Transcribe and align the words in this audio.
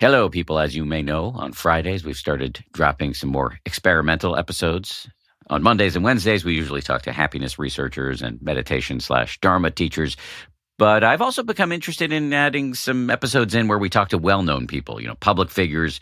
Hello, 0.00 0.30
people. 0.30 0.58
As 0.58 0.74
you 0.74 0.86
may 0.86 1.02
know, 1.02 1.30
on 1.36 1.52
Fridays, 1.52 2.06
we've 2.06 2.16
started 2.16 2.64
dropping 2.72 3.12
some 3.12 3.28
more 3.28 3.58
experimental 3.66 4.34
episodes. 4.34 5.06
On 5.50 5.62
Mondays 5.62 5.94
and 5.94 6.02
Wednesdays, 6.02 6.42
we 6.42 6.54
usually 6.54 6.80
talk 6.80 7.02
to 7.02 7.12
happiness 7.12 7.58
researchers 7.58 8.22
and 8.22 8.40
meditation 8.40 9.00
slash 9.00 9.38
Dharma 9.40 9.70
teachers. 9.70 10.16
But 10.78 11.04
I've 11.04 11.20
also 11.20 11.42
become 11.42 11.70
interested 11.70 12.14
in 12.14 12.32
adding 12.32 12.72
some 12.72 13.10
episodes 13.10 13.54
in 13.54 13.68
where 13.68 13.76
we 13.76 13.90
talk 13.90 14.08
to 14.08 14.16
well 14.16 14.42
known 14.42 14.66
people, 14.66 15.02
you 15.02 15.06
know, 15.06 15.16
public 15.16 15.50
figures 15.50 16.00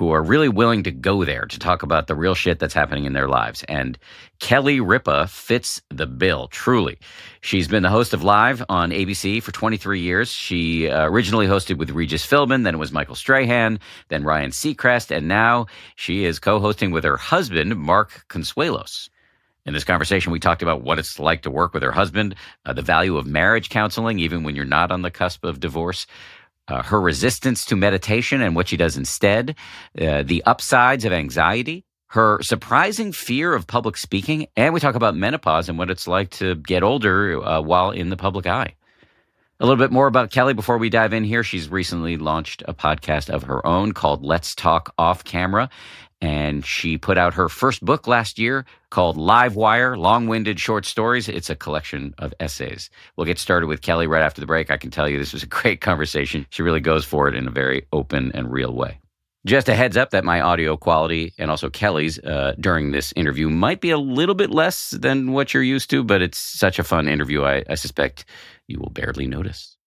who 0.00 0.12
are 0.12 0.22
really 0.22 0.48
willing 0.48 0.82
to 0.82 0.90
go 0.90 1.26
there 1.26 1.44
to 1.44 1.58
talk 1.58 1.82
about 1.82 2.06
the 2.06 2.14
real 2.14 2.34
shit 2.34 2.58
that's 2.58 2.72
happening 2.72 3.04
in 3.04 3.12
their 3.12 3.28
lives. 3.28 3.62
And 3.64 3.98
Kelly 4.38 4.80
Ripa 4.80 5.26
fits 5.26 5.82
the 5.90 6.06
bill, 6.06 6.48
truly. 6.48 6.98
She's 7.42 7.68
been 7.68 7.82
the 7.82 7.90
host 7.90 8.14
of 8.14 8.24
Live 8.24 8.64
on 8.70 8.92
ABC 8.92 9.42
for 9.42 9.52
23 9.52 10.00
years. 10.00 10.32
She 10.32 10.88
uh, 10.88 11.04
originally 11.04 11.46
hosted 11.46 11.76
with 11.76 11.90
Regis 11.90 12.26
Philbin, 12.26 12.64
then 12.64 12.76
it 12.76 12.78
was 12.78 12.92
Michael 12.92 13.14
Strahan, 13.14 13.78
then 14.08 14.24
Ryan 14.24 14.52
Seacrest, 14.52 15.14
and 15.14 15.28
now 15.28 15.66
she 15.96 16.24
is 16.24 16.38
co 16.38 16.60
hosting 16.60 16.92
with 16.92 17.04
her 17.04 17.18
husband, 17.18 17.76
Mark 17.76 18.24
Consuelos. 18.30 19.10
In 19.66 19.74
this 19.74 19.84
conversation, 19.84 20.32
we 20.32 20.40
talked 20.40 20.62
about 20.62 20.80
what 20.80 20.98
it's 20.98 21.18
like 21.18 21.42
to 21.42 21.50
work 21.50 21.74
with 21.74 21.82
her 21.82 21.92
husband, 21.92 22.34
uh, 22.64 22.72
the 22.72 22.80
value 22.80 23.18
of 23.18 23.26
marriage 23.26 23.68
counseling, 23.68 24.18
even 24.18 24.42
when 24.44 24.56
you're 24.56 24.64
not 24.64 24.90
on 24.90 25.02
the 25.02 25.10
cusp 25.10 25.44
of 25.44 25.60
divorce, 25.60 26.06
uh, 26.70 26.82
her 26.82 27.00
resistance 27.00 27.64
to 27.66 27.76
meditation 27.76 28.40
and 28.40 28.54
what 28.54 28.68
she 28.68 28.76
does 28.76 28.96
instead, 28.96 29.56
uh, 30.00 30.22
the 30.22 30.42
upsides 30.46 31.04
of 31.04 31.12
anxiety, 31.12 31.84
her 32.08 32.40
surprising 32.42 33.12
fear 33.12 33.54
of 33.54 33.66
public 33.66 33.96
speaking, 33.96 34.46
and 34.56 34.72
we 34.72 34.80
talk 34.80 34.94
about 34.94 35.16
menopause 35.16 35.68
and 35.68 35.78
what 35.78 35.90
it's 35.90 36.08
like 36.08 36.30
to 36.30 36.54
get 36.56 36.82
older 36.82 37.42
uh, 37.44 37.60
while 37.60 37.90
in 37.90 38.10
the 38.10 38.16
public 38.16 38.46
eye. 38.46 38.74
A 39.60 39.66
little 39.66 39.76
bit 39.76 39.92
more 39.92 40.06
about 40.06 40.30
Kelly 40.30 40.54
before 40.54 40.78
we 40.78 40.88
dive 40.88 41.12
in 41.12 41.22
here. 41.22 41.44
She's 41.44 41.68
recently 41.68 42.16
launched 42.16 42.62
a 42.66 42.72
podcast 42.72 43.28
of 43.28 43.42
her 43.42 43.64
own 43.66 43.92
called 43.92 44.24
Let's 44.24 44.54
Talk 44.54 44.94
Off 44.96 45.22
Camera. 45.22 45.68
And 46.20 46.66
she 46.66 46.98
put 46.98 47.16
out 47.16 47.34
her 47.34 47.48
first 47.48 47.82
book 47.82 48.06
last 48.06 48.38
year 48.38 48.66
called 48.90 49.16
Live 49.16 49.56
Wire 49.56 49.96
Long 49.96 50.26
Winded 50.26 50.60
Short 50.60 50.84
Stories. 50.84 51.28
It's 51.28 51.48
a 51.48 51.56
collection 51.56 52.14
of 52.18 52.34
essays. 52.40 52.90
We'll 53.16 53.26
get 53.26 53.38
started 53.38 53.68
with 53.68 53.80
Kelly 53.80 54.06
right 54.06 54.22
after 54.22 54.40
the 54.40 54.46
break. 54.46 54.70
I 54.70 54.76
can 54.76 54.90
tell 54.90 55.08
you 55.08 55.18
this 55.18 55.32
was 55.32 55.42
a 55.42 55.46
great 55.60 55.80
conversation. 55.80 56.46
She 56.50 56.62
really 56.62 56.80
goes 56.80 57.04
for 57.04 57.28
it 57.28 57.34
in 57.34 57.46
a 57.46 57.50
very 57.50 57.86
open 57.92 58.32
and 58.34 58.52
real 58.52 58.74
way. 58.74 59.00
Just 59.46 59.70
a 59.70 59.74
heads 59.74 59.96
up 59.96 60.10
that 60.10 60.22
my 60.22 60.42
audio 60.42 60.76
quality 60.76 61.32
and 61.38 61.50
also 61.50 61.70
Kelly's 61.70 62.18
uh, 62.18 62.54
during 62.60 62.90
this 62.90 63.14
interview 63.16 63.48
might 63.48 63.80
be 63.80 63.90
a 63.90 63.96
little 63.96 64.34
bit 64.34 64.50
less 64.50 64.90
than 64.90 65.32
what 65.32 65.54
you're 65.54 65.62
used 65.62 65.88
to, 65.90 66.04
but 66.04 66.20
it's 66.20 66.36
such 66.36 66.78
a 66.78 66.84
fun 66.84 67.08
interview. 67.08 67.44
I, 67.44 67.64
I 67.66 67.74
suspect 67.76 68.26
you 68.68 68.78
will 68.78 68.90
barely 68.90 69.26
notice. 69.26 69.78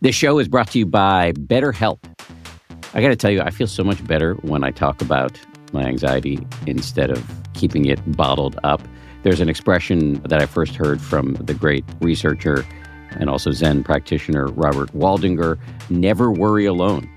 This 0.00 0.14
show 0.14 0.38
is 0.38 0.46
brought 0.46 0.70
to 0.72 0.78
you 0.78 0.86
by 0.86 1.32
BetterHelp. 1.32 1.98
I 2.96 3.02
got 3.02 3.08
to 3.08 3.16
tell 3.16 3.32
you, 3.32 3.40
I 3.40 3.50
feel 3.50 3.66
so 3.66 3.82
much 3.82 4.06
better 4.06 4.34
when 4.42 4.62
I 4.62 4.70
talk 4.70 5.02
about 5.02 5.36
my 5.72 5.82
anxiety 5.82 6.46
instead 6.68 7.10
of 7.10 7.28
keeping 7.52 7.86
it 7.86 8.00
bottled 8.16 8.56
up. 8.62 8.80
There's 9.24 9.40
an 9.40 9.48
expression 9.48 10.14
that 10.22 10.40
I 10.40 10.46
first 10.46 10.76
heard 10.76 11.00
from 11.00 11.34
the 11.34 11.54
great 11.54 11.84
researcher 12.00 12.64
and 13.10 13.28
also 13.28 13.50
Zen 13.50 13.82
practitioner 13.82 14.46
Robert 14.46 14.92
Waldinger 14.92 15.58
never 15.90 16.30
worry 16.30 16.66
alone. 16.66 17.10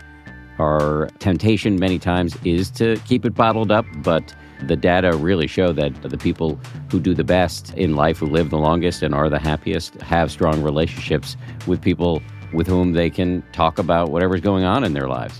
Our 0.58 1.10
temptation 1.20 1.80
many 1.80 2.00
times 2.00 2.36
is 2.44 2.72
to 2.72 2.98
keep 3.06 3.24
it 3.24 3.36
bottled 3.36 3.72
up, 3.72 3.86
but 3.98 4.36
the 4.66 4.76
data 4.76 5.16
really 5.16 5.46
show 5.46 5.74
that 5.74 5.94
the 6.02 6.18
people 6.18 6.60
who 6.90 7.00
do 7.00 7.14
the 7.14 7.24
best 7.24 7.76
in 7.76 7.96
life, 7.96 8.18
who 8.18 8.26
live 8.26 8.50
the 8.50 8.58
longest 8.58 9.04
and 9.04 9.14
are 9.14 9.30
the 9.30 9.38
happiest, 9.38 10.02
have 10.02 10.32
strong 10.32 10.64
relationships 10.64 11.38
with 11.68 11.80
people 11.84 12.24
with 12.52 12.66
whom 12.66 12.94
they 12.94 13.12
can 13.12 13.44
talk 13.52 13.78
about 13.78 14.10
whatever's 14.10 14.42
going 14.42 14.64
on 14.64 14.84
in 14.84 14.94
their 14.94 15.08
lives. 15.08 15.40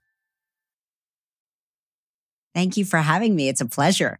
Thank 2.53 2.77
you 2.77 2.85
for 2.85 2.97
having 2.97 3.35
me. 3.35 3.49
It's 3.49 3.61
a 3.61 3.65
pleasure. 3.65 4.19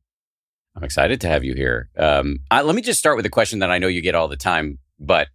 I'm 0.76 0.84
excited 0.84 1.20
to 1.22 1.28
have 1.28 1.44
you 1.44 1.54
here. 1.54 1.90
Um, 1.98 2.40
I, 2.50 2.62
let 2.62 2.76
me 2.76 2.82
just 2.82 3.00
start 3.00 3.18
with 3.18 3.26
a 3.26 3.30
question 3.30 3.60
that 3.60 3.72
I 3.72 3.78
know 3.78 3.88
you 3.88 4.02
get 4.02 4.16
all 4.16 4.28
the 4.28 4.38
time, 4.38 4.80
but 5.00 5.28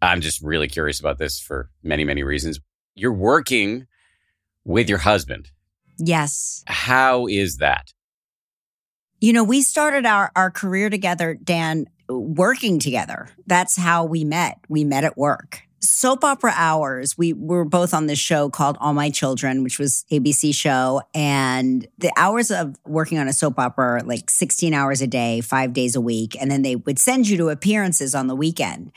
I'm 0.00 0.20
just 0.20 0.40
really 0.42 0.68
curious 0.68 1.00
about 1.00 1.18
this 1.18 1.40
for 1.40 1.70
many, 1.82 2.04
many 2.04 2.22
reasons. 2.22 2.60
You're 2.94 3.12
working 3.12 3.86
with 4.64 4.88
your 4.88 4.98
husband 4.98 5.50
Yes. 6.00 6.64
How 6.66 7.26
is 7.26 7.58
that? 7.58 7.92
You 9.20 9.32
know, 9.34 9.44
we 9.44 9.60
started 9.60 10.06
our, 10.06 10.32
our 10.34 10.50
career 10.50 10.88
together, 10.88 11.34
Dan, 11.34 11.86
working 12.08 12.78
together. 12.78 13.28
That's 13.46 13.76
how 13.76 14.04
we 14.04 14.24
met. 14.24 14.58
We 14.68 14.82
met 14.82 15.04
at 15.04 15.18
work. 15.18 15.62
Soap 15.82 16.24
opera 16.24 16.52
hours, 16.56 17.16
we 17.16 17.32
were 17.32 17.64
both 17.64 17.94
on 17.94 18.06
this 18.06 18.18
show 18.18 18.50
called 18.50 18.76
All 18.80 18.92
My 18.92 19.08
Children, 19.08 19.62
which 19.62 19.78
was 19.78 20.04
ABC 20.10 20.54
show. 20.54 21.00
And 21.14 21.86
the 21.96 22.12
hours 22.16 22.50
of 22.50 22.76
working 22.84 23.18
on 23.18 23.28
a 23.28 23.32
soap 23.32 23.58
opera 23.58 24.02
like 24.04 24.28
16 24.28 24.74
hours 24.74 25.00
a 25.00 25.06
day, 25.06 25.40
five 25.40 25.72
days 25.72 25.96
a 25.96 26.00
week. 26.00 26.36
And 26.38 26.50
then 26.50 26.60
they 26.60 26.76
would 26.76 26.98
send 26.98 27.28
you 27.28 27.38
to 27.38 27.48
appearances 27.48 28.14
on 28.14 28.26
the 28.26 28.36
weekend. 28.36 28.92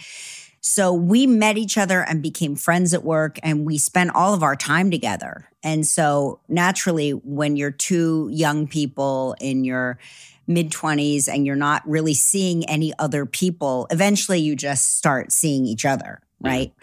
So 0.60 0.94
we 0.94 1.28
met 1.28 1.58
each 1.58 1.78
other 1.78 2.02
and 2.02 2.22
became 2.22 2.56
friends 2.56 2.94
at 2.94 3.04
work 3.04 3.38
and 3.44 3.66
we 3.66 3.78
spent 3.78 4.12
all 4.16 4.34
of 4.34 4.44
our 4.44 4.56
time 4.56 4.92
together. 4.92 5.50
And 5.62 5.86
so 5.86 6.40
naturally, 6.48 7.12
when 7.12 7.56
you're 7.56 7.72
two 7.72 8.30
young 8.32 8.68
people 8.68 9.36
in 9.40 9.64
your 9.64 10.00
mid 10.48 10.72
20s 10.72 11.28
and 11.28 11.46
you're 11.46 11.56
not 11.56 11.88
really 11.88 12.14
seeing 12.14 12.68
any 12.70 12.94
other 13.00 13.26
people, 13.26 13.88
eventually 13.90 14.40
you 14.40 14.56
just 14.56 14.98
start 14.98 15.32
seeing 15.32 15.66
each 15.66 15.86
other, 15.86 16.22
Mm-hmm. 16.44 16.48
right? 16.48 16.74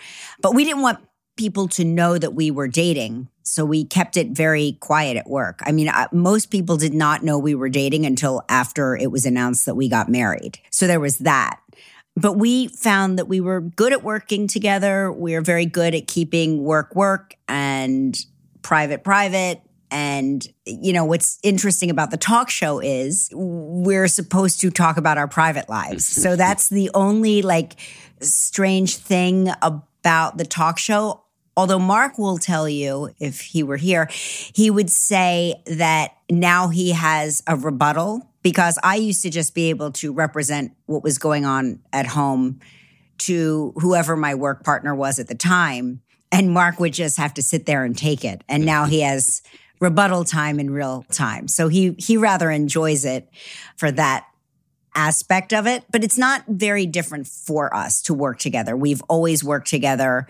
But 0.40 0.54
we 0.54 0.64
didn't 0.64 0.82
want 0.82 0.98
people 1.36 1.68
to 1.68 1.84
know 1.84 2.18
that 2.18 2.34
we 2.34 2.50
were 2.50 2.68
dating. 2.68 3.28
So 3.42 3.64
we 3.64 3.84
kept 3.84 4.16
it 4.16 4.28
very 4.28 4.76
quiet 4.80 5.16
at 5.16 5.28
work. 5.28 5.60
I 5.64 5.72
mean, 5.72 5.88
I, 5.88 6.06
most 6.12 6.50
people 6.50 6.76
did 6.76 6.92
not 6.92 7.22
know 7.22 7.38
we 7.38 7.54
were 7.54 7.70
dating 7.70 8.04
until 8.04 8.42
after 8.48 8.94
it 8.94 9.10
was 9.10 9.24
announced 9.24 9.66
that 9.66 9.74
we 9.74 9.88
got 9.88 10.08
married. 10.08 10.58
So 10.70 10.86
there 10.86 11.00
was 11.00 11.18
that. 11.18 11.58
But 12.14 12.34
we 12.34 12.68
found 12.68 13.18
that 13.18 13.26
we 13.26 13.40
were 13.40 13.60
good 13.60 13.92
at 13.92 14.02
working 14.02 14.46
together. 14.46 15.10
We 15.10 15.34
are 15.34 15.40
very 15.40 15.64
good 15.64 15.94
at 15.94 16.06
keeping 16.06 16.62
work 16.62 16.94
work 16.94 17.34
and 17.48 18.18
private 18.62 19.02
private. 19.02 19.62
And, 19.90 20.46
you 20.66 20.92
know, 20.92 21.04
what's 21.04 21.38
interesting 21.42 21.90
about 21.90 22.10
the 22.10 22.16
talk 22.16 22.50
show 22.50 22.78
is 22.80 23.30
we're 23.32 24.06
supposed 24.06 24.60
to 24.60 24.70
talk 24.70 24.96
about 24.98 25.18
our 25.18 25.26
private 25.26 25.68
lives. 25.68 26.04
Mm-hmm. 26.04 26.20
so 26.20 26.36
that's 26.36 26.68
the 26.68 26.90
only 26.94 27.42
like 27.42 27.76
strange 28.20 28.96
thing 28.96 29.50
about 29.62 30.38
the 30.38 30.44
talk 30.44 30.78
show. 30.78 31.24
Although 31.56 31.78
Mark 31.78 32.18
will 32.18 32.38
tell 32.38 32.68
you, 32.68 33.10
if 33.18 33.40
he 33.40 33.62
were 33.62 33.76
here, 33.76 34.08
he 34.10 34.70
would 34.70 34.90
say 34.90 35.62
that 35.66 36.16
now 36.30 36.68
he 36.68 36.92
has 36.92 37.42
a 37.46 37.56
rebuttal 37.56 38.26
because 38.42 38.78
I 38.82 38.96
used 38.96 39.22
to 39.22 39.30
just 39.30 39.54
be 39.54 39.68
able 39.70 39.92
to 39.92 40.12
represent 40.12 40.72
what 40.86 41.02
was 41.02 41.18
going 41.18 41.44
on 41.44 41.80
at 41.92 42.06
home 42.06 42.60
to 43.18 43.74
whoever 43.76 44.16
my 44.16 44.34
work 44.34 44.64
partner 44.64 44.94
was 44.94 45.18
at 45.18 45.28
the 45.28 45.34
time. 45.34 46.00
And 46.32 46.52
Mark 46.52 46.80
would 46.80 46.94
just 46.94 47.16
have 47.18 47.34
to 47.34 47.42
sit 47.42 47.66
there 47.66 47.84
and 47.84 47.98
take 47.98 48.24
it. 48.24 48.42
And 48.48 48.64
now 48.64 48.86
he 48.86 49.00
has 49.00 49.42
rebuttal 49.80 50.24
time 50.24 50.60
in 50.60 50.70
real 50.70 51.04
time. 51.10 51.48
So 51.48 51.68
he 51.68 51.94
he 51.98 52.16
rather 52.16 52.50
enjoys 52.50 53.04
it 53.04 53.28
for 53.76 53.90
that 53.92 54.26
aspect 54.94 55.52
of 55.52 55.66
it, 55.66 55.84
but 55.90 56.02
it's 56.04 56.18
not 56.18 56.44
very 56.48 56.86
different 56.86 57.26
for 57.26 57.74
us 57.74 58.02
to 58.02 58.14
work 58.14 58.38
together. 58.38 58.76
We've 58.76 59.02
always 59.08 59.44
worked 59.44 59.68
together. 59.68 60.26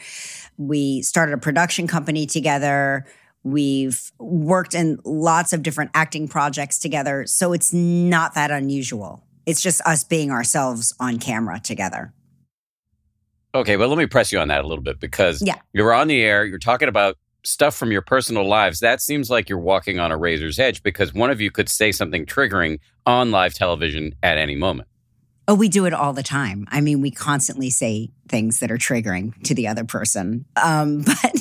We 0.59 1.03
started 1.03 1.33
a 1.33 1.39
production 1.39 1.87
company 1.87 2.27
together. 2.27 3.07
We've 3.43 4.13
worked 4.19 4.75
in 4.75 4.99
lots 5.05 5.53
of 5.53 5.63
different 5.63 5.93
acting 5.95 6.29
projects 6.29 6.79
together. 6.79 7.25
So 7.27 7.53
it's 7.53 7.73
not 7.73 8.35
that 8.35 8.51
unusual. 8.51 9.25
It's 9.47 9.63
just 9.63 9.81
us 9.87 10.05
being 10.05 10.31
ourselves 10.31 10.95
on 11.01 11.19
camera 11.19 11.59
together. 11.61 12.13
Okay, 13.55 13.77
well, 13.77 13.89
let 13.89 13.99
me 13.99 14.07
press 14.07 14.31
you 14.31 14.39
on 14.39 14.49
that 14.49 14.65
a 14.65 14.67
little 14.69 14.85
bit 14.85 15.01
because 15.01 15.43
Yeah. 15.43 15.57
you're 15.73 15.93
on 15.93 16.07
the 16.09 16.23
air, 16.23 16.45
you're 16.45 16.59
talking 16.59 16.89
about 16.89 17.17
stuff 17.45 17.77
from 17.77 17.93
your 17.93 18.03
personal 18.03 18.47
lives. 18.47 18.81
That 18.81 19.01
seems 19.01 19.31
like 19.31 19.49
you're 19.49 19.59
walking 19.59 19.99
on 19.99 20.13
a 20.13 20.17
razor's 20.17 20.59
edge 20.59 20.83
because 20.83 21.15
one 21.15 21.31
of 21.31 21.41
you 21.41 21.51
could 21.51 21.69
say 21.69 21.93
something 21.93 22.27
triggering 22.27 22.79
on 23.07 23.31
live 23.31 23.55
television 23.55 24.15
at 24.23 24.39
any 24.39 24.57
moment. 24.57 24.89
Oh, 25.49 25.55
we 25.55 25.69
do 25.69 25.85
it 25.87 25.93
all 25.93 26.13
the 26.13 26.23
time. 26.23 26.67
I 26.71 26.81
mean, 26.81 27.01
we 27.01 27.11
constantly 27.11 27.71
say 27.71 28.11
things 28.29 28.61
that 28.61 28.71
are 28.71 28.79
triggering 28.79 29.35
to 29.43 29.55
the 29.55 29.67
other 29.67 29.85
person. 29.85 30.45
Um, 30.63 31.03
but 31.05 31.35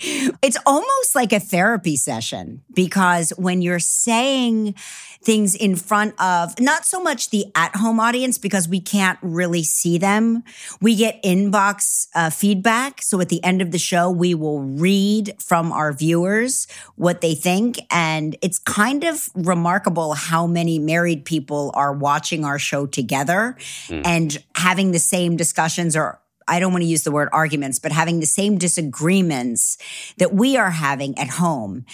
it's 0.00 0.56
almost 0.66 1.14
like 1.14 1.32
a 1.32 1.40
therapy 1.40 1.96
session 1.96 2.62
because 2.74 3.30
when 3.36 3.62
you're 3.62 3.78
saying 3.78 4.74
things 5.22 5.54
in 5.54 5.74
front 5.74 6.14
of 6.20 6.58
not 6.60 6.84
so 6.84 7.02
much 7.02 7.30
the 7.30 7.46
at 7.54 7.74
home 7.76 7.98
audience 7.98 8.38
because 8.38 8.68
we 8.68 8.80
can't 8.80 9.18
really 9.22 9.62
see 9.64 9.98
them, 9.98 10.44
we 10.80 10.94
get 10.94 11.20
inbox 11.22 12.06
uh, 12.14 12.30
feedback. 12.30 13.02
So 13.02 13.20
at 13.20 13.28
the 13.28 13.42
end 13.42 13.60
of 13.60 13.72
the 13.72 13.78
show, 13.78 14.10
we 14.10 14.34
will 14.34 14.60
read 14.60 15.34
from 15.40 15.72
our 15.72 15.92
viewers 15.92 16.68
what 16.94 17.20
they 17.20 17.34
think. 17.34 17.80
And 17.90 18.36
it's 18.42 18.58
kind 18.60 19.02
of 19.04 19.28
remarkable 19.34 20.14
how 20.14 20.46
many 20.46 20.78
married 20.78 21.24
people 21.24 21.72
are 21.74 21.92
watching 21.92 22.44
our 22.44 22.58
show 22.58 22.86
together 22.86 23.56
Mm. 23.88 24.02
and 24.04 24.44
having 24.54 24.92
the 24.92 24.98
same 24.98 25.36
discussions 25.36 25.96
or 25.96 26.20
I 26.48 26.58
don't 26.58 26.72
want 26.72 26.82
to 26.82 26.88
use 26.88 27.04
the 27.04 27.12
word 27.12 27.28
arguments, 27.32 27.78
but 27.78 27.92
having 27.92 28.20
the 28.20 28.26
same 28.26 28.58
disagreements 28.58 29.78
that 30.16 30.34
we 30.34 30.56
are 30.56 30.70
having 30.70 31.16
at 31.18 31.28
home, 31.28 31.84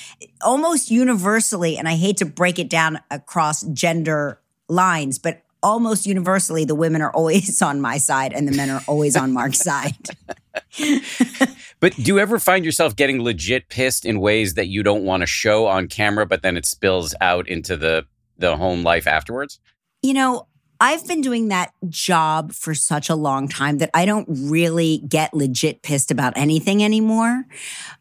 almost 0.42 0.90
universally. 0.90 1.76
And 1.76 1.88
I 1.88 1.96
hate 1.96 2.16
to 2.18 2.24
break 2.24 2.58
it 2.58 2.70
down 2.70 3.00
across 3.10 3.62
gender 3.62 4.40
lines, 4.68 5.18
but 5.18 5.42
almost 5.62 6.06
universally, 6.06 6.64
the 6.64 6.74
women 6.74 7.02
are 7.02 7.12
always 7.12 7.60
on 7.70 7.80
my 7.80 7.98
side 7.98 8.32
and 8.32 8.48
the 8.48 8.56
men 8.56 8.70
are 8.70 8.82
always 8.86 9.16
on 9.16 9.32
Mark's 9.32 9.58
side. 9.70 9.96
But 11.84 11.96
do 11.96 12.04
you 12.04 12.18
ever 12.18 12.38
find 12.38 12.64
yourself 12.64 12.96
getting 12.96 13.22
legit 13.22 13.68
pissed 13.68 14.06
in 14.06 14.18
ways 14.18 14.54
that 14.54 14.68
you 14.68 14.82
don't 14.82 15.04
want 15.04 15.20
to 15.20 15.26
show 15.26 15.66
on 15.66 15.86
camera, 15.86 16.24
but 16.24 16.40
then 16.40 16.56
it 16.56 16.64
spills 16.64 17.14
out 17.20 17.46
into 17.46 17.76
the 17.76 18.06
the 18.38 18.56
home 18.56 18.82
life 18.82 19.06
afterwards? 19.06 19.60
You 20.00 20.14
know, 20.14 20.46
I've 20.80 21.06
been 21.06 21.20
doing 21.20 21.48
that 21.48 21.72
job 21.88 22.52
for 22.52 22.74
such 22.74 23.08
a 23.08 23.14
long 23.14 23.48
time 23.48 23.78
that 23.78 23.90
I 23.94 24.06
don't 24.06 24.26
really 24.28 24.98
get 25.08 25.32
legit 25.32 25.82
pissed 25.82 26.10
about 26.10 26.32
anything 26.36 26.82
anymore. 26.82 27.44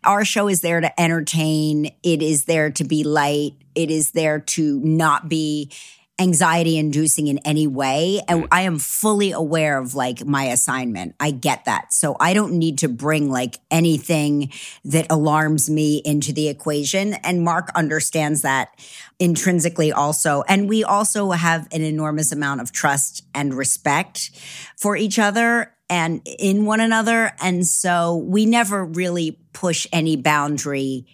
Our 0.04 0.26
show 0.26 0.48
is 0.50 0.62
there 0.62 0.82
to 0.82 1.02
entertain, 1.02 1.92
it 2.04 2.22
is 2.22 2.46
there 2.46 2.72
to 2.72 2.84
be 2.84 3.04
light, 3.04 3.54
it 3.76 3.92
is 3.92 4.12
there 4.12 4.40
to 4.40 4.80
not 4.80 5.30
be 5.30 5.72
anxiety 6.20 6.78
inducing 6.78 7.26
in 7.26 7.40
any 7.40 7.66
way 7.66 8.22
and 8.28 8.44
mm. 8.44 8.48
I 8.52 8.62
am 8.62 8.78
fully 8.78 9.32
aware 9.32 9.80
of 9.80 9.96
like 9.96 10.24
my 10.24 10.46
assignment. 10.46 11.16
I 11.20 11.32
get 11.32 11.66
that. 11.66 11.92
So 11.92 12.16
I 12.20 12.36
don't 12.36 12.54
need 12.54 12.78
to 12.80 12.88
bring 12.88 13.32
like 13.32 13.58
anything 13.72 14.52
that 14.86 15.08
alarms 15.10 15.72
me 15.72 16.04
into 16.06 16.32
the 16.32 16.50
equation 16.50 17.16
and 17.16 17.44
Mark 17.44 17.72
understands 17.74 18.44
that 18.44 18.70
intrinsically 19.18 19.92
also. 19.92 20.44
And 20.48 20.70
we 20.70 20.84
also 20.84 21.32
have 21.32 21.68
an 21.72 21.82
enormous 21.82 22.32
amount 22.32 22.62
of 22.62 22.72
trust 22.72 23.24
and 23.34 23.52
respect 23.54 24.30
for 24.78 24.96
each 24.96 25.18
other 25.18 25.74
and 25.90 26.22
in 26.26 26.66
one 26.66 26.80
another. 26.80 27.34
And 27.42 27.66
so 27.66 28.18
we 28.18 28.46
never 28.46 28.86
really 28.86 29.40
push 29.52 29.88
any 29.92 30.16
boundary 30.16 31.08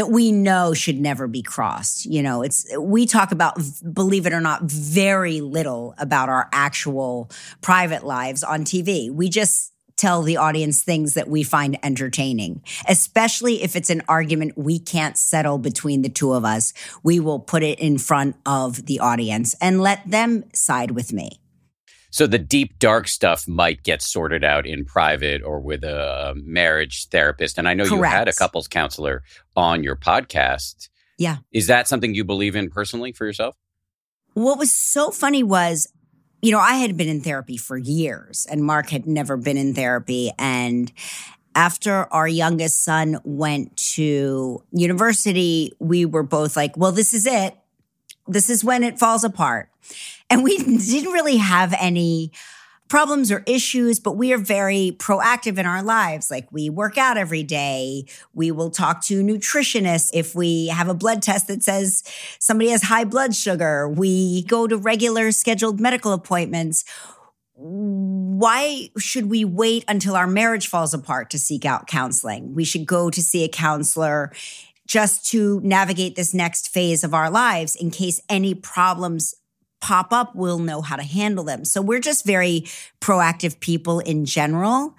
that 0.00 0.06
we 0.06 0.32
know 0.32 0.72
should 0.72 0.98
never 0.98 1.28
be 1.28 1.42
crossed. 1.42 2.06
You 2.06 2.22
know, 2.22 2.40
it's, 2.40 2.64
we 2.78 3.04
talk 3.04 3.32
about, 3.32 3.58
believe 3.92 4.24
it 4.24 4.32
or 4.32 4.40
not, 4.40 4.62
very 4.62 5.42
little 5.42 5.94
about 5.98 6.30
our 6.30 6.48
actual 6.54 7.30
private 7.60 8.02
lives 8.02 8.42
on 8.42 8.64
TV. 8.64 9.10
We 9.10 9.28
just, 9.28 9.74
tell 9.98 10.22
the 10.22 10.38
audience 10.38 10.82
things 10.82 11.12
that 11.12 11.28
we 11.28 11.42
find 11.42 11.78
entertaining, 11.82 12.62
especially 12.88 13.62
if 13.62 13.76
it's 13.76 13.90
an 13.90 14.00
argument 14.08 14.56
we 14.56 14.78
can't 14.78 15.18
settle 15.18 15.58
between 15.58 16.00
the 16.00 16.08
two 16.08 16.32
of 16.32 16.42
us. 16.42 16.72
We 17.02 17.20
will 17.20 17.38
put 17.38 17.62
it 17.62 17.78
in 17.78 17.98
front 17.98 18.36
of 18.46 18.86
the 18.86 19.00
audience 19.00 19.54
and 19.60 19.82
let 19.82 20.10
them 20.10 20.44
side 20.54 20.92
with 20.92 21.12
me. 21.12 21.42
So 22.10 22.26
the 22.26 22.38
deep, 22.38 22.78
dark 22.78 23.08
stuff 23.08 23.46
might 23.46 23.82
get 23.82 24.02
sorted 24.02 24.44
out 24.44 24.66
in 24.66 24.84
private 24.84 25.42
or 25.42 25.60
with 25.60 25.84
a 25.84 26.30
um, 26.30 26.42
marriage 26.44 27.08
therapist. 27.08 27.56
And 27.56 27.68
I 27.68 27.74
know 27.74 27.84
you 27.84 28.02
had 28.02 28.28
a 28.28 28.32
couples 28.32 28.68
counselor 28.68 29.22
on 29.56 29.82
your 29.82 29.96
podcast. 29.96 30.88
Yeah. 31.18 31.38
Is 31.52 31.68
that 31.68 31.86
something 31.86 32.14
you 32.14 32.24
believe 32.24 32.56
in 32.56 32.70
personally 32.70 33.12
for 33.12 33.26
yourself? 33.26 33.56
What 34.34 34.58
was 34.58 34.74
so 34.74 35.10
funny 35.10 35.42
was, 35.42 35.92
you 36.42 36.50
know, 36.50 36.58
I 36.58 36.74
had 36.74 36.96
been 36.96 37.08
in 37.08 37.20
therapy 37.20 37.56
for 37.56 37.76
years 37.76 38.46
and 38.50 38.64
Mark 38.64 38.90
had 38.90 39.06
never 39.06 39.36
been 39.36 39.56
in 39.56 39.74
therapy. 39.74 40.30
And 40.38 40.92
after 41.54 42.12
our 42.12 42.28
youngest 42.28 42.82
son 42.84 43.18
went 43.24 43.76
to 43.76 44.62
university, 44.72 45.72
we 45.78 46.06
were 46.06 46.22
both 46.22 46.56
like, 46.56 46.76
well, 46.76 46.92
this 46.92 47.12
is 47.12 47.26
it. 47.26 47.56
This 48.26 48.48
is 48.48 48.64
when 48.64 48.82
it 48.82 48.98
falls 48.98 49.24
apart. 49.24 49.68
And 50.30 50.44
we 50.44 50.56
didn't 50.58 51.12
really 51.12 51.36
have 51.36 51.74
any 51.78 52.32
problems 52.90 53.30
or 53.30 53.44
issues, 53.46 54.00
but 54.00 54.16
we 54.16 54.32
are 54.32 54.38
very 54.38 54.96
proactive 54.98 55.58
in 55.58 55.64
our 55.64 55.82
lives. 55.82 56.30
Like 56.30 56.50
we 56.50 56.68
work 56.68 56.98
out 56.98 57.16
every 57.16 57.44
day. 57.44 58.04
We 58.34 58.50
will 58.50 58.70
talk 58.70 59.02
to 59.04 59.22
nutritionists 59.22 60.10
if 60.12 60.34
we 60.34 60.66
have 60.66 60.88
a 60.88 60.94
blood 60.94 61.22
test 61.22 61.46
that 61.46 61.62
says 61.62 62.02
somebody 62.38 62.70
has 62.70 62.82
high 62.82 63.04
blood 63.04 63.34
sugar. 63.34 63.88
We 63.88 64.42
go 64.42 64.66
to 64.66 64.76
regular 64.76 65.30
scheduled 65.30 65.80
medical 65.80 66.12
appointments. 66.12 66.84
Why 67.54 68.90
should 68.98 69.30
we 69.30 69.44
wait 69.44 69.84
until 69.86 70.16
our 70.16 70.26
marriage 70.26 70.66
falls 70.66 70.92
apart 70.92 71.30
to 71.30 71.38
seek 71.38 71.64
out 71.64 71.86
counseling? 71.86 72.54
We 72.54 72.64
should 72.64 72.86
go 72.86 73.10
to 73.10 73.22
see 73.22 73.44
a 73.44 73.48
counselor 73.48 74.32
just 74.88 75.30
to 75.30 75.60
navigate 75.62 76.16
this 76.16 76.34
next 76.34 76.68
phase 76.68 77.04
of 77.04 77.14
our 77.14 77.30
lives 77.30 77.76
in 77.76 77.92
case 77.92 78.20
any 78.28 78.54
problems 78.54 79.34
pop 79.80 80.12
up, 80.12 80.34
we'll 80.34 80.58
know 80.58 80.82
how 80.82 80.96
to 80.96 81.02
handle 81.02 81.44
them. 81.44 81.64
So 81.64 81.80
we're 81.82 82.00
just 82.00 82.24
very 82.24 82.64
proactive 83.00 83.60
people 83.60 84.00
in 84.00 84.24
general. 84.24 84.94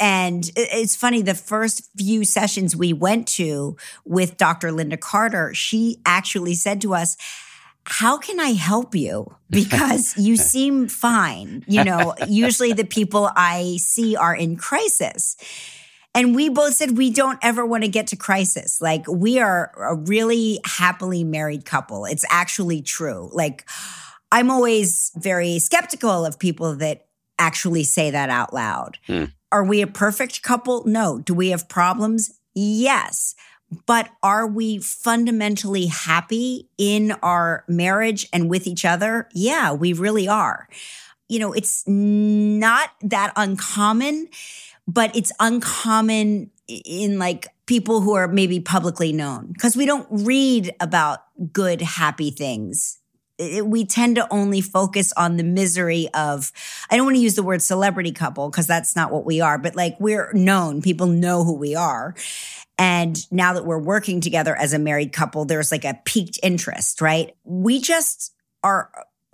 And 0.00 0.48
it's 0.54 0.94
funny, 0.94 1.22
the 1.22 1.34
first 1.34 1.88
few 1.96 2.24
sessions 2.24 2.76
we 2.76 2.92
went 2.92 3.26
to 3.28 3.76
with 4.04 4.36
Dr. 4.36 4.70
Linda 4.70 4.96
Carter, 4.96 5.52
she 5.54 6.00
actually 6.06 6.54
said 6.54 6.80
to 6.82 6.94
us, 6.94 7.16
how 7.84 8.18
can 8.18 8.38
I 8.38 8.50
help 8.50 8.94
you? 8.94 9.34
Because 9.50 10.14
you 10.18 10.36
seem 10.36 10.88
fine. 10.88 11.64
You 11.66 11.82
know, 11.82 12.14
usually 12.28 12.74
the 12.74 12.84
people 12.84 13.30
I 13.34 13.78
see 13.80 14.14
are 14.14 14.34
in 14.34 14.56
crisis. 14.56 15.36
And 16.14 16.34
we 16.34 16.50
both 16.50 16.74
said 16.74 16.98
we 16.98 17.10
don't 17.10 17.38
ever 17.42 17.64
want 17.64 17.84
to 17.84 17.88
get 17.88 18.08
to 18.08 18.16
crisis. 18.16 18.80
Like, 18.82 19.06
we 19.08 19.38
are 19.38 19.72
a 19.78 19.94
really 19.94 20.60
happily 20.66 21.24
married 21.24 21.64
couple. 21.64 22.04
It's 22.04 22.26
actually 22.28 22.82
true. 22.82 23.30
Like, 23.32 23.64
I'm 24.30 24.50
always 24.50 25.10
very 25.16 25.58
skeptical 25.58 26.24
of 26.24 26.38
people 26.38 26.76
that 26.76 27.06
actually 27.38 27.84
say 27.84 28.10
that 28.10 28.30
out 28.30 28.52
loud. 28.52 28.98
Hmm. 29.06 29.24
Are 29.50 29.64
we 29.64 29.80
a 29.80 29.86
perfect 29.86 30.42
couple? 30.42 30.84
No. 30.86 31.18
Do 31.18 31.32
we 31.34 31.50
have 31.50 31.68
problems? 31.68 32.38
Yes. 32.54 33.34
But 33.86 34.10
are 34.22 34.46
we 34.46 34.78
fundamentally 34.78 35.86
happy 35.86 36.68
in 36.78 37.12
our 37.22 37.64
marriage 37.68 38.26
and 38.32 38.48
with 38.48 38.66
each 38.66 38.84
other? 38.84 39.28
Yeah, 39.32 39.72
we 39.72 39.92
really 39.92 40.26
are. 40.28 40.68
You 41.28 41.38
know, 41.38 41.52
it's 41.52 41.84
not 41.86 42.90
that 43.02 43.32
uncommon, 43.36 44.28
but 44.86 45.14
it's 45.14 45.32
uncommon 45.38 46.50
in 46.66 47.18
like 47.18 47.48
people 47.66 48.00
who 48.00 48.14
are 48.14 48.28
maybe 48.28 48.60
publicly 48.60 49.12
known 49.12 49.52
because 49.52 49.76
we 49.76 49.86
don't 49.86 50.06
read 50.10 50.74
about 50.80 51.20
good, 51.52 51.82
happy 51.82 52.30
things 52.30 52.98
it, 53.38 53.66
we 53.66 53.84
tend 53.84 54.16
to 54.16 54.26
only 54.30 54.60
focus 54.60 55.12
on 55.16 55.36
the 55.36 55.44
misery 55.44 56.08
of 56.14 56.52
i 56.90 56.96
don't 56.96 57.06
want 57.06 57.16
to 57.16 57.22
use 57.22 57.34
the 57.34 57.42
word 57.42 57.62
celebrity 57.62 58.12
couple 58.12 58.50
because 58.50 58.66
that's 58.66 58.96
not 58.96 59.10
what 59.10 59.24
we 59.24 59.40
are 59.40 59.58
but 59.58 59.76
like 59.76 59.96
we're 60.00 60.32
known 60.32 60.82
people 60.82 61.06
know 61.06 61.44
who 61.44 61.54
we 61.54 61.74
are. 61.74 62.14
And 62.80 63.18
now 63.32 63.54
that 63.54 63.66
we're 63.66 63.78
working 63.78 64.20
together 64.20 64.54
as 64.54 64.72
a 64.72 64.78
married 64.78 65.12
couple 65.12 65.44
there's 65.44 65.72
like 65.72 65.84
a 65.84 65.98
peaked 66.04 66.38
interest 66.42 67.00
right? 67.00 67.34
We 67.44 67.80
just 67.80 68.32
are 68.62 68.90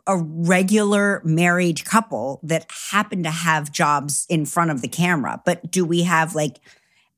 a 0.06 0.18
regular 0.18 1.22
married 1.24 1.84
couple 1.84 2.40
that 2.42 2.66
happen 2.90 3.22
to 3.22 3.30
have 3.30 3.72
jobs 3.72 4.26
in 4.28 4.44
front 4.44 4.70
of 4.70 4.82
the 4.82 4.88
camera 4.88 5.40
but 5.46 5.70
do 5.70 5.84
we 5.84 6.02
have 6.02 6.34
like 6.34 6.60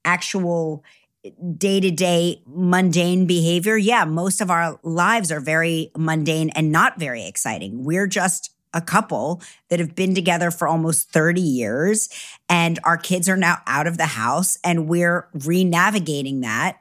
actual 0.04 0.84
day 1.56 1.80
to 1.80 1.90
day 1.90 2.42
mundane 2.46 3.26
behavior, 3.26 3.76
yeah, 3.76 4.04
most 4.04 4.40
of 4.40 4.50
our 4.50 4.78
lives 4.82 5.30
are 5.30 5.40
very 5.40 5.90
mundane 5.96 6.50
and 6.50 6.72
not 6.72 6.98
very 6.98 7.26
exciting. 7.26 7.84
We're 7.84 8.06
just 8.06 8.50
a 8.74 8.80
couple 8.80 9.40
that 9.70 9.80
have 9.80 9.94
been 9.94 10.14
together 10.14 10.50
for 10.50 10.68
almost 10.68 11.10
30 11.10 11.40
years 11.40 12.08
and 12.48 12.78
our 12.84 12.98
kids 12.98 13.28
are 13.28 13.36
now 13.36 13.58
out 13.66 13.86
of 13.86 13.96
the 13.96 14.06
house 14.06 14.58
and 14.62 14.88
we're 14.88 15.28
re-navigating 15.32 16.40
that 16.42 16.78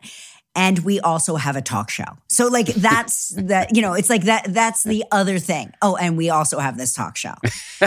and 0.56 0.80
we 0.80 1.00
also 1.02 1.36
have 1.36 1.56
a 1.56 1.62
talk 1.62 1.90
show. 1.90 2.06
So 2.28 2.48
like 2.48 2.68
that's 2.76 3.30
that 3.38 3.76
you 3.76 3.82
know 3.82 3.94
it's 3.94 4.10
like 4.10 4.24
that 4.24 4.54
that's 4.54 4.84
the 4.84 5.04
other 5.12 5.40
thing. 5.40 5.74
Oh 5.82 5.96
and 5.96 6.18
we 6.18 6.30
also 6.30 6.60
have 6.60 6.78
this 6.78 6.94
talk 6.94 7.18
show. 7.18 7.36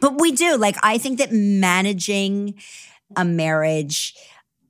but 0.00 0.20
we 0.20 0.32
do 0.32 0.56
like 0.56 0.76
I 0.82 0.98
think 0.98 1.18
that 1.18 1.32
managing 1.32 2.54
a 3.16 3.24
marriage 3.24 4.14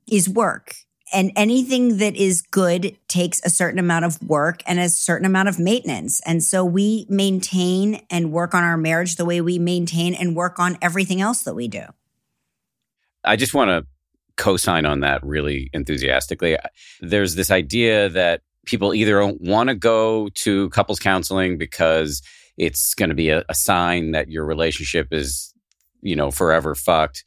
is 0.07 0.29
work. 0.29 0.75
And 1.13 1.31
anything 1.35 1.97
that 1.97 2.15
is 2.15 2.41
good 2.41 2.97
takes 3.07 3.39
a 3.45 3.49
certain 3.49 3.77
amount 3.77 4.05
of 4.05 4.21
work 4.23 4.63
and 4.65 4.79
a 4.79 4.89
certain 4.89 5.27
amount 5.27 5.47
of 5.47 5.59
maintenance. 5.59 6.19
And 6.25 6.43
so 6.43 6.65
we 6.65 7.05
maintain 7.07 8.01
and 8.09 8.31
work 8.31 8.55
on 8.55 8.63
our 8.63 8.77
marriage 8.77 9.15
the 9.15 9.25
way 9.25 9.39
we 9.39 9.59
maintain 9.59 10.15
and 10.15 10.35
work 10.35 10.57
on 10.57 10.77
everything 10.81 11.21
else 11.21 11.43
that 11.43 11.53
we 11.53 11.67
do. 11.67 11.83
I 13.23 13.35
just 13.35 13.53
want 13.53 13.69
to 13.69 13.85
co 14.37 14.57
sign 14.57 14.87
on 14.87 15.01
that 15.01 15.23
really 15.23 15.69
enthusiastically. 15.71 16.57
There's 16.99 17.35
this 17.35 17.51
idea 17.51 18.09
that 18.09 18.41
people 18.65 18.93
either 18.93 19.19
don't 19.19 19.41
want 19.41 19.69
to 19.69 19.75
go 19.75 20.29
to 20.29 20.69
couples 20.69 20.99
counseling 20.99 21.59
because 21.59 22.23
it's 22.57 22.95
going 22.95 23.09
to 23.09 23.15
be 23.15 23.29
a, 23.29 23.43
a 23.49 23.55
sign 23.55 24.11
that 24.11 24.29
your 24.29 24.45
relationship 24.45 25.09
is, 25.11 25.53
you 26.01 26.15
know, 26.15 26.31
forever 26.31 26.73
fucked 26.73 27.23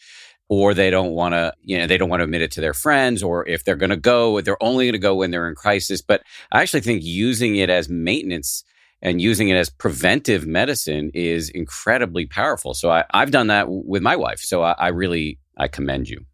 or 0.48 0.74
they 0.74 0.90
don't 0.90 1.12
want 1.12 1.32
to, 1.32 1.52
you 1.62 1.78
know, 1.78 1.86
they 1.86 1.98
don't 1.98 2.08
want 2.08 2.20
to 2.20 2.24
admit 2.24 2.42
it 2.42 2.52
to 2.52 2.60
their 2.60 2.74
friends, 2.74 3.22
or 3.22 3.46
if 3.48 3.64
they're 3.64 3.76
going 3.76 3.90
to 3.90 3.96
go, 3.96 4.40
they're 4.40 4.62
only 4.62 4.86
going 4.86 4.92
to 4.92 4.98
go 4.98 5.14
when 5.14 5.30
they're 5.30 5.48
in 5.48 5.54
crisis. 5.54 6.00
But 6.02 6.22
I 6.52 6.62
actually 6.62 6.82
think 6.82 7.02
using 7.02 7.56
it 7.56 7.70
as 7.70 7.88
maintenance 7.88 8.64
and 9.02 9.20
using 9.20 9.48
it 9.48 9.56
as 9.56 9.70
preventive 9.70 10.46
medicine 10.46 11.10
is 11.14 11.48
incredibly 11.50 12.26
powerful. 12.26 12.74
So 12.74 12.90
I, 12.90 13.04
have 13.12 13.30
done 13.30 13.48
that 13.48 13.66
with 13.68 14.02
my 14.02 14.16
wife. 14.16 14.40
So 14.40 14.62
I, 14.62 14.72
I 14.72 14.88
really, 14.88 15.38
I 15.56 15.68
commend 15.68 16.08
you. 16.08 16.24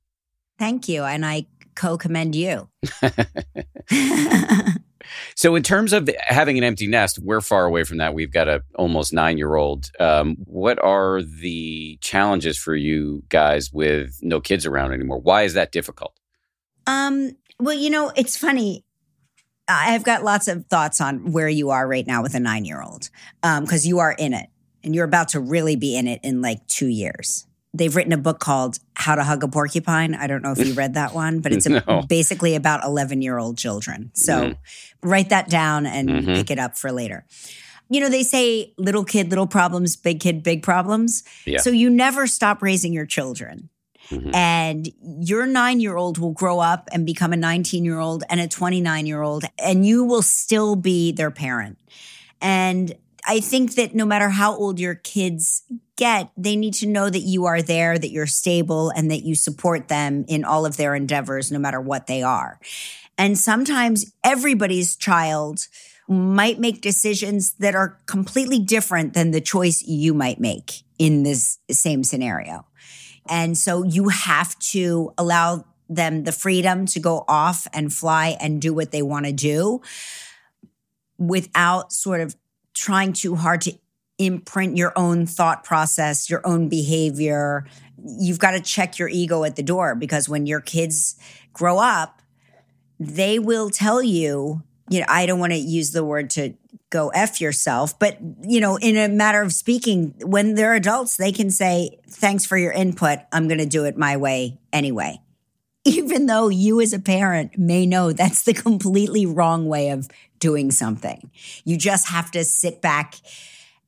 Thank 0.58 0.88
you. 0.88 1.02
And 1.04 1.24
I 1.26 1.46
co 1.74 1.96
commend 1.96 2.34
you. 2.34 2.68
So, 5.34 5.54
in 5.54 5.62
terms 5.62 5.92
of 5.92 6.08
having 6.20 6.58
an 6.58 6.64
empty 6.64 6.86
nest, 6.86 7.18
we're 7.18 7.40
far 7.40 7.64
away 7.64 7.84
from 7.84 7.98
that. 7.98 8.14
We've 8.14 8.32
got 8.32 8.48
a 8.48 8.62
almost 8.76 9.12
nine 9.12 9.38
year 9.38 9.56
old. 9.56 9.90
Um, 10.00 10.36
what 10.44 10.82
are 10.82 11.22
the 11.22 11.98
challenges 12.00 12.58
for 12.58 12.74
you 12.74 13.22
guys 13.28 13.72
with 13.72 14.18
no 14.22 14.40
kids 14.40 14.66
around 14.66 14.92
anymore? 14.92 15.18
Why 15.18 15.42
is 15.42 15.54
that 15.54 15.72
difficult? 15.72 16.18
Um, 16.86 17.36
well, 17.58 17.74
you 17.74 17.90
know, 17.90 18.12
it's 18.16 18.36
funny. 18.36 18.84
I've 19.68 20.02
got 20.02 20.24
lots 20.24 20.48
of 20.48 20.66
thoughts 20.66 21.00
on 21.00 21.32
where 21.32 21.48
you 21.48 21.70
are 21.70 21.86
right 21.86 22.06
now 22.06 22.22
with 22.22 22.34
a 22.34 22.40
nine 22.40 22.64
year 22.64 22.82
old 22.82 23.10
because 23.40 23.84
um, 23.84 23.88
you 23.88 24.00
are 24.00 24.12
in 24.12 24.34
it 24.34 24.48
and 24.84 24.94
you're 24.94 25.04
about 25.04 25.28
to 25.28 25.40
really 25.40 25.76
be 25.76 25.96
in 25.96 26.08
it 26.08 26.20
in 26.22 26.42
like 26.42 26.66
two 26.66 26.88
years 26.88 27.46
they've 27.74 27.94
written 27.94 28.12
a 28.12 28.18
book 28.18 28.38
called 28.38 28.78
How 28.94 29.14
to 29.14 29.24
Hug 29.24 29.42
a 29.42 29.48
Porcupine. 29.48 30.14
I 30.14 30.26
don't 30.26 30.42
know 30.42 30.52
if 30.52 30.58
you 30.58 30.74
read 30.74 30.94
that 30.94 31.14
one, 31.14 31.40
but 31.40 31.52
it's 31.52 31.66
no. 31.68 31.80
a, 31.86 32.06
basically 32.06 32.54
about 32.54 32.84
11 32.84 33.22
year 33.22 33.38
old 33.38 33.58
children. 33.58 34.10
So 34.14 34.50
mm. 34.50 34.56
write 35.02 35.30
that 35.30 35.48
down 35.48 35.86
and 35.86 36.08
mm-hmm. 36.08 36.34
pick 36.34 36.50
it 36.50 36.58
up 36.58 36.76
for 36.76 36.92
later. 36.92 37.24
You 37.88 38.00
know, 38.00 38.08
they 38.08 38.22
say 38.22 38.72
little 38.78 39.04
kid, 39.04 39.30
little 39.30 39.46
problems, 39.46 39.96
big 39.96 40.20
kid, 40.20 40.42
big 40.42 40.62
problems. 40.62 41.24
Yeah. 41.44 41.58
So 41.58 41.70
you 41.70 41.90
never 41.90 42.26
stop 42.26 42.62
raising 42.62 42.92
your 42.92 43.06
children. 43.06 43.68
Mm-hmm. 44.08 44.34
And 44.34 44.88
your 45.20 45.46
nine 45.46 45.80
year 45.80 45.96
old 45.96 46.18
will 46.18 46.32
grow 46.32 46.58
up 46.58 46.88
and 46.92 47.06
become 47.06 47.32
a 47.32 47.36
19 47.36 47.84
year 47.84 47.98
old 47.98 48.24
and 48.28 48.40
a 48.40 48.48
29 48.48 49.06
year 49.06 49.22
old, 49.22 49.44
and 49.58 49.86
you 49.86 50.04
will 50.04 50.22
still 50.22 50.76
be 50.76 51.12
their 51.12 51.30
parent. 51.30 51.78
And 52.40 52.94
I 53.26 53.40
think 53.40 53.76
that 53.76 53.94
no 53.94 54.04
matter 54.04 54.28
how 54.28 54.56
old 54.56 54.80
your 54.80 54.96
kids 54.96 55.62
get, 56.02 56.32
they 56.36 56.56
need 56.56 56.74
to 56.74 56.88
know 56.88 57.08
that 57.08 57.20
you 57.20 57.44
are 57.44 57.62
there, 57.62 57.96
that 57.96 58.10
you're 58.10 58.26
stable, 58.26 58.90
and 58.90 59.08
that 59.12 59.22
you 59.22 59.36
support 59.36 59.86
them 59.86 60.24
in 60.26 60.44
all 60.44 60.66
of 60.66 60.76
their 60.76 60.96
endeavors, 60.96 61.52
no 61.52 61.60
matter 61.60 61.80
what 61.80 62.08
they 62.08 62.24
are. 62.24 62.58
And 63.16 63.38
sometimes 63.38 64.12
everybody's 64.24 64.96
child 64.96 65.68
might 66.08 66.58
make 66.58 66.80
decisions 66.80 67.52
that 67.60 67.76
are 67.76 68.00
completely 68.06 68.58
different 68.58 69.14
than 69.14 69.30
the 69.30 69.40
choice 69.40 69.80
you 69.82 70.12
might 70.12 70.40
make 70.40 70.82
in 70.98 71.22
this 71.22 71.58
same 71.70 72.02
scenario. 72.02 72.66
And 73.28 73.56
so 73.56 73.84
you 73.84 74.08
have 74.08 74.58
to 74.72 75.14
allow 75.16 75.64
them 75.88 76.24
the 76.24 76.32
freedom 76.32 76.84
to 76.86 76.98
go 76.98 77.24
off 77.28 77.68
and 77.72 77.92
fly 77.92 78.36
and 78.40 78.60
do 78.60 78.74
what 78.74 78.90
they 78.90 79.02
want 79.02 79.26
to 79.26 79.32
do 79.32 79.80
without 81.16 81.92
sort 81.92 82.20
of 82.20 82.34
trying 82.74 83.12
too 83.12 83.36
hard 83.36 83.60
to 83.60 83.78
imprint 84.26 84.76
your 84.76 84.92
own 84.96 85.26
thought 85.26 85.64
process, 85.64 86.30
your 86.30 86.46
own 86.46 86.68
behavior. 86.68 87.66
You've 88.04 88.38
got 88.38 88.52
to 88.52 88.60
check 88.60 88.98
your 88.98 89.08
ego 89.08 89.44
at 89.44 89.56
the 89.56 89.62
door 89.62 89.94
because 89.94 90.28
when 90.28 90.46
your 90.46 90.60
kids 90.60 91.16
grow 91.52 91.78
up, 91.78 92.22
they 92.98 93.38
will 93.38 93.70
tell 93.70 94.02
you, 94.02 94.62
you 94.88 95.00
know, 95.00 95.06
I 95.08 95.26
don't 95.26 95.40
want 95.40 95.52
to 95.52 95.58
use 95.58 95.92
the 95.92 96.04
word 96.04 96.30
to 96.30 96.54
go 96.90 97.08
F 97.08 97.40
yourself, 97.40 97.98
but, 97.98 98.18
you 98.42 98.60
know, 98.60 98.76
in 98.76 98.96
a 98.96 99.08
matter 99.08 99.40
of 99.40 99.52
speaking, 99.52 100.14
when 100.20 100.54
they're 100.54 100.74
adults, 100.74 101.16
they 101.16 101.32
can 101.32 101.50
say, 101.50 101.98
thanks 102.06 102.44
for 102.44 102.58
your 102.58 102.72
input. 102.72 103.20
I'm 103.32 103.48
going 103.48 103.58
to 103.58 103.66
do 103.66 103.84
it 103.84 103.96
my 103.96 104.16
way 104.16 104.60
anyway. 104.72 105.20
Even 105.84 106.26
though 106.26 106.48
you 106.48 106.80
as 106.80 106.92
a 106.92 106.98
parent 106.98 107.58
may 107.58 107.86
know 107.86 108.12
that's 108.12 108.42
the 108.44 108.52
completely 108.52 109.26
wrong 109.26 109.66
way 109.66 109.88
of 109.88 110.08
doing 110.38 110.70
something. 110.70 111.30
You 111.64 111.76
just 111.78 112.08
have 112.08 112.30
to 112.32 112.44
sit 112.44 112.82
back 112.82 113.14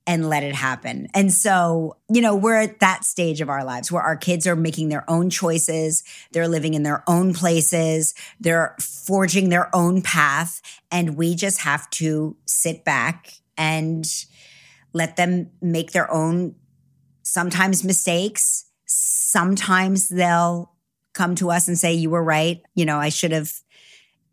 and 0.06 0.28
let 0.28 0.42
it 0.42 0.54
happen. 0.54 1.08
And 1.14 1.32
so, 1.32 1.96
you 2.10 2.20
know, 2.20 2.36
we're 2.36 2.60
at 2.60 2.80
that 2.80 3.04
stage 3.04 3.40
of 3.40 3.48
our 3.48 3.64
lives 3.64 3.90
where 3.90 4.02
our 4.02 4.16
kids 4.16 4.46
are 4.46 4.56
making 4.56 4.90
their 4.90 5.08
own 5.08 5.30
choices, 5.30 6.04
they're 6.32 6.48
living 6.48 6.74
in 6.74 6.82
their 6.82 7.02
own 7.06 7.32
places, 7.32 8.14
they're 8.38 8.76
forging 8.78 9.48
their 9.48 9.74
own 9.74 10.02
path, 10.02 10.60
and 10.90 11.16
we 11.16 11.34
just 11.34 11.60
have 11.60 11.88
to 11.90 12.36
sit 12.44 12.84
back 12.84 13.32
and 13.56 14.06
let 14.92 15.16
them 15.16 15.50
make 15.62 15.92
their 15.92 16.10
own 16.10 16.54
sometimes 17.22 17.82
mistakes. 17.82 18.66
Sometimes 18.86 20.08
they'll 20.08 20.70
come 21.14 21.34
to 21.36 21.50
us 21.50 21.66
and 21.66 21.78
say, 21.78 21.94
You 21.94 22.10
were 22.10 22.22
right. 22.22 22.62
You 22.74 22.84
know, 22.84 22.98
I 22.98 23.08
should 23.08 23.32
have 23.32 23.52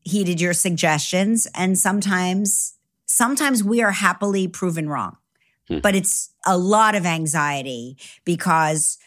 heeded 0.04 0.42
your 0.42 0.54
suggestions 0.54 1.48
and 1.56 1.78
sometimes 1.78 2.74
sometimes 3.06 3.64
we 3.64 3.82
are 3.82 3.92
happily 3.92 4.48
proven 4.48 4.90
wrong. 4.90 5.16
Hmm. 5.72 5.80
But 5.80 5.96
it's 5.96 6.34
a 6.46 6.58
lot 6.58 6.96
of 6.96 7.06
anxiety 7.06 7.98
because 8.26 8.98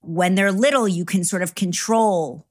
when 0.00 0.34
they're 0.34 0.52
little 0.52 0.88
you 0.88 1.04
can 1.04 1.24
sort 1.24 1.42
of 1.42 1.54
control 1.54 2.46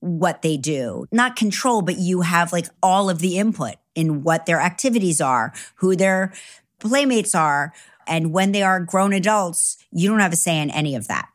what 0.00 0.42
they 0.42 0.56
do. 0.56 1.06
Not 1.10 1.36
control, 1.36 1.82
but 1.82 1.98
you 1.98 2.20
have 2.22 2.52
like 2.52 2.66
all 2.82 3.10
of 3.10 3.20
the 3.20 3.38
input 3.38 3.76
in 3.94 4.22
what 4.22 4.46
their 4.46 4.60
activities 4.60 5.20
are, 5.20 5.52
who 5.76 5.96
their 5.96 6.32
playmates 6.78 7.34
are, 7.34 7.72
and 8.06 8.32
when 8.32 8.52
they 8.52 8.62
are 8.62 8.80
grown 8.80 9.12
adults, 9.12 9.78
you 9.90 10.08
don't 10.08 10.20
have 10.20 10.32
a 10.32 10.36
say 10.36 10.60
in 10.60 10.70
any 10.70 10.94
of 10.94 11.08
that. 11.08 11.28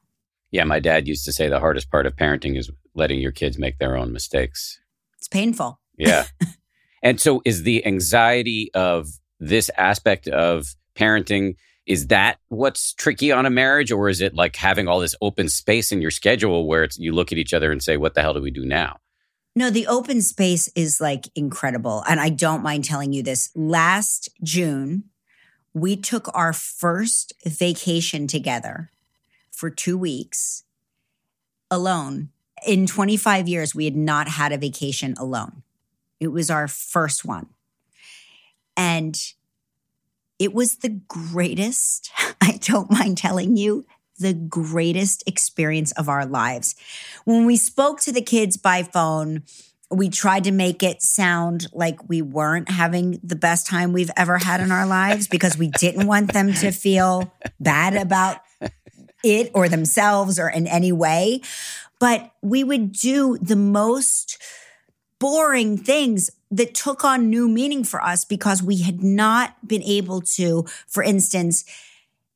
Yeah, 0.51 0.63
my 0.63 0.79
dad 0.79 1.07
used 1.07 1.25
to 1.25 1.33
say 1.33 1.47
the 1.47 1.59
hardest 1.59 1.89
part 1.89 2.05
of 2.05 2.15
parenting 2.15 2.57
is 2.57 2.69
letting 2.93 3.19
your 3.19 3.31
kids 3.31 3.57
make 3.57 3.77
their 3.79 3.97
own 3.97 4.11
mistakes. 4.11 4.79
It's 5.17 5.27
painful. 5.27 5.79
Yeah. 5.97 6.25
and 7.03 7.19
so 7.19 7.41
is 7.45 7.63
the 7.63 7.85
anxiety 7.85 8.69
of 8.73 9.07
this 9.39 9.69
aspect 9.77 10.27
of 10.27 10.75
parenting 10.95 11.55
is 11.85 12.07
that 12.07 12.37
what's 12.49 12.93
tricky 12.93 13.31
on 13.31 13.45
a 13.45 13.49
marriage 13.49 13.91
or 13.91 14.07
is 14.07 14.21
it 14.21 14.35
like 14.35 14.55
having 14.55 14.87
all 14.87 14.99
this 14.99 15.15
open 15.21 15.49
space 15.49 15.91
in 15.91 16.01
your 16.01 16.11
schedule 16.11 16.67
where 16.67 16.83
it's 16.83 16.97
you 16.99 17.11
look 17.11 17.31
at 17.31 17.37
each 17.37 17.53
other 17.53 17.71
and 17.71 17.81
say 17.81 17.97
what 17.97 18.13
the 18.13 18.21
hell 18.21 18.33
do 18.33 18.41
we 18.41 18.51
do 18.51 18.65
now? 18.65 18.97
No, 19.55 19.69
the 19.69 19.87
open 19.87 20.21
space 20.21 20.69
is 20.75 21.01
like 21.01 21.27
incredible 21.35 22.03
and 22.07 22.19
I 22.19 22.29
don't 22.29 22.63
mind 22.63 22.85
telling 22.85 23.13
you 23.13 23.23
this. 23.23 23.49
Last 23.55 24.29
June, 24.43 25.05
we 25.73 25.95
took 25.95 26.29
our 26.35 26.53
first 26.53 27.33
vacation 27.45 28.27
together 28.27 28.91
for 29.51 29.69
2 29.69 29.97
weeks 29.97 30.63
alone. 31.69 32.29
In 32.65 32.85
25 32.85 33.47
years 33.47 33.73
we 33.73 33.85
had 33.85 33.95
not 33.95 34.27
had 34.27 34.51
a 34.51 34.57
vacation 34.57 35.15
alone. 35.17 35.63
It 36.19 36.27
was 36.27 36.51
our 36.51 36.67
first 36.67 37.25
one. 37.25 37.47
And 38.77 39.19
it 40.41 40.55
was 40.55 40.77
the 40.77 40.89
greatest, 40.89 42.09
I 42.41 42.57
don't 42.63 42.89
mind 42.89 43.19
telling 43.19 43.57
you, 43.57 43.85
the 44.17 44.33
greatest 44.33 45.23
experience 45.27 45.91
of 45.93 46.09
our 46.09 46.25
lives. 46.25 46.75
When 47.25 47.45
we 47.45 47.57
spoke 47.57 48.01
to 48.01 48.11
the 48.11 48.23
kids 48.23 48.57
by 48.57 48.81
phone, 48.81 49.43
we 49.91 50.09
tried 50.09 50.45
to 50.45 50.51
make 50.51 50.81
it 50.81 51.03
sound 51.03 51.67
like 51.73 52.09
we 52.09 52.23
weren't 52.23 52.71
having 52.71 53.19
the 53.21 53.35
best 53.35 53.67
time 53.67 53.93
we've 53.93 54.11
ever 54.17 54.39
had 54.39 54.61
in 54.61 54.71
our 54.71 54.87
lives 54.87 55.27
because 55.27 55.57
we 55.57 55.67
didn't 55.67 56.07
want 56.07 56.33
them 56.33 56.53
to 56.53 56.71
feel 56.71 57.31
bad 57.59 57.95
about 57.95 58.37
it 59.23 59.51
or 59.53 59.69
themselves 59.69 60.39
or 60.39 60.49
in 60.49 60.65
any 60.65 60.91
way. 60.91 61.41
But 61.99 62.31
we 62.41 62.63
would 62.63 62.93
do 62.93 63.37
the 63.39 63.55
most 63.55 64.41
boring 65.21 65.77
things 65.77 66.31
that 66.49 66.73
took 66.73 67.05
on 67.05 67.29
new 67.29 67.47
meaning 67.47 67.83
for 67.83 68.03
us 68.03 68.25
because 68.25 68.63
we 68.63 68.81
had 68.81 69.03
not 69.03 69.55
been 69.65 69.83
able 69.83 70.19
to, 70.19 70.65
for 70.87 71.03
instance, 71.03 71.63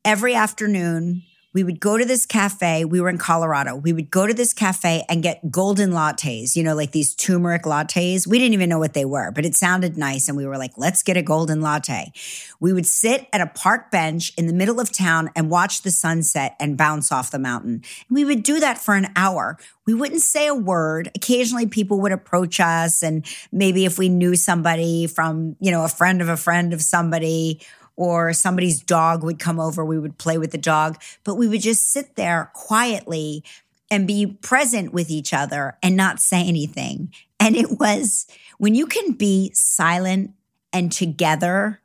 every 0.05 0.35
afternoon, 0.35 1.23
we 1.55 1.63
would 1.63 1.79
go 1.79 1.97
to 1.97 2.03
this 2.03 2.25
cafe. 2.25 2.83
We 2.83 2.99
were 2.99 3.07
in 3.07 3.17
Colorado. 3.17 3.77
We 3.77 3.93
would 3.93 4.11
go 4.11 4.27
to 4.27 4.33
this 4.33 4.53
cafe 4.53 5.05
and 5.07 5.23
get 5.23 5.49
golden 5.49 5.91
lattes, 5.91 6.53
you 6.53 6.61
know, 6.63 6.75
like 6.75 6.91
these 6.91 7.15
turmeric 7.15 7.63
lattes. 7.63 8.27
We 8.27 8.39
didn't 8.39 8.53
even 8.53 8.67
know 8.67 8.77
what 8.77 8.93
they 8.93 9.05
were, 9.05 9.31
but 9.31 9.45
it 9.45 9.55
sounded 9.55 9.97
nice. 9.97 10.27
And 10.27 10.35
we 10.35 10.45
were 10.45 10.57
like, 10.57 10.73
let's 10.75 11.01
get 11.01 11.15
a 11.15 11.21
golden 11.21 11.61
latte. 11.61 12.11
We 12.59 12.73
would 12.73 12.85
sit 12.85 13.27
at 13.31 13.39
a 13.39 13.47
park 13.47 13.89
bench 13.89 14.33
in 14.37 14.47
the 14.47 14.53
middle 14.53 14.81
of 14.81 14.91
town 14.91 15.29
and 15.33 15.49
watch 15.49 15.83
the 15.83 15.91
sunset 15.91 16.57
and 16.59 16.75
bounce 16.75 17.09
off 17.09 17.31
the 17.31 17.39
mountain. 17.39 17.83
And 18.09 18.15
we 18.15 18.25
would 18.25 18.43
do 18.43 18.59
that 18.59 18.77
for 18.77 18.93
an 18.93 19.07
hour. 19.15 19.57
We 19.87 19.93
wouldn't 19.93 20.21
say 20.21 20.47
a 20.47 20.53
word. 20.53 21.09
Occasionally 21.15 21.67
people 21.67 22.01
would 22.01 22.11
approach 22.11 22.59
us. 22.59 23.01
And 23.01 23.25
maybe 23.53 23.85
if 23.85 23.97
we 23.97 24.09
knew 24.09 24.35
somebody 24.35 25.07
from, 25.07 25.55
you 25.61 25.71
know, 25.71 25.85
a 25.85 25.89
friend 25.89 26.21
of 26.21 26.27
a 26.27 26.35
friend 26.35 26.73
of 26.73 26.81
somebody, 26.81 27.61
or 27.95 28.33
somebody's 28.33 28.81
dog 28.81 29.23
would 29.23 29.39
come 29.39 29.59
over, 29.59 29.83
we 29.85 29.99
would 29.99 30.17
play 30.17 30.37
with 30.37 30.51
the 30.51 30.57
dog, 30.57 31.01
but 31.23 31.35
we 31.35 31.47
would 31.47 31.61
just 31.61 31.91
sit 31.91 32.15
there 32.15 32.51
quietly 32.53 33.43
and 33.89 34.07
be 34.07 34.25
present 34.25 34.93
with 34.93 35.09
each 35.09 35.33
other 35.33 35.77
and 35.81 35.95
not 35.95 36.19
say 36.19 36.41
anything. 36.45 37.13
And 37.39 37.55
it 37.55 37.79
was 37.79 38.25
when 38.57 38.75
you 38.75 38.87
can 38.87 39.13
be 39.13 39.51
silent 39.53 40.31
and 40.73 40.91
together 40.91 41.81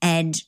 and 0.00 0.42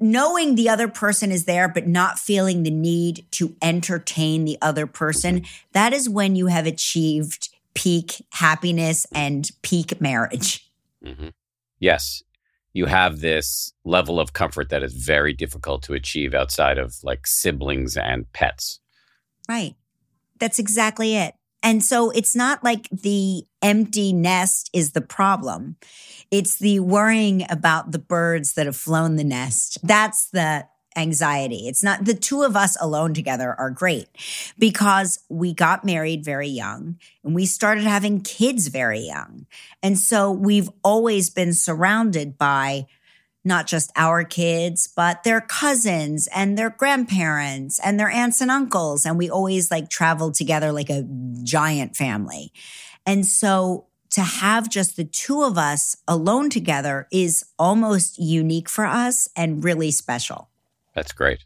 knowing 0.00 0.54
the 0.54 0.68
other 0.68 0.88
person 0.88 1.32
is 1.32 1.44
there, 1.44 1.68
but 1.68 1.86
not 1.86 2.18
feeling 2.18 2.62
the 2.62 2.70
need 2.70 3.24
to 3.32 3.54
entertain 3.62 4.44
the 4.44 4.58
other 4.60 4.86
person, 4.86 5.44
that 5.72 5.92
is 5.92 6.08
when 6.08 6.36
you 6.36 6.46
have 6.46 6.66
achieved 6.66 7.48
peak 7.74 8.24
happiness 8.30 9.06
and 9.12 9.50
peak 9.62 10.00
marriage. 10.00 10.68
Mm-hmm. 11.04 11.28
Yes 11.78 12.22
you 12.72 12.86
have 12.86 13.20
this 13.20 13.72
level 13.84 14.20
of 14.20 14.32
comfort 14.32 14.68
that 14.68 14.82
is 14.82 14.94
very 14.94 15.32
difficult 15.32 15.82
to 15.84 15.94
achieve 15.94 16.34
outside 16.34 16.78
of 16.78 16.96
like 17.02 17.26
siblings 17.26 17.96
and 17.96 18.30
pets. 18.32 18.80
Right. 19.48 19.74
That's 20.38 20.58
exactly 20.58 21.16
it. 21.16 21.34
And 21.62 21.82
so 21.82 22.10
it's 22.10 22.36
not 22.36 22.62
like 22.62 22.88
the 22.90 23.42
empty 23.62 24.12
nest 24.12 24.70
is 24.72 24.92
the 24.92 25.00
problem. 25.00 25.76
It's 26.30 26.58
the 26.58 26.80
worrying 26.80 27.44
about 27.50 27.90
the 27.90 27.98
birds 27.98 28.54
that 28.54 28.66
have 28.66 28.76
flown 28.76 29.16
the 29.16 29.24
nest. 29.24 29.78
That's 29.82 30.28
the 30.30 30.66
anxiety. 30.96 31.68
It's 31.68 31.84
not 31.84 32.04
the 32.04 32.14
two 32.14 32.42
of 32.42 32.56
us 32.56 32.76
alone 32.80 33.14
together 33.14 33.54
are 33.58 33.70
great 33.70 34.08
because 34.58 35.20
we 35.28 35.52
got 35.54 35.84
married 35.84 36.24
very 36.24 36.48
young 36.48 36.98
and 37.22 37.34
we 37.34 37.46
started 37.46 37.84
having 37.84 38.20
kids 38.20 38.68
very 38.68 39.00
young. 39.00 39.46
And 39.82 39.98
so 39.98 40.32
we've 40.32 40.70
always 40.82 41.30
been 41.30 41.52
surrounded 41.52 42.36
by 42.38 42.86
not 43.44 43.66
just 43.66 43.90
our 43.96 44.24
kids, 44.24 44.88
but 44.94 45.22
their 45.22 45.40
cousins 45.40 46.28
and 46.34 46.58
their 46.58 46.70
grandparents 46.70 47.78
and 47.78 47.98
their 47.98 48.10
aunts 48.10 48.40
and 48.40 48.50
uncles. 48.50 49.06
And 49.06 49.16
we 49.16 49.30
always 49.30 49.70
like 49.70 49.88
traveled 49.88 50.34
together 50.34 50.72
like 50.72 50.90
a 50.90 51.06
giant 51.44 51.96
family. 51.96 52.52
And 53.06 53.24
so 53.24 53.86
to 54.10 54.22
have 54.22 54.68
just 54.68 54.96
the 54.96 55.04
two 55.04 55.42
of 55.42 55.56
us 55.58 55.96
alone 56.06 56.50
together 56.50 57.06
is 57.12 57.44
almost 57.58 58.18
unique 58.18 58.68
for 58.68 58.84
us 58.84 59.28
and 59.36 59.62
really 59.62 59.90
special. 59.90 60.47
That's 60.98 61.12
great. 61.12 61.44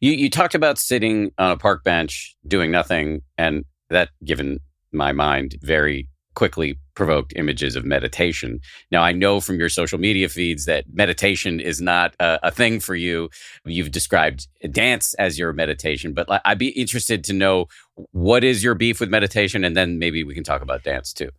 You 0.00 0.12
you 0.12 0.30
talked 0.30 0.54
about 0.54 0.78
sitting 0.78 1.32
on 1.38 1.50
a 1.50 1.56
park 1.56 1.82
bench 1.82 2.36
doing 2.46 2.70
nothing, 2.70 3.22
and 3.36 3.64
that, 3.90 4.10
given 4.24 4.60
my 4.92 5.10
mind, 5.10 5.56
very 5.60 6.08
quickly 6.36 6.78
provoked 6.94 7.32
images 7.34 7.74
of 7.74 7.84
meditation. 7.84 8.60
Now, 8.92 9.02
I 9.02 9.10
know 9.10 9.40
from 9.40 9.58
your 9.58 9.68
social 9.68 9.98
media 9.98 10.28
feeds 10.28 10.66
that 10.66 10.84
meditation 10.92 11.58
is 11.58 11.80
not 11.80 12.14
a, 12.20 12.38
a, 12.44 12.50
thing 12.52 12.78
for 12.78 12.94
you. 12.94 13.28
You've 13.64 13.90
described 13.90 14.46
dance 14.70 15.12
as 15.14 15.36
your 15.36 15.52
meditation, 15.52 16.14
but 16.14 16.28
I'd 16.44 16.58
be 16.58 16.68
interested 16.68 17.24
to 17.24 17.32
know 17.32 17.66
what 18.12 18.44
is 18.44 18.62
your 18.62 18.76
beef 18.76 19.00
with 19.00 19.10
meditation, 19.10 19.64
and 19.64 19.76
then 19.76 19.98
maybe 19.98 20.22
we 20.22 20.34
can 20.34 20.44
talk 20.44 20.62
about 20.62 20.84
dance 20.84 21.12
too. 21.12 21.30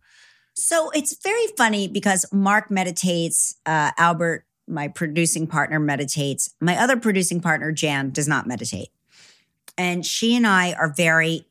So 0.54 0.90
it's 0.90 1.16
very 1.22 1.46
funny 1.56 1.88
because 1.88 2.26
Mark 2.30 2.70
meditates, 2.70 3.56
uh, 3.64 3.92
Albert 3.96 4.44
my 4.72 4.88
producing 4.88 5.46
partner 5.46 5.78
meditates. 5.78 6.54
My 6.60 6.76
other 6.76 6.96
producing 6.96 7.40
partner, 7.40 7.70
Jan, 7.70 8.10
does 8.10 8.26
not 8.26 8.46
meditate. 8.46 8.88
And 9.78 10.04
she 10.04 10.34
and 10.34 10.46
I 10.46 10.72
are 10.72 10.92
very, 10.92 11.46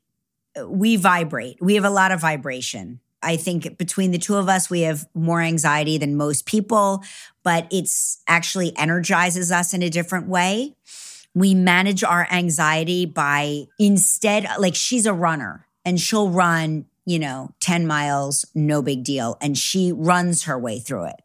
we 0.66 0.96
vibrate. 0.96 1.62
We 1.62 1.76
have 1.76 1.86
a 1.86 1.90
lot 1.90 2.12
of 2.12 2.20
vibration. 2.20 3.00
I 3.24 3.38
think 3.38 3.78
between 3.78 4.12
the 4.12 4.18
two 4.18 4.36
of 4.36 4.50
us, 4.50 4.70
we 4.70 4.82
have 4.82 5.08
more 5.14 5.42
anxiety 5.42 5.98
than 5.98 6.18
most 6.18 6.46
people, 6.46 7.04
but 7.44 7.68
it's 7.72 8.22
actually 8.28 8.76
energizes 8.78 9.52
us 9.52 9.74
in 9.74 9.84
a 9.84 9.90
different 9.90 10.28
way. 10.28 10.76
We 11.34 11.54
manage 11.54 12.04
our 12.04 12.28
anxiety 12.32 13.06
by 13.06 13.68
instead, 13.80 14.48
like 14.60 14.76
she's 14.76 15.06
a 15.06 15.14
runner 15.14 15.68
and 15.86 16.00
she'll 16.00 16.30
run 16.30 16.86
you 17.06 17.18
know, 17.18 17.54
10 17.60 17.88
miles, 17.88 18.46
no 18.54 18.82
big 18.82 19.04
deal. 19.04 19.38
And 19.42 19.58
she 19.58 19.92
runs 19.92 20.44
her 20.44 20.58
way 20.58 20.80
through 20.80 21.06
it. 21.06 21.22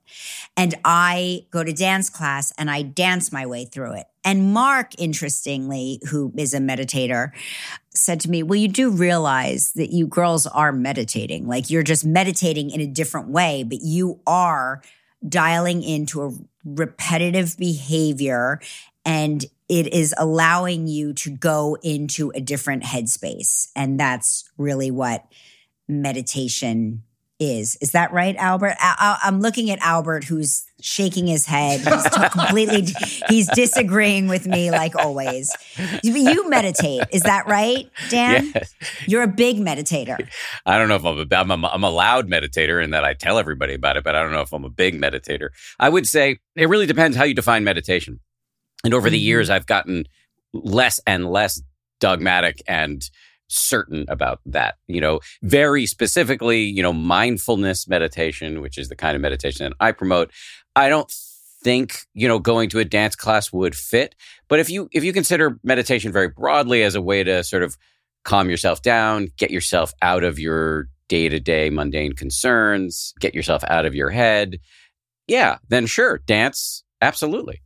And 0.57 0.75
I 0.85 1.47
go 1.51 1.63
to 1.63 1.73
dance 1.73 2.09
class 2.09 2.53
and 2.57 2.71
I 2.71 2.83
dance 2.83 3.31
my 3.31 3.45
way 3.45 3.67
through 3.67 3.95
it. 3.95 4.07
And 4.25 4.53
Mark, 4.53 4.93
interestingly, 4.99 6.01
who 6.11 6.33
is 6.37 6.55
a 6.55 6.59
meditator, 6.59 7.31
said 7.95 8.21
to 8.21 8.31
me, 8.31 8.43
Well, 8.43 8.59
you 8.59 8.69
do 8.69 8.91
realize 8.91 9.73
that 9.73 9.93
you 9.93 10.07
girls 10.07 10.47
are 10.47 10.73
meditating. 10.73 11.47
Like 11.47 11.71
you're 11.71 11.83
just 11.83 12.05
meditating 12.05 12.71
in 12.71 12.81
a 12.81 12.87
different 12.87 13.29
way, 13.29 13.63
but 13.63 13.79
you 13.83 14.21
are 14.27 14.83
dialing 15.29 15.83
into 15.83 16.23
a 16.23 16.33
repetitive 16.65 17.57
behavior 17.59 18.61
and 19.05 19.45
it 19.69 19.93
is 19.93 20.15
allowing 20.19 20.87
you 20.87 21.13
to 21.13 21.31
go 21.31 21.77
into 21.83 22.31
a 22.35 22.41
different 22.41 22.83
headspace. 22.83 23.69
And 23.75 23.99
that's 23.99 24.49
really 24.59 24.91
what 24.91 25.25
meditation 25.89 27.03
is. 27.39 27.77
Is 27.81 27.93
that 27.93 28.13
right, 28.13 28.35
Albert? 28.37 28.77
I, 28.81 29.19
am 29.25 29.41
looking 29.41 29.71
at 29.71 29.79
Albert, 29.81 30.25
who's 30.25 30.65
shaking 30.81 31.27
his 31.27 31.45
head. 31.45 31.81
He's 31.81 32.09
completely, 32.31 32.87
he's 33.29 33.49
disagreeing 33.51 34.29
with 34.29 34.47
me 34.47 34.71
like 34.71 34.97
always. 34.97 35.55
You 36.03 36.49
meditate, 36.49 37.03
is 37.13 37.23
that 37.23 37.47
right, 37.47 37.91
Dan? 38.09 38.53
Yes. 38.55 38.75
You're 39.07 39.23
a 39.23 39.29
big 39.29 39.59
meditator. 39.59 40.27
I 40.65 40.79
don't 40.79 40.89
know 40.89 40.97
if 40.97 41.05
I'm 41.05 41.19
a, 41.19 41.27
I'm 41.55 41.65
a, 41.65 41.69
I'm 41.69 41.85
a 41.85 41.91
loud 41.91 42.29
meditator 42.29 42.83
in 42.83 42.91
that 42.91 43.05
I 43.05 43.15
tell 43.15 43.39
everybody 43.39 43.75
about 43.75 43.97
it, 43.97 44.05
but 44.05 44.15
I 44.15 44.23
don't 44.23 44.33
know 44.33 44.41
if 44.41 44.53
I'm 44.53 44.65
a 44.65 44.71
big 44.71 45.01
meditator. 45.01 45.49
I 45.79 45.89
would 45.89 46.09
say 46.09 46.39
it 46.55 46.69
really 46.69 46.87
depends 46.87 47.17
how 47.17 47.25
you 47.25 47.35
define 47.35 47.65
meditation. 47.65 48.21
And 48.85 48.95
over 48.95 49.09
mm-hmm. 49.09 49.13
the 49.13 49.19
years, 49.19 49.51
I've 49.51 49.67
gotten 49.67 50.05
less 50.53 51.01
and 51.07 51.31
less 51.31 51.61
dogmatic 52.01 52.63
and 52.67 53.03
certain 53.49 54.05
about 54.09 54.41
that. 54.47 54.77
You 54.87 55.01
know, 55.01 55.21
very 55.43 55.87
specifically, 55.87 56.63
you 56.63 56.83
know, 56.83 56.93
mindfulness 56.93 57.89
meditation, 57.89 58.61
which 58.61 58.79
is 58.79 58.89
the 58.89 58.97
kind 58.97 59.15
of 59.15 59.23
meditation 59.23 59.65
that 59.65 59.77
I 59.81 59.93
promote. 59.93 60.31
I 60.75 60.89
don't 60.89 61.11
think, 61.63 62.07
you 62.15 62.29
know, 62.29 62.39
going 62.39 62.69
to 62.71 62.79
a 62.79 62.85
dance 62.85 63.17
class 63.17 63.53
would 63.53 63.75
fit, 63.75 64.15
but 64.49 64.61
if 64.61 64.71
you 64.71 64.89
if 64.93 65.03
you 65.05 65.13
consider 65.13 65.59
meditation 65.65 66.13
very 66.13 66.29
broadly 66.29 66.83
as 66.83 66.95
a 66.95 67.03
way 67.03 67.25
to 67.25 67.43
sort 67.43 67.63
of 67.63 67.77
calm 68.25 68.51
yourself 68.51 68.83
down, 68.83 69.29
get 69.37 69.51
yourself 69.51 69.93
out 70.03 70.25
of 70.25 70.39
your 70.39 70.89
day-to-day 71.09 71.71
mundane 71.71 72.13
concerns, 72.13 73.15
get 73.21 73.35
yourself 73.35 73.63
out 73.69 73.87
of 73.87 73.95
your 73.95 74.11
head, 74.11 74.59
yeah, 75.29 75.59
then 75.69 75.87
sure, 75.87 76.19
dance 76.27 76.83
absolutely. 77.01 77.61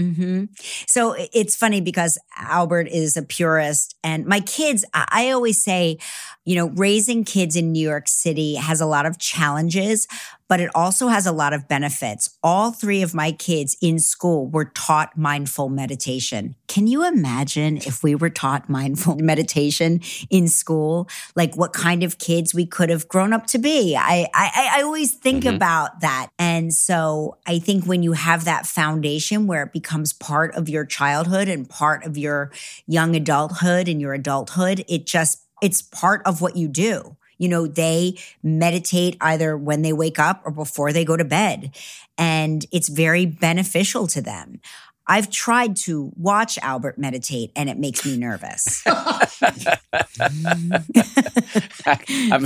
Mm-hmm. 0.00 0.44
So 0.86 1.14
it's 1.32 1.54
funny 1.54 1.80
because 1.80 2.18
Albert 2.38 2.88
is 2.88 3.16
a 3.16 3.22
purist, 3.22 3.94
and 4.02 4.26
my 4.26 4.40
kids, 4.40 4.84
I 4.94 5.30
always 5.30 5.62
say, 5.62 5.98
you 6.44 6.56
know, 6.56 6.70
raising 6.70 7.24
kids 7.24 7.56
in 7.56 7.72
New 7.72 7.86
York 7.86 8.08
City 8.08 8.54
has 8.54 8.80
a 8.80 8.86
lot 8.86 9.06
of 9.06 9.18
challenges, 9.18 10.08
but 10.52 10.60
it 10.60 10.68
also 10.74 11.08
has 11.08 11.24
a 11.24 11.32
lot 11.32 11.54
of 11.54 11.66
benefits. 11.66 12.36
All 12.42 12.72
three 12.72 13.00
of 13.00 13.14
my 13.14 13.32
kids 13.32 13.74
in 13.80 13.98
school 13.98 14.46
were 14.46 14.66
taught 14.66 15.16
mindful 15.16 15.70
meditation. 15.70 16.56
Can 16.68 16.86
you 16.86 17.06
imagine 17.08 17.78
if 17.78 18.02
we 18.02 18.14
were 18.14 18.28
taught 18.28 18.68
mindful 18.68 19.16
meditation 19.18 20.02
in 20.28 20.48
school? 20.48 21.08
Like 21.34 21.56
what 21.56 21.72
kind 21.72 22.02
of 22.02 22.18
kids 22.18 22.52
we 22.52 22.66
could 22.66 22.90
have 22.90 23.08
grown 23.08 23.32
up 23.32 23.46
to 23.46 23.58
be? 23.58 23.96
I 23.96 24.28
I, 24.34 24.72
I 24.74 24.82
always 24.82 25.14
think 25.14 25.44
mm-hmm. 25.44 25.56
about 25.56 26.00
that. 26.00 26.28
And 26.38 26.74
so 26.74 27.38
I 27.46 27.58
think 27.58 27.86
when 27.86 28.02
you 28.02 28.12
have 28.12 28.44
that 28.44 28.66
foundation 28.66 29.46
where 29.46 29.62
it 29.62 29.72
becomes 29.72 30.12
part 30.12 30.54
of 30.54 30.68
your 30.68 30.84
childhood 30.84 31.48
and 31.48 31.66
part 31.66 32.04
of 32.04 32.18
your 32.18 32.52
young 32.86 33.16
adulthood 33.16 33.88
and 33.88 34.02
your 34.02 34.12
adulthood, 34.12 34.84
it 34.86 35.06
just 35.06 35.46
it's 35.62 35.80
part 35.80 36.20
of 36.26 36.42
what 36.42 36.56
you 36.56 36.68
do. 36.68 37.16
You 37.42 37.48
know, 37.48 37.66
they 37.66 38.16
meditate 38.40 39.16
either 39.20 39.56
when 39.56 39.82
they 39.82 39.92
wake 39.92 40.20
up 40.20 40.42
or 40.44 40.52
before 40.52 40.92
they 40.92 41.04
go 41.04 41.16
to 41.16 41.24
bed, 41.24 41.74
and 42.16 42.64
it's 42.70 42.88
very 42.88 43.26
beneficial 43.26 44.06
to 44.06 44.22
them. 44.22 44.60
I've 45.08 45.28
tried 45.28 45.74
to 45.78 46.12
watch 46.16 46.56
Albert 46.62 46.98
meditate 46.98 47.50
and 47.56 47.68
it 47.68 47.76
makes 47.76 48.06
me 48.06 48.16
nervous. 48.16 48.84
I'm, 48.86 49.26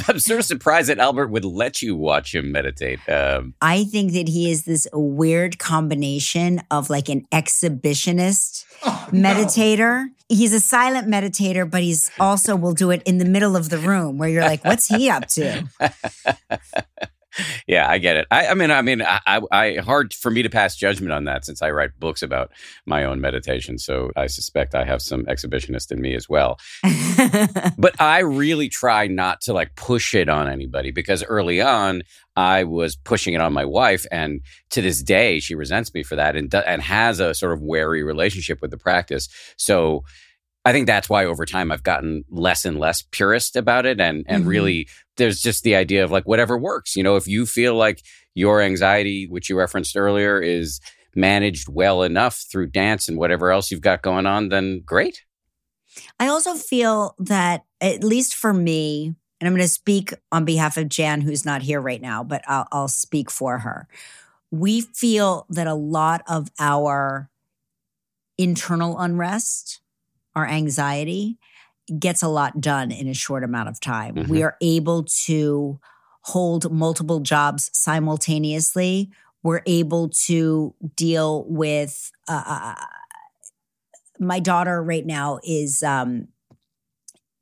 I'm, 0.08 0.18
sort 0.18 0.40
of 0.40 0.46
surprised 0.46 0.88
that 0.88 0.98
Albert 0.98 1.28
would 1.28 1.44
let 1.44 1.82
you 1.82 1.94
watch 1.94 2.34
him 2.34 2.50
meditate. 2.50 3.06
Um, 3.08 3.52
I 3.60 3.84
think 3.84 4.12
that 4.12 4.28
he 4.28 4.50
is 4.50 4.64
this 4.64 4.88
weird 4.94 5.58
combination 5.58 6.62
of 6.70 6.88
like 6.88 7.10
an 7.10 7.26
exhibitionist 7.30 8.64
oh, 8.84 9.08
meditator. 9.10 10.06
No. 10.06 10.15
He's 10.28 10.52
a 10.52 10.60
silent 10.60 11.06
meditator, 11.08 11.70
but 11.70 11.82
he's 11.82 12.10
also 12.18 12.56
will 12.56 12.74
do 12.74 12.90
it 12.90 13.02
in 13.04 13.18
the 13.18 13.24
middle 13.24 13.56
of 13.56 13.68
the 13.68 13.78
room 13.78 14.18
where 14.18 14.28
you're 14.28 14.42
like, 14.42 14.64
what's 14.64 14.88
he 14.88 15.08
up 15.08 15.26
to? 15.28 15.68
yeah, 17.66 17.88
I 17.90 17.98
get 17.98 18.16
it. 18.16 18.26
I, 18.30 18.48
I 18.48 18.54
mean, 18.54 18.70
I 18.70 18.82
mean, 18.82 19.02
I, 19.02 19.40
I, 19.50 19.76
hard 19.76 20.14
for 20.14 20.30
me 20.30 20.42
to 20.42 20.50
pass 20.50 20.76
judgment 20.76 21.12
on 21.12 21.24
that 21.24 21.44
since 21.44 21.62
I 21.62 21.70
write 21.70 21.98
books 21.98 22.22
about 22.22 22.50
my 22.84 23.04
own 23.04 23.20
meditation. 23.20 23.78
So 23.78 24.10
I 24.16 24.26
suspect 24.26 24.74
I 24.74 24.84
have 24.84 25.02
some 25.02 25.24
exhibitionist 25.26 25.90
in 25.92 26.00
me 26.00 26.14
as 26.14 26.28
well. 26.28 26.58
but 27.78 28.00
I 28.00 28.20
really 28.20 28.68
try 28.68 29.06
not 29.06 29.40
to 29.42 29.52
like 29.52 29.74
push 29.76 30.14
it 30.14 30.28
on 30.28 30.48
anybody 30.48 30.90
because 30.90 31.24
early 31.24 31.60
on 31.60 32.02
I 32.36 32.64
was 32.64 32.96
pushing 32.96 33.32
it 33.32 33.40
on 33.40 33.54
my 33.54 33.64
wife, 33.64 34.04
and 34.12 34.42
to 34.70 34.82
this 34.82 35.02
day 35.02 35.40
she 35.40 35.54
resents 35.54 35.94
me 35.94 36.02
for 36.02 36.16
that 36.16 36.36
and 36.36 36.54
and 36.54 36.82
has 36.82 37.18
a 37.18 37.34
sort 37.34 37.54
of 37.54 37.62
wary 37.62 38.02
relationship 38.02 38.60
with 38.60 38.70
the 38.70 38.76
practice. 38.76 39.28
So 39.56 40.04
I 40.66 40.72
think 40.72 40.88
that's 40.88 41.08
why 41.08 41.24
over 41.24 41.46
time 41.46 41.70
I've 41.70 41.84
gotten 41.84 42.24
less 42.28 42.64
and 42.64 42.76
less 42.80 43.00
purist 43.00 43.54
about 43.54 43.86
it. 43.86 44.00
And, 44.00 44.24
and 44.26 44.40
mm-hmm. 44.40 44.50
really, 44.50 44.88
there's 45.16 45.40
just 45.40 45.62
the 45.62 45.76
idea 45.76 46.02
of 46.02 46.10
like 46.10 46.26
whatever 46.26 46.58
works. 46.58 46.96
You 46.96 47.04
know, 47.04 47.14
if 47.14 47.28
you 47.28 47.46
feel 47.46 47.76
like 47.76 48.02
your 48.34 48.60
anxiety, 48.60 49.28
which 49.28 49.48
you 49.48 49.56
referenced 49.56 49.96
earlier, 49.96 50.40
is 50.40 50.80
managed 51.14 51.68
well 51.68 52.02
enough 52.02 52.44
through 52.50 52.66
dance 52.66 53.08
and 53.08 53.16
whatever 53.16 53.52
else 53.52 53.70
you've 53.70 53.80
got 53.80 54.02
going 54.02 54.26
on, 54.26 54.48
then 54.48 54.82
great. 54.84 55.24
I 56.18 56.26
also 56.26 56.54
feel 56.54 57.14
that, 57.20 57.64
at 57.80 58.02
least 58.02 58.34
for 58.34 58.52
me, 58.52 59.14
and 59.40 59.46
I'm 59.46 59.54
going 59.54 59.62
to 59.62 59.68
speak 59.68 60.14
on 60.32 60.44
behalf 60.44 60.76
of 60.76 60.88
Jan, 60.88 61.20
who's 61.20 61.44
not 61.44 61.62
here 61.62 61.80
right 61.80 62.02
now, 62.02 62.24
but 62.24 62.42
I'll, 62.48 62.66
I'll 62.72 62.88
speak 62.88 63.30
for 63.30 63.60
her. 63.60 63.86
We 64.50 64.80
feel 64.80 65.46
that 65.48 65.68
a 65.68 65.74
lot 65.74 66.22
of 66.26 66.48
our 66.58 67.30
internal 68.36 68.98
unrest, 68.98 69.80
our 70.36 70.46
anxiety 70.46 71.38
gets 71.98 72.22
a 72.22 72.28
lot 72.28 72.60
done 72.60 72.92
in 72.92 73.08
a 73.08 73.14
short 73.14 73.42
amount 73.42 73.68
of 73.68 73.80
time. 73.80 74.14
Mm-hmm. 74.14 74.30
We 74.30 74.42
are 74.42 74.56
able 74.60 75.04
to 75.24 75.80
hold 76.22 76.70
multiple 76.70 77.20
jobs 77.20 77.70
simultaneously. 77.72 79.10
We're 79.42 79.62
able 79.66 80.10
to 80.26 80.74
deal 80.94 81.46
with 81.48 82.10
uh, 82.28 82.42
uh, 82.46 82.74
uh, 82.76 82.84
my 84.18 84.40
daughter 84.40 84.82
right 84.82 85.06
now 85.06 85.38
is 85.44 85.82
um, 85.82 86.28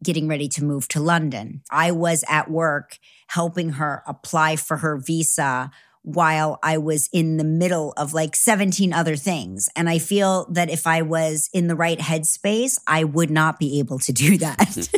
getting 0.02 0.28
ready 0.28 0.48
to 0.48 0.64
move 0.64 0.86
to 0.88 1.00
London. 1.00 1.62
I 1.70 1.92
was 1.92 2.24
at 2.28 2.50
work 2.50 2.98
helping 3.28 3.70
her 3.70 4.02
apply 4.06 4.56
for 4.56 4.76
her 4.78 4.98
visa 4.98 5.70
while 6.04 6.58
I 6.62 6.76
was 6.76 7.08
in 7.14 7.38
the 7.38 7.44
middle 7.44 7.94
of 7.96 8.12
like 8.12 8.36
17 8.36 8.92
other 8.92 9.16
things. 9.16 9.70
And 9.74 9.88
I 9.88 9.98
feel 9.98 10.46
that 10.50 10.68
if 10.68 10.86
I 10.86 11.00
was 11.00 11.48
in 11.54 11.66
the 11.66 11.74
right 11.74 11.98
headspace, 11.98 12.78
I 12.86 13.04
would 13.04 13.30
not 13.30 13.58
be 13.58 13.78
able 13.78 13.98
to 14.00 14.12
do 14.12 14.36
that. 14.36 14.88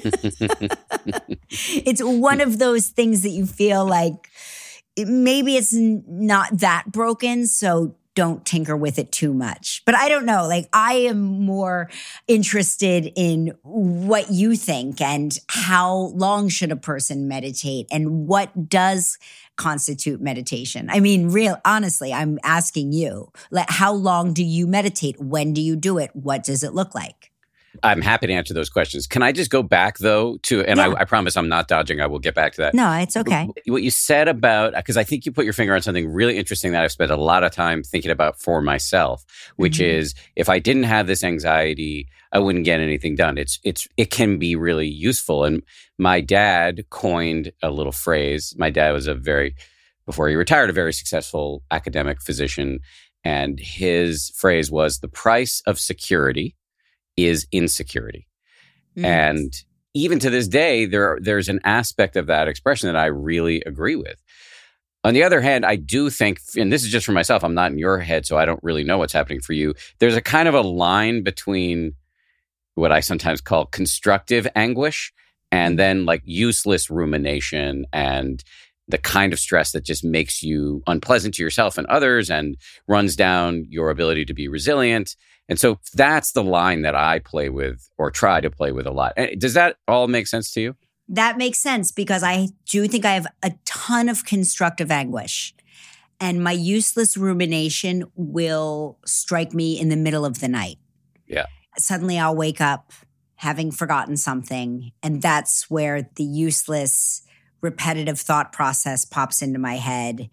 it's 1.49 2.03
one 2.03 2.41
of 2.41 2.59
those 2.59 2.89
things 2.89 3.23
that 3.23 3.29
you 3.29 3.47
feel 3.47 3.87
like 3.87 4.29
maybe 4.99 5.57
it's 5.57 5.73
not 5.73 6.59
that 6.59 6.91
broken. 6.91 7.47
So 7.47 7.95
don't 8.17 8.45
tinker 8.45 8.77
with 8.77 8.99
it 8.99 9.13
too 9.13 9.33
much. 9.33 9.83
But 9.87 9.95
I 9.95 10.09
don't 10.09 10.27
know. 10.27 10.49
Like, 10.49 10.69
I 10.73 10.95
am 10.95 11.21
more 11.21 11.89
interested 12.27 13.13
in 13.15 13.53
what 13.63 14.33
you 14.33 14.57
think 14.57 15.01
and 15.01 15.39
how 15.49 16.11
long 16.17 16.49
should 16.49 16.73
a 16.73 16.77
person 16.77 17.29
meditate 17.29 17.87
and 17.93 18.27
what 18.27 18.69
does 18.69 19.19
constitute 19.57 20.21
meditation? 20.21 20.89
I 20.91 20.99
mean, 20.99 21.29
real 21.29 21.59
honestly, 21.65 22.13
I'm 22.13 22.39
asking 22.43 22.93
you, 22.93 23.31
like, 23.51 23.71
how 23.71 23.93
long 23.93 24.33
do 24.33 24.43
you 24.43 24.67
meditate? 24.67 25.21
When 25.21 25.53
do 25.53 25.61
you 25.61 25.77
do 25.77 25.99
it? 25.99 26.11
What 26.15 26.43
does 26.43 26.65
it 26.65 26.75
look 26.75 26.95
like? 26.95 27.31
I'm 27.87 28.03
happy 28.03 28.27
to 28.27 28.33
answer 28.33 28.53
those 28.53 28.69
questions. 28.69 29.07
Can 29.07 29.23
I 29.23 29.31
just 29.31 29.49
go 29.49 29.63
back 29.63 29.99
though 29.99 30.39
to, 30.39 30.65
and 30.65 30.79
yeah. 30.79 30.89
I, 30.89 31.03
I, 31.03 31.05
promise 31.05 31.37
I'm 31.37 31.49
not 31.49 31.69
dodging. 31.69 32.01
I 32.01 32.07
will 32.09 32.19
get 32.19 32.35
back 32.35 32.55
to 32.55 32.63
that. 32.63 32.75
No, 32.75 32.91
it's 32.93 33.17
okay. 33.17 33.49
What 33.67 33.83
you 33.85 33.93
said 33.93 34.27
about, 34.27 34.75
because 34.75 34.97
I 34.97 35.05
think 35.05 35.25
you 35.25 35.31
put 35.31 35.45
your 35.45 35.53
finger 35.53 35.73
on 35.73 35.83
something 35.83 36.13
really 36.13 36.37
interesting 36.37 36.73
that 36.73 36.83
I've 36.83 36.91
spent 36.91 37.13
a 37.13 37.17
lot 37.17 37.45
of 37.45 37.53
time 37.53 37.85
thinking 37.85 38.11
about 38.11 38.41
for 38.41 38.61
myself, 38.61 39.25
which 39.55 39.75
mm-hmm. 39.75 39.99
is 39.99 40.15
if 40.35 40.49
I 40.49 40.59
didn't 40.59 40.83
have 40.83 41.07
this 41.07 41.23
anxiety, 41.23 42.09
I 42.33 42.41
wouldn't 42.41 42.65
get 42.65 42.81
anything 42.81 43.15
done. 43.15 43.39
It's, 43.39 43.61
it's, 43.63 43.87
it 43.97 44.11
can 44.11 44.39
be 44.39 44.57
really 44.57 44.89
useful. 44.89 45.45
And 45.45 45.63
my 45.97 46.21
dad 46.21 46.87
coined 46.91 47.53
a 47.63 47.71
little 47.71 47.93
phrase. 47.93 48.53
My 48.59 48.69
dad 48.69 48.91
was 48.91 49.07
a 49.07 49.15
very, 49.15 49.55
before 50.07 50.29
he 50.29 50.35
retired, 50.35 50.71
a 50.71 50.73
very 50.73 50.93
successful 50.93 51.63
academic 51.71 52.21
physician. 52.21 52.81
And 53.23 53.61
his 53.61 54.33
phrase 54.37 54.73
was 54.73 54.99
the 54.99 55.09
price 55.09 55.63
of 55.67 55.79
security 55.79 56.57
is 57.17 57.47
insecurity. 57.53 58.27
Mm. 58.97 59.05
And 59.05 59.55
even 59.95 60.19
to 60.19 60.31
this 60.31 60.49
day, 60.49 60.87
there 60.87 61.19
there's 61.21 61.49
an 61.49 61.61
aspect 61.65 62.17
of 62.17 62.27
that 62.27 62.49
expression 62.49 62.87
that 62.89 62.97
I 62.97 63.07
really 63.07 63.63
agree 63.65 63.97
with. 63.97 64.23
On 65.05 65.15
the 65.15 65.23
other 65.23 65.41
hand, 65.41 65.65
I 65.65 65.77
do 65.77 66.11
think, 66.11 66.41
and 66.57 66.73
this 66.73 66.83
is 66.83 66.91
just 66.91 67.07
for 67.07 67.13
myself, 67.13 67.45
I'm 67.45 67.55
not 67.55 67.71
in 67.71 67.79
your 67.79 67.99
head, 67.99 68.27
so 68.27 68.37
I 68.37 68.45
don't 68.45 68.63
really 68.63 68.83
know 68.83 68.99
what's 68.99 69.13
happening 69.13 69.41
for 69.41 69.53
you. 69.53 69.73
There's 70.01 70.17
a 70.17 70.21
kind 70.21 70.49
of 70.49 70.55
a 70.55 70.63
line 70.63 71.23
between 71.23 71.93
what 72.75 72.93
I 72.93 73.01
sometimes 73.01 73.41
call 73.41 73.67
constructive 73.67 74.49
anguish 74.57 75.13
and 75.53 75.75
mm. 75.75 75.79
then 75.79 76.07
like 76.07 76.23
useless 76.25 76.91
rumination 76.91 77.87
and 77.93 78.43
the 78.89 78.99
kind 78.99 79.33
of 79.33 79.39
stress 79.39 79.73
that 79.73 79.85
just 79.85 80.05
makes 80.05 80.43
you 80.43 80.83
unpleasant 80.87 81.35
to 81.35 81.43
yourself 81.43 81.79
and 81.79 81.87
others 81.87 82.31
and 82.31 82.57
runs 82.87 83.17
down 83.17 83.65
your 83.69 83.91
ability 83.91 84.25
to 84.25 84.35
be 84.35 84.49
resilient 84.49 85.17
and 85.49 85.59
so 85.59 85.79
that's 85.95 86.33
the 86.33 86.43
line 86.43 86.83
that 86.83 86.95
I 86.95 87.21
play 87.21 87.49
with 87.49 87.89
or 87.99 88.11
try 88.11 88.41
to 88.41 88.51
play 88.51 88.73
with 88.73 88.87
a 88.87 88.91
lot. 88.91 89.13
Eh, 89.17 89.37
does 89.39 89.55
that 89.55 89.77
all 89.87 90.09
make 90.09 90.27
sense 90.27 90.51
to 90.53 90.61
you? 90.61 90.77
That 91.09 91.39
makes 91.39 91.59
sense 91.59 91.93
because 91.93 92.23
I 92.25 92.49
do 92.69 92.89
think 92.89 93.05
I 93.05 93.13
have 93.13 93.29
a 93.43 93.53
ton 93.65 94.09
of 94.09 94.25
constructive 94.25 94.91
anguish. 94.91 95.55
And 96.19 96.43
my 96.43 96.53
useless 96.53 97.17
rumination 97.17 98.05
will 98.17 98.99
strike 99.05 99.53
me 99.53 99.79
in 99.79 99.89
the 99.89 99.97
middle 99.97 100.25
of 100.25 100.41
the 100.41 100.49
night. 100.49 100.79
Yeah. 101.27 101.47
Suddenly 101.77 102.19
I'll 102.19 102.35
wake 102.35 102.61
up 102.61 102.93
having 103.37 103.71
forgotten 103.71 104.17
something. 104.17 104.93
And 105.03 105.21
that's 105.21 105.71
where 105.71 106.09
the 106.17 106.25
useless, 106.25 107.23
repetitive 107.61 108.19
thought 108.19 108.51
process 108.53 109.05
pops 109.05 109.43
into 109.43 109.59
my 109.59 109.77
head. 109.77 110.31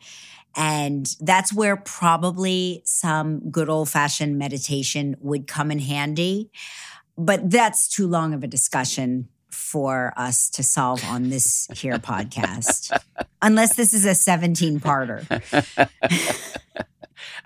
And 0.56 1.08
that's 1.20 1.52
where 1.52 1.78
probably 1.78 2.84
some 2.86 3.50
good 3.50 3.70
old 3.70 3.90
fashioned 3.90 4.38
meditation 4.38 5.16
would 5.20 5.48
come 5.48 5.72
in 5.72 5.80
handy. 5.80 6.52
But 7.18 7.50
that's 7.50 7.88
too 7.88 8.08
long 8.08 8.34
of 8.34 8.44
a 8.44 8.48
discussion 8.48 9.30
for 9.50 10.14
us 10.18 10.50
to 10.52 10.64
solve 10.64 11.04
on 11.06 11.30
this 11.30 11.68
here 11.74 11.98
podcast, 11.98 12.98
unless 13.42 13.76
this 13.76 13.94
is 13.94 14.06
a 14.06 14.16
17 14.16 14.80
parter. 14.80 15.24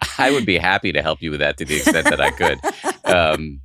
I 0.18 0.32
would 0.32 0.46
be 0.46 0.58
happy 0.58 0.92
to 0.92 1.02
help 1.02 1.22
you 1.22 1.32
with 1.32 1.40
that 1.42 1.58
to 1.58 1.66
the 1.66 1.78
extent 1.78 2.06
that 2.10 2.22
I 2.22 2.32
could. 2.32 2.60
Um, 3.08 3.62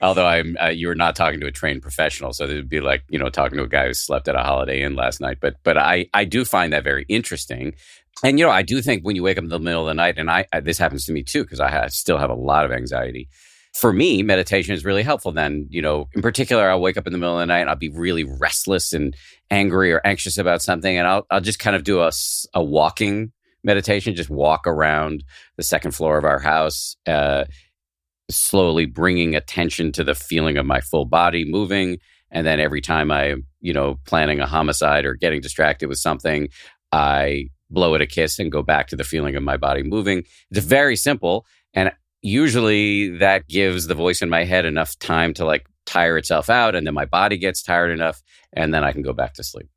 although 0.00 0.26
I'm, 0.26 0.56
uh, 0.60 0.68
you 0.68 0.88
were 0.88 0.94
not 0.94 1.16
talking 1.16 1.40
to 1.40 1.46
a 1.46 1.52
trained 1.52 1.82
professional, 1.82 2.32
so 2.32 2.44
it 2.44 2.54
would 2.54 2.68
be 2.68 2.80
like 2.80 3.04
you 3.08 3.18
know 3.18 3.28
talking 3.28 3.58
to 3.58 3.64
a 3.64 3.68
guy 3.68 3.86
who 3.86 3.94
slept 3.94 4.28
at 4.28 4.36
a 4.36 4.42
Holiday 4.42 4.82
Inn 4.82 4.96
last 4.96 5.20
night. 5.20 5.38
But 5.40 5.56
but 5.62 5.76
I 5.76 6.06
I 6.14 6.24
do 6.24 6.44
find 6.44 6.72
that 6.72 6.84
very 6.84 7.04
interesting, 7.08 7.74
and 8.22 8.38
you 8.38 8.44
know 8.44 8.50
I 8.50 8.62
do 8.62 8.82
think 8.82 9.04
when 9.04 9.16
you 9.16 9.22
wake 9.22 9.38
up 9.38 9.44
in 9.44 9.50
the 9.50 9.58
middle 9.58 9.82
of 9.82 9.88
the 9.88 9.94
night, 9.94 10.18
and 10.18 10.30
I, 10.30 10.46
I 10.52 10.60
this 10.60 10.78
happens 10.78 11.04
to 11.06 11.12
me 11.12 11.22
too 11.22 11.42
because 11.42 11.60
I 11.60 11.86
still 11.88 12.18
have 12.18 12.30
a 12.30 12.34
lot 12.34 12.64
of 12.64 12.72
anxiety 12.72 13.28
for 13.76 13.92
me, 13.92 14.22
meditation 14.22 14.74
is 14.74 14.86
really 14.86 15.02
helpful. 15.02 15.32
Then, 15.32 15.66
you 15.68 15.82
know, 15.82 16.08
in 16.14 16.22
particular, 16.22 16.70
I'll 16.70 16.80
wake 16.80 16.96
up 16.96 17.06
in 17.06 17.12
the 17.12 17.18
middle 17.18 17.34
of 17.34 17.40
the 17.40 17.46
night 17.46 17.60
and 17.60 17.68
I'll 17.68 17.76
be 17.76 17.90
really 17.90 18.24
restless 18.24 18.94
and 18.94 19.14
angry 19.50 19.92
or 19.92 20.00
anxious 20.02 20.38
about 20.38 20.62
something. 20.62 20.96
And 20.96 21.06
I'll, 21.06 21.26
I'll 21.30 21.42
just 21.42 21.58
kind 21.58 21.76
of 21.76 21.84
do 21.84 22.00
a, 22.00 22.10
a 22.54 22.64
walking 22.64 23.32
meditation, 23.62 24.14
just 24.14 24.30
walk 24.30 24.66
around 24.66 25.24
the 25.56 25.62
second 25.62 25.90
floor 25.90 26.16
of 26.16 26.24
our 26.24 26.38
house, 26.38 26.96
uh, 27.06 27.44
slowly 28.30 28.86
bringing 28.86 29.34
attention 29.34 29.92
to 29.92 30.04
the 30.04 30.14
feeling 30.14 30.56
of 30.56 30.66
my 30.66 30.80
full 30.80 31.04
body 31.04 31.44
moving. 31.44 31.98
And 32.30 32.46
then 32.46 32.60
every 32.60 32.80
time 32.80 33.10
I, 33.10 33.36
you 33.60 33.72
know, 33.72 33.98
planning 34.04 34.40
a 34.40 34.46
homicide 34.46 35.04
or 35.04 35.14
getting 35.14 35.40
distracted 35.40 35.88
with 35.88 35.98
something, 35.98 36.48
I 36.92 37.48
blow 37.70 37.94
it 37.94 38.00
a 38.00 38.06
kiss 38.06 38.38
and 38.38 38.52
go 38.52 38.62
back 38.62 38.88
to 38.88 38.96
the 38.96 39.04
feeling 39.04 39.36
of 39.36 39.42
my 39.42 39.56
body 39.56 39.82
moving. 39.82 40.24
It's 40.50 40.64
very 40.64 40.96
simple. 40.96 41.46
And 41.74 41.92
usually 42.22 43.16
that 43.18 43.48
gives 43.48 43.86
the 43.86 43.94
voice 43.94 44.22
in 44.22 44.28
my 44.30 44.44
head 44.44 44.64
enough 44.64 44.98
time 44.98 45.34
to 45.34 45.44
like 45.44 45.66
tire 45.84 46.18
itself 46.18 46.50
out 46.50 46.74
and 46.74 46.86
then 46.86 46.94
my 46.94 47.04
body 47.04 47.36
gets 47.38 47.62
tired 47.62 47.90
enough 47.90 48.22
and 48.52 48.74
then 48.74 48.82
I 48.82 48.92
can 48.92 49.02
go 49.02 49.12
back 49.12 49.34
to 49.34 49.44
sleep. 49.44 49.68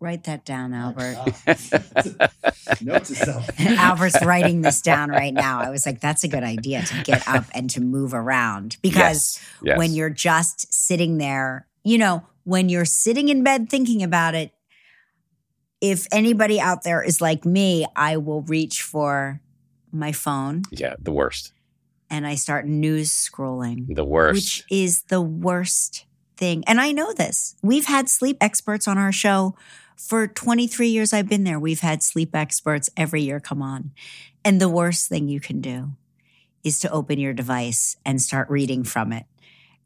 Write 0.00 0.24
that 0.24 0.46
down, 0.46 0.72
oh, 0.72 0.94
Albert. 0.96 1.16
Note 2.80 3.04
to 3.04 3.14
self. 3.14 3.48
Albert's 3.60 4.24
writing 4.24 4.62
this 4.62 4.80
down 4.80 5.10
right 5.10 5.34
now. 5.34 5.60
I 5.60 5.68
was 5.68 5.84
like, 5.84 6.00
that's 6.00 6.24
a 6.24 6.28
good 6.28 6.42
idea 6.42 6.82
to 6.82 7.02
get 7.02 7.26
up 7.28 7.44
and 7.52 7.68
to 7.70 7.80
move 7.82 8.14
around 8.14 8.78
because 8.82 9.38
Yes, 9.38 9.40
yes. 9.62 9.78
when 9.78 9.92
you're 9.92 10.08
just 10.10 10.72
sitting 10.72 11.18
there, 11.18 11.66
you 11.84 11.98
know, 11.98 12.24
when 12.44 12.70
you're 12.70 12.86
sitting 12.86 13.28
in 13.28 13.42
bed 13.44 13.68
thinking 13.68 14.02
about 14.02 14.34
it, 14.34 14.52
if 15.82 16.06
anybody 16.12 16.58
out 16.60 16.82
there 16.82 17.02
is 17.02 17.20
like 17.20 17.44
me, 17.44 17.86
I 17.94 18.16
will 18.16 18.42
reach 18.42 18.82
for 18.82 19.40
my 19.92 20.12
phone 20.12 20.62
yeah, 20.70 20.94
the 20.98 21.12
worst. 21.12 21.52
and 22.08 22.26
I 22.26 22.36
start 22.36 22.66
news 22.66 23.10
scrolling, 23.10 23.94
The 23.94 24.04
worst. 24.04 24.34
which 24.34 24.64
is 24.70 25.02
the 25.04 25.20
worst 25.20 26.04
thing. 26.36 26.64
And 26.66 26.80
I 26.80 26.92
know 26.92 27.12
this. 27.12 27.56
We've 27.62 27.86
had 27.86 28.08
sleep 28.08 28.36
experts 28.40 28.86
on 28.88 28.96
our 28.98 29.12
show 29.12 29.56
for 30.08 30.26
23 30.26 30.88
years 30.88 31.12
I've 31.12 31.28
been 31.28 31.44
there. 31.44 31.60
We've 31.60 31.80
had 31.80 32.02
sleep 32.02 32.34
experts 32.34 32.88
every 32.96 33.22
year 33.22 33.40
come 33.40 33.62
on. 33.62 33.92
And 34.44 34.60
the 34.60 34.68
worst 34.68 35.08
thing 35.08 35.28
you 35.28 35.40
can 35.40 35.60
do 35.60 35.90
is 36.64 36.78
to 36.80 36.90
open 36.90 37.18
your 37.18 37.32
device 37.32 37.96
and 38.04 38.20
start 38.20 38.48
reading 38.48 38.84
from 38.84 39.12
it. 39.12 39.26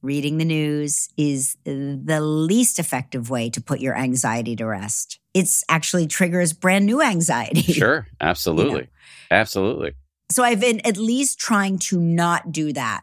Reading 0.03 0.39
the 0.39 0.45
news 0.45 1.09
is 1.17 1.57
the 1.65 2.21
least 2.21 2.79
effective 2.79 3.31
way 3.31 3.49
to 3.51 3.61
put 3.61 3.81
your 3.81 3.97
anxiety 3.97 4.55
to 4.57 4.67
rest. 4.67 5.19
It's 5.33 5.65
actually 5.69 6.07
triggers 6.07 6.53
brand 6.53 6.85
new 6.85 7.01
anxiety. 7.01 7.63
sure. 7.73 8.07
Absolutely. 8.21 8.89
Absolutely. 9.31 9.95
So 10.31 10.43
I've 10.43 10.61
been 10.61 10.81
at 10.87 10.97
least 10.97 11.39
trying 11.39 11.79
to 11.79 11.99
not 11.99 12.53
do 12.53 12.73
that. 12.75 13.03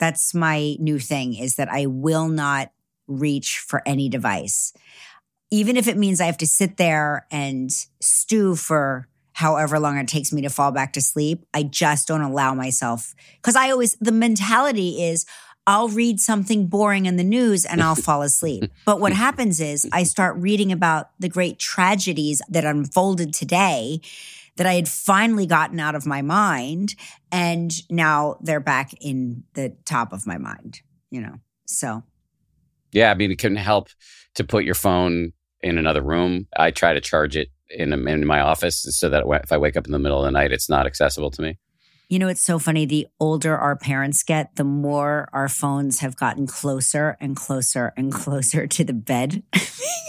That's 0.00 0.34
my 0.34 0.76
new 0.80 0.98
thing 0.98 1.34
is 1.34 1.56
that 1.56 1.68
I 1.70 1.86
will 1.86 2.28
not 2.28 2.72
reach 3.06 3.58
for 3.58 3.82
any 3.86 4.08
device. 4.08 4.72
Even 5.54 5.76
if 5.76 5.86
it 5.86 5.96
means 5.96 6.20
I 6.20 6.26
have 6.26 6.38
to 6.38 6.46
sit 6.46 6.76
there 6.78 7.26
and 7.30 7.70
stew 8.00 8.56
for 8.56 9.08
however 9.34 9.78
long 9.78 9.98
it 9.98 10.08
takes 10.08 10.32
me 10.32 10.42
to 10.42 10.50
fall 10.50 10.72
back 10.72 10.92
to 10.94 11.00
sleep, 11.00 11.44
I 11.54 11.62
just 11.62 12.08
don't 12.08 12.22
allow 12.22 12.54
myself 12.54 13.14
cuz 13.42 13.54
I 13.54 13.70
always 13.70 13.96
the 14.00 14.12
mentality 14.12 15.02
is 15.04 15.26
I'll 15.66 15.88
read 15.88 16.20
something 16.20 16.66
boring 16.66 17.06
in 17.06 17.16
the 17.16 17.24
news 17.24 17.64
and 17.64 17.82
I'll 17.82 17.94
fall 17.94 18.22
asleep. 18.22 18.70
But 18.84 19.00
what 19.00 19.12
happens 19.12 19.60
is 19.60 19.86
I 19.92 20.02
start 20.02 20.36
reading 20.36 20.72
about 20.72 21.10
the 21.18 21.28
great 21.28 21.58
tragedies 21.58 22.42
that 22.48 22.64
unfolded 22.64 23.32
today 23.32 24.00
that 24.56 24.66
I 24.66 24.74
had 24.74 24.88
finally 24.88 25.46
gotten 25.46 25.80
out 25.80 25.94
of 25.94 26.04
my 26.06 26.22
mind. 26.22 26.94
And 27.32 27.72
now 27.90 28.38
they're 28.40 28.60
back 28.60 28.92
in 29.00 29.44
the 29.54 29.74
top 29.84 30.12
of 30.12 30.26
my 30.26 30.38
mind, 30.38 30.80
you 31.10 31.20
know? 31.20 31.36
So, 31.66 32.02
Yeah. 32.92 33.10
I 33.10 33.14
mean, 33.14 33.30
it 33.30 33.38
can 33.38 33.56
help 33.56 33.88
to 34.34 34.44
put 34.44 34.64
your 34.64 34.74
phone 34.74 35.32
in 35.64 35.78
another 35.78 36.02
room. 36.02 36.46
I 36.56 36.70
try 36.70 36.92
to 36.92 37.00
charge 37.00 37.36
it 37.36 37.48
in, 37.70 37.92
in 38.06 38.26
my 38.26 38.40
office 38.40 38.86
so 38.90 39.08
that 39.08 39.24
if 39.42 39.50
I 39.50 39.56
wake 39.56 39.76
up 39.76 39.86
in 39.86 39.92
the 39.92 39.98
middle 39.98 40.18
of 40.18 40.24
the 40.24 40.30
night, 40.30 40.52
it's 40.52 40.68
not 40.68 40.86
accessible 40.86 41.30
to 41.32 41.42
me. 41.42 41.58
You 42.08 42.18
know, 42.18 42.28
it's 42.28 42.42
so 42.42 42.58
funny. 42.58 42.86
The 42.86 43.06
older 43.18 43.56
our 43.56 43.76
parents 43.76 44.22
get, 44.22 44.56
the 44.56 44.64
more 44.64 45.28
our 45.32 45.48
phones 45.48 46.00
have 46.00 46.16
gotten 46.16 46.46
closer 46.46 47.16
and 47.20 47.36
closer 47.36 47.92
and 47.96 48.12
mm-hmm. 48.12 48.22
closer 48.22 48.66
to 48.66 48.84
the 48.84 48.92
bed. 48.92 49.42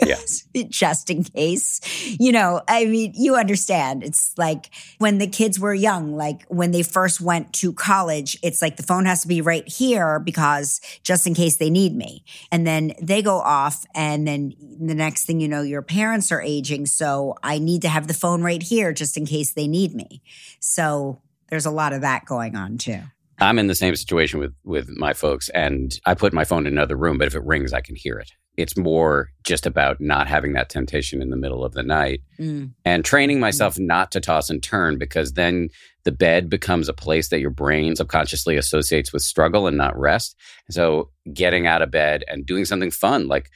Yes. 0.03 0.47
Just 0.69 1.09
in 1.09 1.23
case. 1.23 1.79
You 2.19 2.31
know, 2.31 2.61
I 2.67 2.85
mean, 2.85 3.13
you 3.15 3.35
understand. 3.35 4.03
It's 4.03 4.33
like 4.37 4.69
when 4.97 5.17
the 5.17 5.27
kids 5.27 5.59
were 5.59 5.73
young, 5.73 6.15
like 6.15 6.45
when 6.47 6.71
they 6.71 6.83
first 6.83 7.21
went 7.21 7.53
to 7.53 7.73
college, 7.73 8.37
it's 8.43 8.61
like 8.61 8.77
the 8.77 8.83
phone 8.83 9.05
has 9.05 9.21
to 9.21 9.27
be 9.27 9.41
right 9.41 9.67
here 9.67 10.19
because 10.19 10.81
just 11.03 11.27
in 11.27 11.33
case 11.33 11.57
they 11.57 11.69
need 11.69 11.95
me. 11.95 12.23
And 12.51 12.65
then 12.65 12.93
they 13.01 13.21
go 13.21 13.37
off, 13.37 13.85
and 13.93 14.27
then 14.27 14.53
the 14.59 14.95
next 14.95 15.25
thing 15.25 15.39
you 15.39 15.47
know, 15.47 15.61
your 15.61 15.81
parents 15.81 16.31
are 16.31 16.41
aging. 16.41 16.85
So 16.85 17.35
I 17.43 17.59
need 17.59 17.81
to 17.83 17.89
have 17.89 18.07
the 18.07 18.13
phone 18.13 18.41
right 18.41 18.61
here 18.61 18.93
just 18.93 19.17
in 19.17 19.25
case 19.25 19.53
they 19.53 19.67
need 19.67 19.93
me. 19.93 20.21
So 20.59 21.21
there's 21.49 21.65
a 21.65 21.71
lot 21.71 21.93
of 21.93 22.01
that 22.01 22.25
going 22.25 22.55
on 22.55 22.77
too. 22.77 22.99
I'm 23.39 23.59
in 23.59 23.67
the 23.67 23.75
same 23.75 23.95
situation 23.95 24.39
with 24.39 24.53
with 24.63 24.89
my 24.89 25.13
folks, 25.13 25.49
and 25.49 25.97
I 26.05 26.13
put 26.15 26.33
my 26.33 26.45
phone 26.45 26.65
in 26.67 26.73
another 26.73 26.95
room. 26.95 27.17
But 27.17 27.27
if 27.27 27.35
it 27.35 27.43
rings, 27.43 27.73
I 27.73 27.81
can 27.81 27.95
hear 27.95 28.17
it. 28.17 28.31
It's 28.57 28.77
more 28.77 29.27
just 29.43 29.65
about 29.65 29.99
not 29.99 30.27
having 30.27 30.53
that 30.53 30.69
temptation 30.69 31.21
in 31.21 31.29
the 31.29 31.35
middle 31.35 31.65
of 31.65 31.73
the 31.73 31.83
night 31.83 32.21
Mm. 32.39 32.71
and 32.85 33.03
training 33.03 33.41
myself 33.41 33.77
not 33.77 34.13
to 34.13 34.21
toss 34.21 34.49
and 34.49 34.63
turn 34.63 34.97
because 34.97 35.33
then 35.33 35.67
the 36.05 36.13
bed 36.13 36.49
becomes 36.49 36.87
a 36.87 36.93
place 36.93 37.27
that 37.29 37.41
your 37.41 37.49
brain 37.49 37.97
subconsciously 37.97 38.55
associates 38.55 39.11
with 39.11 39.23
struggle 39.23 39.67
and 39.67 39.75
not 39.75 39.97
rest. 39.99 40.37
So 40.69 41.09
getting 41.33 41.67
out 41.67 41.81
of 41.81 41.91
bed 41.91 42.23
and 42.29 42.45
doing 42.45 42.63
something 42.63 42.91
fun 42.91 43.27
like 43.27 43.49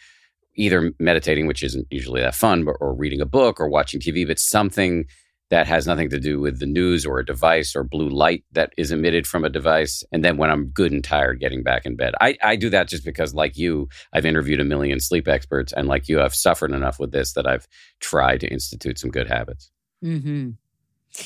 either 0.56 0.92
meditating, 1.00 1.48
which 1.48 1.64
isn't 1.64 1.88
usually 1.90 2.20
that 2.20 2.36
fun, 2.36 2.66
but 2.66 2.76
or 2.82 2.94
reading 2.94 3.22
a 3.22 3.26
book 3.26 3.62
or 3.62 3.70
watching 3.70 4.02
TV, 4.02 4.28
but 4.28 4.40
something 4.40 5.06
that 5.50 5.68
has 5.68 5.88
nothing 5.88 6.10
to 6.10 6.20
do 6.20 6.40
with 6.40 6.60
the 6.60 6.66
news 6.66 7.06
or 7.06 7.20
a 7.20 7.26
device 7.26 7.76
or 7.76 7.84
blue 7.84 8.10
light 8.10 8.44
that 8.52 8.72
is 8.78 8.92
emitted 8.92 9.26
from 9.26 9.44
a 9.44 9.50
device. 9.50 10.04
And 10.12 10.24
then 10.24 10.38
when 10.38 10.50
I'm 10.50 10.68
good 10.68 10.92
and 10.92 11.04
tired, 11.04 11.40
getting 11.40 11.64
back 11.64 11.86
in 11.86 11.96
bed. 11.96 12.14
I, 12.22 12.38
I 12.44 12.56
do 12.56 12.70
that 12.70 12.88
just 12.88 13.04
because, 13.04 13.34
like 13.34 13.58
you, 13.58 13.90
I've 14.14 14.26
interviewed 14.26 14.60
a 14.60 14.66
million 14.66 15.00
sleep 15.00 15.28
experts, 15.28 15.74
and 15.74 15.88
like 15.88 16.08
you, 16.08 16.22
I've 16.22 16.36
suffered 16.36 16.72
enough 16.72 17.00
with 17.00 17.12
this 17.12 17.34
that 17.34 17.48
I've 17.48 17.68
tried 18.00 18.42
to 18.42 18.48
institute 18.48 19.00
some 19.00 19.10
good 19.10 19.28
habits. 19.28 19.72
hmm 20.02 20.52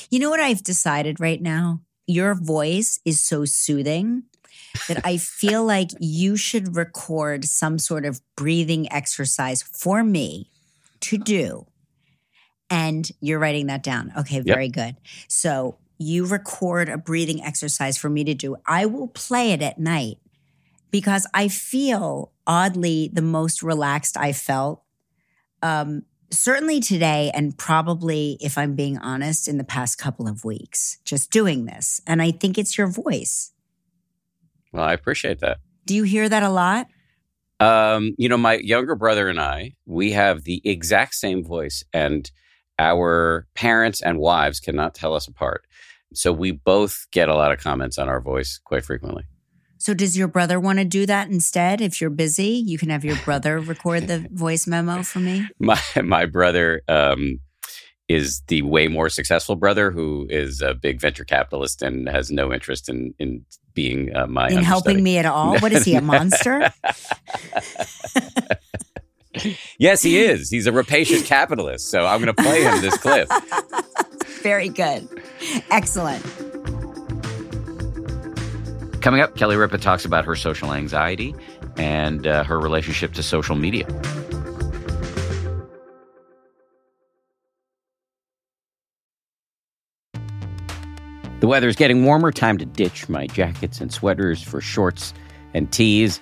You 0.09 0.19
know 0.19 0.29
what 0.29 0.39
I've 0.39 0.63
decided 0.63 1.19
right 1.19 1.41
now? 1.41 1.81
Your 2.07 2.33
voice 2.33 2.99
is 3.05 3.21
so 3.21 3.45
soothing 3.45 4.23
that 4.87 5.01
I 5.05 5.17
feel 5.17 5.65
like 5.75 5.89
you 5.99 6.37
should 6.37 6.75
record 6.75 7.45
some 7.45 7.77
sort 7.77 8.05
of 8.05 8.21
breathing 8.35 8.91
exercise 8.91 9.61
for 9.61 10.03
me 10.03 10.49
to 11.01 11.17
do. 11.17 11.67
And 12.69 13.09
you're 13.19 13.39
writing 13.39 13.67
that 13.67 13.83
down. 13.83 14.11
Okay, 14.17 14.39
very 14.39 14.69
good. 14.69 14.95
So 15.27 15.77
you 15.99 16.25
record 16.25 16.89
a 16.89 16.97
breathing 16.97 17.43
exercise 17.43 17.97
for 17.97 18.09
me 18.09 18.23
to 18.23 18.33
do. 18.33 18.55
I 18.65 18.85
will 18.85 19.07
play 19.07 19.51
it 19.51 19.61
at 19.61 19.77
night 19.77 20.17
because 20.89 21.27
I 21.33 21.47
feel 21.47 22.31
oddly 22.47 23.09
the 23.13 23.21
most 23.21 23.61
relaxed 23.61 24.17
I 24.17 24.33
felt 24.33 24.83
um, 25.61 26.03
certainly 26.29 26.79
today, 26.79 27.31
and 27.33 27.57
probably, 27.57 28.37
if 28.41 28.57
I'm 28.57 28.75
being 28.75 28.97
honest, 28.97 29.47
in 29.47 29.57
the 29.57 29.63
past 29.63 29.97
couple 29.97 30.27
of 30.27 30.43
weeks, 30.43 30.97
just 31.05 31.31
doing 31.31 31.65
this. 31.65 32.01
And 32.05 32.21
I 32.21 32.31
think 32.31 32.57
it's 32.57 32.77
your 32.77 32.87
voice. 32.87 33.51
Well, 34.71 34.83
I 34.83 34.93
appreciate 34.93 35.39
that. 35.39 35.59
Do 35.85 35.95
you 35.95 36.03
hear 36.03 36.27
that 36.27 36.43
a 36.43 36.49
lot? 36.49 36.87
Um, 37.59 38.15
you 38.17 38.27
know, 38.27 38.37
my 38.37 38.55
younger 38.55 38.95
brother 38.95 39.29
and 39.29 39.39
I, 39.39 39.75
we 39.85 40.11
have 40.11 40.43
the 40.43 40.61
exact 40.65 41.15
same 41.15 41.43
voice, 41.43 41.83
and 41.93 42.29
our 42.79 43.47
parents 43.53 44.01
and 44.01 44.19
wives 44.19 44.59
cannot 44.59 44.95
tell 44.95 45.13
us 45.15 45.27
apart. 45.27 45.65
So 46.13 46.31
we 46.31 46.51
both 46.51 47.07
get 47.11 47.29
a 47.29 47.35
lot 47.35 47.51
of 47.51 47.59
comments 47.59 47.97
on 47.97 48.07
our 48.07 48.21
voice 48.21 48.59
quite 48.63 48.85
frequently. 48.85 49.23
So, 49.83 49.93
does 49.93 50.17
your 50.17 50.29
brother 50.29 50.61
want 50.61 50.79
to 50.79 50.85
do 50.85 51.05
that 51.07 51.29
instead? 51.29 51.81
If 51.81 51.99
you're 51.99 52.09
busy, 52.09 52.47
you 52.47 52.77
can 52.77 52.89
have 52.89 53.03
your 53.03 53.17
brother 53.17 53.59
record 53.59 54.07
the 54.07 54.25
voice 54.31 54.65
memo 54.65 55.03
for 55.03 55.19
me. 55.19 55.45
My 55.59 55.77
my 56.01 56.25
brother 56.25 56.83
um, 56.87 57.41
is 58.07 58.41
the 58.47 58.61
way 58.61 58.87
more 58.87 59.09
successful 59.09 59.57
brother 59.57 59.91
who 59.91 60.25
is 60.29 60.61
a 60.61 60.73
big 60.73 61.01
venture 61.01 61.25
capitalist 61.25 61.81
and 61.81 62.07
has 62.07 62.31
no 62.31 62.53
interest 62.53 62.87
in 62.87 63.13
in 63.19 63.43
being 63.73 64.15
uh, 64.15 64.27
my 64.27 64.47
in 64.47 64.63
helping 64.63 65.03
me 65.03 65.17
at 65.17 65.25
all. 65.25 65.59
What 65.59 65.73
is 65.73 65.83
he, 65.83 65.95
a 65.95 66.01
monster? 66.13 66.71
yes, 69.77 70.01
he 70.01 70.19
is. 70.19 70.49
He's 70.49 70.67
a 70.67 70.71
rapacious 70.71 71.25
capitalist. 71.27 71.89
So 71.89 72.05
I'm 72.05 72.21
going 72.21 72.33
to 72.33 72.41
play 72.41 72.63
him 72.63 72.81
this 72.81 72.97
clip. 72.97 73.29
Very 74.41 74.69
good. 74.69 75.07
Excellent. 75.69 76.23
Coming 79.01 79.21
up, 79.21 79.35
Kelly 79.35 79.57
Ripa 79.57 79.77
talks 79.77 80.05
about 80.05 80.23
her 80.25 80.35
social 80.35 80.73
anxiety 80.73 81.35
and 81.77 82.25
uh, 82.25 82.43
her 82.43 82.59
relationship 82.59 83.13
to 83.13 83.23
social 83.23 83.55
media. 83.55 83.87
The 91.43 91.47
weather 91.47 91.67
is 91.67 91.75
getting 91.75 92.05
warmer. 92.05 92.31
Time 92.31 92.57
to 92.57 92.65
ditch 92.65 93.09
my 93.09 93.27
jackets 93.27 93.81
and 93.81 93.91
sweaters 93.91 94.41
for 94.41 94.61
shorts 94.61 95.13
and 95.53 95.69
tees. 95.73 96.21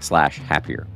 slash 0.00 0.38
happier. 0.38 0.86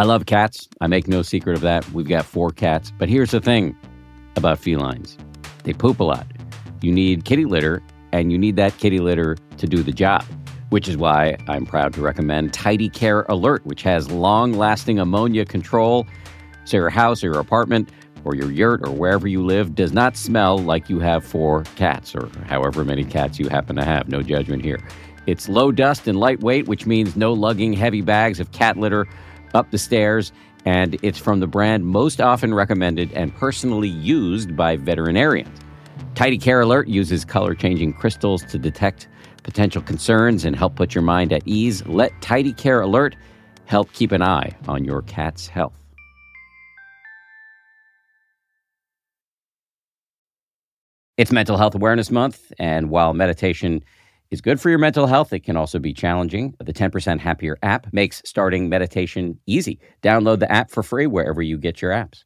I 0.00 0.04
love 0.04 0.24
cats. 0.24 0.66
I 0.80 0.86
make 0.86 1.08
no 1.08 1.20
secret 1.20 1.56
of 1.56 1.60
that. 1.60 1.86
We've 1.92 2.08
got 2.08 2.24
four 2.24 2.52
cats. 2.52 2.90
But 2.98 3.10
here's 3.10 3.32
the 3.32 3.40
thing 3.40 3.76
about 4.34 4.58
felines 4.58 5.18
they 5.64 5.74
poop 5.74 6.00
a 6.00 6.04
lot. 6.04 6.26
You 6.80 6.90
need 6.90 7.26
kitty 7.26 7.44
litter, 7.44 7.82
and 8.10 8.32
you 8.32 8.38
need 8.38 8.56
that 8.56 8.78
kitty 8.78 8.98
litter 8.98 9.36
to 9.58 9.66
do 9.66 9.82
the 9.82 9.92
job, 9.92 10.24
which 10.70 10.88
is 10.88 10.96
why 10.96 11.36
I'm 11.48 11.66
proud 11.66 11.92
to 11.94 12.00
recommend 12.00 12.54
Tidy 12.54 12.88
Care 12.88 13.26
Alert, 13.28 13.66
which 13.66 13.82
has 13.82 14.10
long 14.10 14.54
lasting 14.54 14.98
ammonia 14.98 15.44
control. 15.44 16.06
So 16.64 16.78
your 16.78 16.88
house 16.88 17.22
or 17.22 17.26
your 17.26 17.38
apartment 17.38 17.90
or 18.24 18.34
your 18.34 18.50
yurt 18.50 18.86
or 18.86 18.90
wherever 18.92 19.26
you 19.26 19.44
live 19.44 19.74
does 19.74 19.92
not 19.92 20.16
smell 20.16 20.58
like 20.58 20.88
you 20.88 21.00
have 21.00 21.24
four 21.24 21.64
cats 21.76 22.14
or 22.14 22.28
however 22.46 22.84
many 22.84 23.04
cats 23.04 23.38
you 23.38 23.48
happen 23.48 23.76
to 23.76 23.84
have. 23.84 24.08
No 24.08 24.22
judgment 24.22 24.62
here. 24.62 24.80
It's 25.26 25.48
low 25.48 25.70
dust 25.72 26.08
and 26.08 26.18
lightweight, 26.18 26.66
which 26.66 26.86
means 26.86 27.16
no 27.16 27.32
lugging 27.32 27.72
heavy 27.72 28.00
bags 28.00 28.40
of 28.40 28.52
cat 28.52 28.76
litter 28.76 29.06
up 29.54 29.70
the 29.70 29.78
stairs. 29.78 30.32
And 30.64 30.98
it's 31.02 31.18
from 31.18 31.40
the 31.40 31.46
brand 31.46 31.86
most 31.86 32.20
often 32.20 32.52
recommended 32.52 33.12
and 33.12 33.34
personally 33.34 33.88
used 33.88 34.56
by 34.56 34.76
veterinarians. 34.76 35.58
Tidy 36.14 36.38
Care 36.38 36.60
Alert 36.60 36.88
uses 36.88 37.24
color 37.24 37.54
changing 37.54 37.94
crystals 37.94 38.42
to 38.44 38.58
detect 38.58 39.08
potential 39.42 39.80
concerns 39.80 40.44
and 40.44 40.54
help 40.54 40.76
put 40.76 40.94
your 40.94 41.02
mind 41.02 41.32
at 41.32 41.42
ease. 41.46 41.84
Let 41.86 42.12
Tidy 42.20 42.52
Care 42.52 42.82
Alert 42.82 43.16
help 43.64 43.92
keep 43.92 44.12
an 44.12 44.22
eye 44.22 44.54
on 44.68 44.84
your 44.84 45.02
cat's 45.02 45.46
health. 45.46 45.79
It's 51.20 51.30
Mental 51.30 51.58
Health 51.58 51.74
Awareness 51.74 52.10
Month, 52.10 52.50
and 52.58 52.88
while 52.88 53.12
meditation 53.12 53.84
is 54.30 54.40
good 54.40 54.58
for 54.58 54.70
your 54.70 54.78
mental 54.78 55.06
health, 55.06 55.34
it 55.34 55.40
can 55.40 55.54
also 55.54 55.78
be 55.78 55.92
challenging. 55.92 56.54
The 56.58 56.72
10% 56.72 57.20
Happier 57.20 57.58
app 57.62 57.92
makes 57.92 58.22
starting 58.24 58.70
meditation 58.70 59.38
easy. 59.46 59.78
Download 60.00 60.38
the 60.38 60.50
app 60.50 60.70
for 60.70 60.82
free 60.82 61.06
wherever 61.06 61.42
you 61.42 61.58
get 61.58 61.82
your 61.82 61.92
apps. 61.92 62.24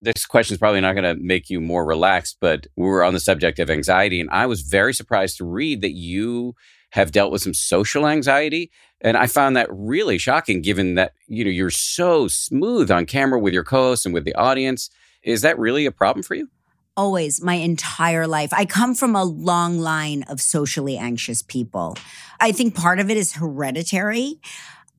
This 0.00 0.24
question 0.24 0.54
is 0.54 0.58
probably 0.58 0.80
not 0.80 0.94
going 0.94 1.14
to 1.14 1.22
make 1.22 1.50
you 1.50 1.60
more 1.60 1.84
relaxed, 1.84 2.38
but 2.40 2.66
we 2.74 2.86
were 2.86 3.04
on 3.04 3.12
the 3.12 3.20
subject 3.20 3.58
of 3.58 3.68
anxiety, 3.68 4.18
and 4.18 4.30
I 4.30 4.46
was 4.46 4.62
very 4.62 4.94
surprised 4.94 5.36
to 5.36 5.44
read 5.44 5.82
that 5.82 5.92
you 5.92 6.54
have 6.92 7.12
dealt 7.12 7.30
with 7.30 7.42
some 7.42 7.54
social 7.54 8.04
anxiety 8.08 8.68
and 9.00 9.16
i 9.16 9.24
found 9.24 9.54
that 9.56 9.68
really 9.70 10.18
shocking 10.18 10.60
given 10.60 10.96
that 10.96 11.12
you 11.28 11.44
know 11.44 11.50
you're 11.50 11.70
so 11.70 12.26
smooth 12.26 12.90
on 12.90 13.06
camera 13.06 13.38
with 13.38 13.54
your 13.54 13.62
co-hosts 13.62 14.04
and 14.04 14.12
with 14.12 14.24
the 14.24 14.34
audience 14.34 14.90
is 15.22 15.42
that 15.42 15.56
really 15.56 15.86
a 15.86 15.92
problem 15.92 16.20
for 16.20 16.34
you 16.34 16.48
always 16.96 17.42
my 17.42 17.54
entire 17.54 18.26
life. 18.26 18.52
I 18.52 18.64
come 18.64 18.94
from 18.94 19.16
a 19.16 19.24
long 19.24 19.78
line 19.78 20.24
of 20.24 20.40
socially 20.40 20.96
anxious 20.96 21.42
people. 21.42 21.96
I 22.38 22.52
think 22.52 22.74
part 22.74 23.00
of 23.00 23.10
it 23.10 23.16
is 23.16 23.34
hereditary. 23.34 24.40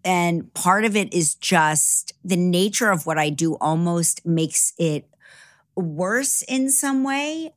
And 0.03 0.51
part 0.53 0.83
of 0.85 0.95
it 0.95 1.13
is 1.13 1.35
just 1.35 2.13
the 2.23 2.35
nature 2.35 2.89
of 2.89 3.05
what 3.05 3.17
I 3.19 3.29
do 3.29 3.55
almost 3.55 4.25
makes 4.25 4.73
it 4.77 5.07
worse 5.75 6.41
in 6.43 6.71
some 6.71 7.03
way 7.03 7.53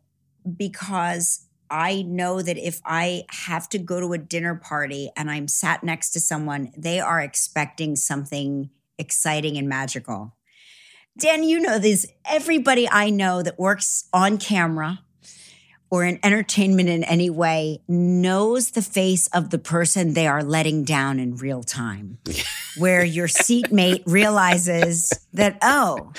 because 0.57 1.47
I 1.71 2.03
know 2.03 2.43
that 2.43 2.59
if 2.59 2.81
I 2.85 3.25
have 3.31 3.69
to 3.71 3.79
go 3.79 3.99
to 4.01 4.13
a 4.13 4.19
dinner 4.19 4.55
party 4.55 5.11
and 5.17 5.31
I'm 5.31 5.49
sat 5.49 5.83
next 5.83 6.11
to 6.11 6.21
someone, 6.21 6.71
they 6.77 7.01
are 7.01 7.21
expecting 7.21 7.97
something 7.97 8.71
exciting 8.99 9.57
and 9.57 9.69
magical. 9.69 10.37
Dan, 11.17 11.45
you 11.45 11.61
know 11.61 11.79
this. 11.79 12.07
Everybody 12.25 12.89
I 12.91 13.11
know 13.11 13.43
that 13.43 13.59
works 13.59 14.09
on 14.13 14.37
camera 14.37 15.01
or 15.89 16.05
in 16.05 16.19
entertainment 16.25 16.89
in 16.89 17.05
any 17.05 17.31
way 17.31 17.81
knows 17.87 18.73
the 18.73 18.83
face 18.83 19.29
of 19.29 19.51
the 19.51 19.59
person 19.59 20.15
they 20.15 20.27
are 20.27 20.43
letting 20.43 20.83
down 20.83 21.21
in 21.21 21.37
real 21.37 21.63
time, 21.63 22.19
where 22.79 23.05
your 23.05 23.29
seatmate 23.29 24.03
realizes 24.07 25.13
that, 25.33 25.57
oh, 25.63 26.13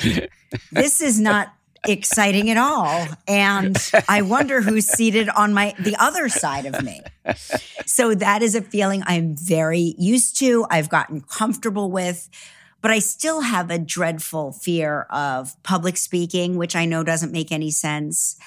this 0.71 1.01
is 1.01 1.19
not 1.19 1.51
exciting 1.87 2.49
at 2.49 2.57
all 2.57 3.07
and 3.27 3.77
i 4.09 4.19
wonder 4.23 4.59
who's 4.59 4.87
seated 4.87 5.29
on 5.29 5.53
my 5.53 5.71
the 5.77 5.95
other 5.99 6.27
side 6.27 6.65
of 6.65 6.83
me 6.83 6.99
so 7.85 8.15
that 8.15 8.41
is 8.41 8.55
a 8.55 8.61
feeling 8.63 9.03
i'm 9.05 9.35
very 9.35 9.93
used 9.99 10.35
to 10.35 10.65
i've 10.71 10.89
gotten 10.89 11.21
comfortable 11.21 11.91
with 11.91 12.27
but 12.85 12.91
I 12.91 12.99
still 12.99 13.41
have 13.41 13.71
a 13.71 13.79
dreadful 13.79 14.51
fear 14.51 15.07
of 15.09 15.55
public 15.63 15.97
speaking, 15.97 16.55
which 16.55 16.75
I 16.75 16.85
know 16.85 17.03
doesn't 17.03 17.31
make 17.31 17.51
any 17.51 17.71
sense. 17.71 18.37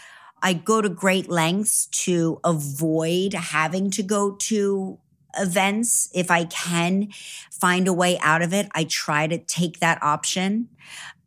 I 0.40 0.52
go 0.52 0.80
to 0.80 0.88
great 0.88 1.28
lengths 1.28 1.86
to 2.04 2.38
avoid 2.44 3.34
having 3.34 3.90
to 3.90 4.02
go 4.04 4.36
to 4.36 5.00
events, 5.36 6.08
if 6.14 6.30
I 6.30 6.44
can 6.44 7.08
find 7.50 7.88
a 7.88 7.92
way 7.92 8.16
out 8.20 8.40
of 8.40 8.54
it, 8.54 8.68
I 8.76 8.84
try 8.84 9.26
to 9.26 9.38
take 9.38 9.80
that 9.80 10.00
option. 10.04 10.68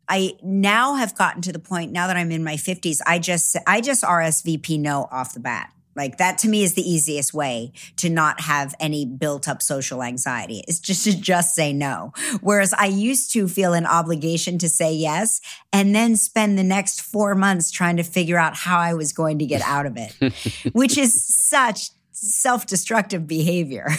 I 0.08 0.38
now 0.42 0.94
have 0.94 1.14
gotten 1.14 1.42
to 1.42 1.52
the 1.52 1.58
point 1.58 1.92
now 1.92 2.06
that 2.06 2.16
I'm 2.16 2.30
in 2.30 2.42
my 2.42 2.54
50s, 2.54 3.00
I 3.06 3.18
just 3.18 3.58
I 3.66 3.82
just 3.82 4.02
RSVP 4.04 4.80
no 4.80 5.06
off 5.12 5.34
the 5.34 5.40
bat. 5.40 5.70
Like 5.94 6.18
that 6.18 6.38
to 6.38 6.48
me 6.48 6.62
is 6.62 6.74
the 6.74 6.88
easiest 6.88 7.34
way 7.34 7.72
to 7.96 8.08
not 8.08 8.40
have 8.40 8.74
any 8.80 9.04
built 9.04 9.48
up 9.48 9.62
social 9.62 10.02
anxiety. 10.02 10.62
Is 10.66 10.80
just 10.80 11.04
to 11.04 11.18
just 11.18 11.54
say 11.54 11.72
no. 11.72 12.12
Whereas 12.40 12.72
I 12.72 12.86
used 12.86 13.32
to 13.32 13.48
feel 13.48 13.74
an 13.74 13.86
obligation 13.86 14.58
to 14.58 14.68
say 14.68 14.92
yes 14.92 15.40
and 15.72 15.94
then 15.94 16.16
spend 16.16 16.58
the 16.58 16.64
next 16.64 17.02
4 17.02 17.34
months 17.34 17.70
trying 17.70 17.96
to 17.96 18.02
figure 18.02 18.38
out 18.38 18.56
how 18.56 18.78
I 18.78 18.94
was 18.94 19.12
going 19.12 19.38
to 19.38 19.46
get 19.46 19.62
out 19.62 19.86
of 19.86 19.96
it, 19.96 20.72
which 20.72 20.96
is 20.96 21.26
such 21.26 21.90
self-destructive 22.12 23.26
behavior. 23.26 23.88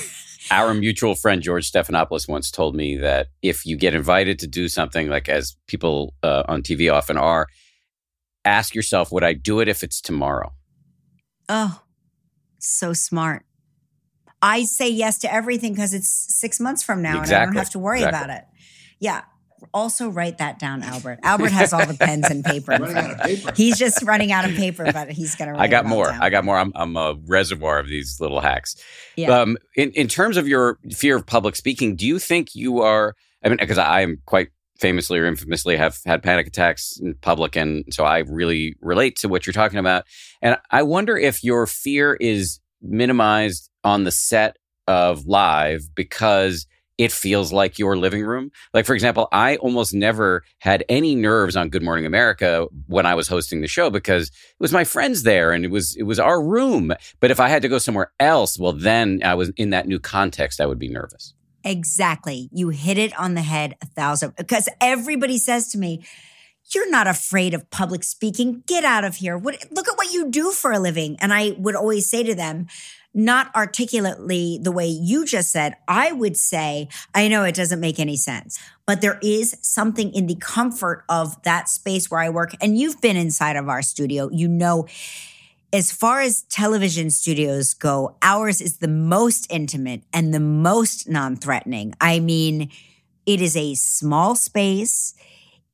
Our 0.52 0.74
mutual 0.74 1.16
friend 1.16 1.42
George 1.42 1.72
Stephanopoulos 1.72 2.28
once 2.28 2.52
told 2.52 2.76
me 2.76 2.98
that 2.98 3.28
if 3.42 3.66
you 3.66 3.78
get 3.78 3.96
invited 3.96 4.40
to 4.40 4.48
do 4.48 4.68
something 4.68 5.08
like 5.08 5.30
as 5.30 5.56
people 5.68 6.14
uh, 6.22 6.44
on 6.48 6.64
TV 6.64 6.92
often 6.94 7.18
are, 7.18 7.48
ask 8.44 8.76
yourself, 8.76 9.12
would 9.12 9.24
I 9.24 9.34
do 9.34 9.62
it 9.62 9.68
if 9.68 9.84
it's 9.84 10.02
tomorrow? 10.02 10.52
Oh, 11.48 11.82
so 12.66 12.94
smart. 12.94 13.46
I 14.42 14.64
say 14.64 14.90
yes 14.90 15.20
to 15.20 15.34
everything 15.34 15.74
because 15.74 15.94
it's 15.94 16.10
six 16.10 16.60
months 16.60 16.84
from 16.84 17.02
now 17.02 17.22
exactly. 17.22 17.36
and 17.36 17.42
I 17.42 17.46
don't 17.46 17.56
have 17.56 17.70
to 17.72 17.80
worry 17.80 18.00
exactly. 18.00 18.24
about 18.26 18.38
it. 18.38 18.46
Yeah. 19.00 19.22
Also 19.74 20.10
write 20.10 20.40
that 20.40 20.60
down, 20.60 20.84
Albert. 20.84 21.20
Albert 21.24 21.54
has 21.54 21.72
all 21.72 21.86
the 21.86 21.94
pens 21.94 22.30
and 22.30 22.44
paper. 22.46 22.72
running 22.74 22.98
out 22.98 23.12
of 23.12 23.20
paper. 23.20 23.54
He's 23.56 23.78
just 23.78 24.04
running 24.04 24.34
out 24.34 24.44
of 24.44 24.54
paper, 24.56 24.92
but 24.92 25.10
he's 25.10 25.36
going 25.36 25.54
to. 25.54 25.60
I 25.60 25.68
got 25.68 25.86
more. 25.86 26.10
I 26.10 26.30
got 26.30 26.44
more. 26.44 26.58
I'm, 26.58 26.74
I'm 26.76 26.98
a 26.98 27.16
reservoir 27.28 27.80
of 27.80 27.88
these 27.88 28.20
little 28.20 28.42
hacks. 28.42 28.76
Yeah. 29.16 29.40
Um, 29.40 29.58
in, 29.78 29.92
in 29.92 30.10
terms 30.10 30.36
of 30.36 30.50
your 30.50 30.78
fear 30.92 31.16
of 31.16 31.26
public 31.26 31.56
speaking, 31.56 31.96
do 31.96 32.06
you 32.06 32.20
think 32.20 32.54
you 32.54 32.82
are? 32.82 33.16
I 33.42 33.48
mean, 33.48 33.58
because 33.58 33.78
I 33.78 34.02
am 34.02 34.22
quite 34.26 34.50
famously 34.84 35.18
or 35.18 35.26
infamously 35.26 35.78
have 35.78 35.98
had 36.06 36.22
panic 36.22 36.46
attacks 36.46 37.00
in 37.02 37.14
public, 37.22 37.56
and 37.56 37.86
so 37.90 38.04
I 38.04 38.20
really 38.20 38.76
relate 38.82 39.16
to 39.20 39.30
what 39.30 39.48
you're 39.48 39.54
talking 39.54 39.80
about. 39.80 40.04
And 40.42 40.58
I 40.72 40.84
wonder 40.84 41.16
if 41.18 41.42
your 41.42 41.66
fear 41.68 42.16
is 42.20 42.60
minimized 42.82 43.70
on 43.86 44.04
the 44.04 44.12
set 44.12 44.58
of 44.86 45.26
live 45.26 45.84
because 45.96 46.68
it 46.98 47.14
feels 47.14 47.54
like 47.54 47.80
your 47.80 47.96
living 47.96 48.24
room. 48.26 48.52
Like, 48.74 48.86
for 48.86 48.94
example, 48.94 49.30
I 49.32 49.56
almost 49.56 49.94
never 49.94 50.44
had 50.60 50.84
any 50.90 51.16
nerves 51.16 51.56
on 51.56 51.70
Good 51.70 51.82
Morning 51.82 52.06
America 52.06 52.68
when 52.88 53.06
I 53.06 53.16
was 53.16 53.30
hosting 53.30 53.62
the 53.62 53.68
show 53.68 53.90
because 53.90 54.28
it 54.28 54.60
was 54.60 54.74
my 54.74 54.84
friends 54.84 55.24
there 55.24 55.54
and 55.54 55.64
it 55.64 55.72
was, 55.72 55.96
it 55.96 56.04
was 56.04 56.20
our 56.20 56.44
room. 56.44 56.94
But 57.22 57.32
if 57.32 57.40
I 57.40 57.48
had 57.48 57.62
to 57.62 57.70
go 57.70 57.78
somewhere 57.78 58.12
else, 58.20 58.60
well, 58.60 58.74
then 58.74 59.22
I 59.24 59.36
was 59.36 59.50
in 59.56 59.70
that 59.70 59.88
new 59.88 60.00
context, 60.00 60.60
I 60.60 60.66
would 60.66 60.78
be 60.78 60.90
nervous. 60.90 61.34
Exactly. 61.64 62.50
You 62.52 62.70
hit 62.70 62.98
it 62.98 63.18
on 63.18 63.34
the 63.34 63.42
head 63.42 63.76
a 63.82 63.86
thousand 63.86 64.36
because 64.36 64.68
everybody 64.82 65.38
says 65.38 65.70
to 65.70 65.78
me, 65.78 66.04
you're 66.74 66.90
not 66.90 67.08
afraid 67.08 67.54
of 67.54 67.70
public 67.70 68.04
speaking. 68.04 68.64
Get 68.68 68.84
out 68.84 69.04
of 69.04 69.18
here. 69.18 69.38
What, 69.38 69.66
look 69.72 69.88
at 69.88 69.98
what 69.98 70.12
you 70.12 70.30
do 70.30 70.52
for 70.52 70.72
a 70.72 70.80
living. 70.80 71.18
And 71.20 71.34
I 71.34 71.56
would 71.58 71.76
always 71.76 72.10
say 72.10 72.24
to 72.24 72.36
them, 72.36 72.68
not 73.14 73.56
articulately 73.56 74.60
the 74.62 74.72
way 74.72 74.88
you 74.88 75.26
just 75.26 75.52
said, 75.52 75.76
I 75.88 76.12
would 76.12 76.36
say, 76.36 76.88
I 77.14 77.28
know 77.28 77.44
it 77.44 77.54
doesn't 77.54 77.80
make 77.80 78.00
any 78.00 78.16
sense, 78.16 78.60
but 78.88 79.02
there 79.02 79.20
is 79.22 79.56
something 79.62 80.12
in 80.14 80.26
the 80.26 80.36
comfort 80.36 81.04
of 81.10 81.42
that 81.44 81.70
space 81.70 82.10
where 82.10 82.22
I 82.22 82.30
work. 82.30 82.56
And 82.60 82.78
you've 82.78 83.02
been 83.02 83.18
inside 83.18 83.56
of 83.56 83.70
our 83.70 83.84
studio. 83.84 84.30
You 84.32 84.48
know, 84.48 84.88
as 85.74 85.92
far 85.92 86.22
as 86.22 86.44
television 86.44 87.10
studios 87.10 87.74
go, 87.74 88.16
ours 88.22 88.62
is 88.62 88.78
the 88.78 88.88
most 88.88 89.48
intimate 89.50 90.04
and 90.14 90.32
the 90.32 90.40
most 90.40 91.10
non 91.10 91.36
threatening. 91.36 91.96
I 92.00 92.20
mean, 92.20 92.70
it 93.26 93.42
is 93.42 93.58
a 93.58 93.74
small 93.74 94.36
space. 94.36 95.16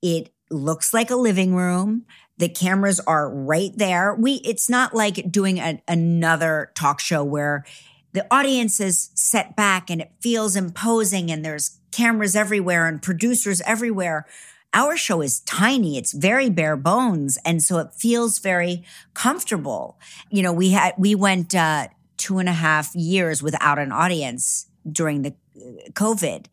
It 0.02 0.32
looks 0.50 0.94
like 0.94 1.12
a 1.12 1.18
living 1.18 1.54
room. 1.54 2.06
The 2.38 2.48
cameras 2.48 3.02
are 3.02 3.30
right 3.30 3.72
there. 3.76 4.16
We 4.16 4.36
it's 4.46 4.70
not 4.70 4.96
like 4.96 5.30
doing 5.30 5.58
a, 5.58 5.84
another 5.90 6.72
talk 6.76 7.02
show 7.02 7.22
where 7.24 7.66
the 8.14 8.26
audience 8.32 8.80
is 8.80 9.12
set 9.14 9.58
back 9.58 9.90
and 9.90 10.02
it 10.02 10.14
feels 10.22 10.56
imposing 10.56 11.30
and 11.30 11.44
there's 11.44 11.78
cameras 11.92 12.38
everywhere 12.38 12.88
and 12.88 13.02
producers 13.02 13.62
everywhere. 13.66 14.26
Our 14.74 14.96
show 14.98 15.22
is 15.22 15.40
tiny. 15.42 15.98
It's 15.98 16.14
very 16.14 16.50
bare 16.50 16.78
bones. 16.78 17.38
And 17.44 17.62
so 17.64 17.80
it 17.80 17.94
feels 17.94 18.40
very 18.40 18.84
comfortable. 19.14 20.00
You 20.30 20.44
know, 20.44 20.54
we 20.54 20.72
had, 20.72 20.94
we 20.98 21.16
went, 21.16 21.56
uh, 21.56 21.88
two 22.18 22.38
and 22.38 22.50
a 22.50 22.54
half 22.54 22.94
years 22.96 23.42
without 23.42 23.80
an 23.80 23.92
audience 23.92 24.68
during 24.90 25.22
the 25.22 25.34
uh, 25.56 25.90
COVID. 25.94 26.46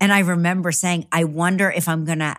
And 0.00 0.12
I 0.12 0.18
remember 0.20 0.70
saying, 0.72 1.06
I 1.10 1.24
wonder 1.24 1.70
if 1.70 1.88
I'm 1.88 2.04
going 2.04 2.18
to 2.18 2.36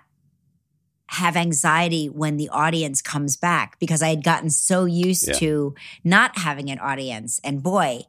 have 1.10 1.36
anxiety 1.36 2.08
when 2.08 2.38
the 2.38 2.50
audience 2.50 3.02
comes 3.02 3.36
back 3.38 3.80
because 3.80 4.04
I 4.04 4.10
had 4.10 4.24
gotten 4.24 4.50
so 4.50 4.86
used 4.86 5.28
Yeah. 5.28 5.34
to 5.36 5.76
not 6.04 6.38
having 6.38 6.70
an 6.70 6.80
audience. 6.80 7.40
And 7.44 7.64
boy, 7.64 8.04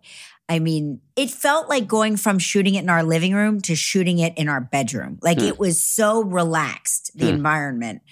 I 0.49 0.59
mean, 0.59 1.01
it 1.15 1.31
felt 1.31 1.69
like 1.69 1.87
going 1.87 2.17
from 2.17 2.39
shooting 2.39 2.75
it 2.75 2.83
in 2.83 2.89
our 2.89 3.03
living 3.03 3.35
room 3.35 3.61
to 3.63 3.75
shooting 3.75 4.19
it 4.19 4.33
in 4.37 4.49
our 4.49 4.61
bedroom. 4.61 5.19
Like 5.23 5.41
Hmm. 5.41 5.47
it 5.47 5.59
was 5.59 5.83
so 5.83 6.23
relaxed, 6.23 7.11
the 7.15 7.27
Hmm. 7.29 7.35
environment. 7.37 8.03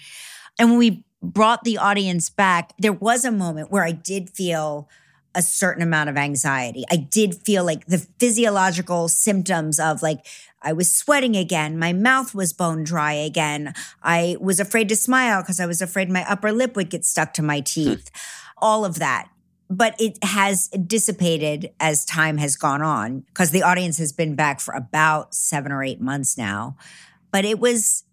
And 0.59 0.71
when 0.71 0.79
we 0.79 1.05
brought 1.23 1.65
the 1.65 1.79
audience 1.79 2.29
back, 2.29 2.73
there 2.79 2.93
was 2.93 3.25
a 3.25 3.33
moment 3.33 3.71
where 3.71 3.85
I 3.85 3.93
did 3.93 4.31
feel 4.31 4.89
a 5.35 5.43
certain 5.43 5.83
amount 5.83 6.09
of 6.09 6.17
anxiety. 6.17 6.85
I 6.91 6.97
did 6.97 7.35
feel 7.45 7.63
like 7.65 7.87
the 7.87 8.07
physiological 8.19 9.09
symptoms 9.09 9.79
of 9.79 10.03
like 10.03 10.27
I 10.63 10.73
was 10.73 10.93
sweating 10.93 11.37
again, 11.37 11.79
my 11.79 11.93
mouth 11.93 12.35
was 12.35 12.53
bone 12.53 12.83
dry 12.85 13.13
again. 13.13 13.75
I 14.03 14.37
was 14.41 14.59
afraid 14.59 14.89
to 14.89 14.97
smile 14.97 15.43
because 15.43 15.61
I 15.61 15.67
was 15.67 15.81
afraid 15.83 16.11
my 16.11 16.29
upper 16.29 16.53
lip 16.53 16.75
would 16.75 16.91
get 16.91 17.05
stuck 17.05 17.35
to 17.35 17.43
my 17.43 17.61
teeth. 17.61 18.11
All 18.59 18.85
of 18.85 18.99
that. 18.99 19.29
But 19.69 19.97
it 19.99 20.23
has 20.23 20.69
dissipated 20.69 21.73
as 21.81 22.05
time 22.05 22.39
has 22.39 22.57
gone 22.57 22.83
on 22.83 23.21
because 23.21 23.51
the 23.51 23.63
audience 23.63 23.99
has 23.99 24.13
been 24.13 24.37
back 24.37 24.61
for 24.61 24.75
about 24.75 25.35
7 25.35 25.73
or 25.73 25.83
8 25.83 26.01
months 26.01 26.39
now. 26.39 26.77
But 27.33 27.45
it 27.45 27.59
was 27.59 28.05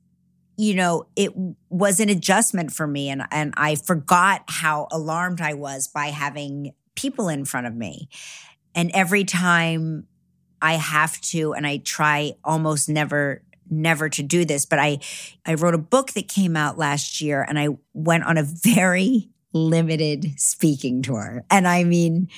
you 0.56 0.76
know, 0.76 1.08
it 1.16 1.32
was 1.70 1.99
an 1.99 2.10
adjustment 2.10 2.72
for 2.72 2.86
me 2.86 3.10
and 3.10 3.24
and 3.32 3.54
I 3.58 3.76
forgot 3.76 4.43
how 4.47 4.88
alarmed 4.91 5.41
I 5.41 5.54
was 5.56 5.88
by 5.88 6.08
having 6.08 6.74
people 6.95 7.30
in 7.30 7.45
front 7.45 7.68
of 7.68 7.76
me. 7.76 8.10
And 8.76 8.91
every 8.93 9.24
time 9.24 10.08
I 10.62 10.74
have 10.74 11.20
to 11.22 11.54
and 11.54 11.68
I 11.68 11.78
try 11.78 12.34
almost 12.43 12.88
never 12.88 13.43
never 13.70 14.10
to 14.10 14.22
do 14.22 14.45
this, 14.45 14.66
but 14.66 14.80
I 14.80 14.99
I 15.45 15.56
wrote 15.56 15.74
a 15.74 15.80
book 15.80 16.12
that 16.12 16.28
came 16.28 16.56
out 16.56 16.78
last 16.78 17.22
year 17.22 17.45
and 17.47 17.58
I 17.60 17.70
went 17.93 18.24
on 18.24 18.38
a 18.38 18.43
very 18.43 19.30
limited 19.54 20.34
speaking 20.38 21.01
tour. 21.01 21.43
And 21.49 21.68
I 21.68 21.84
mean, 21.84 22.30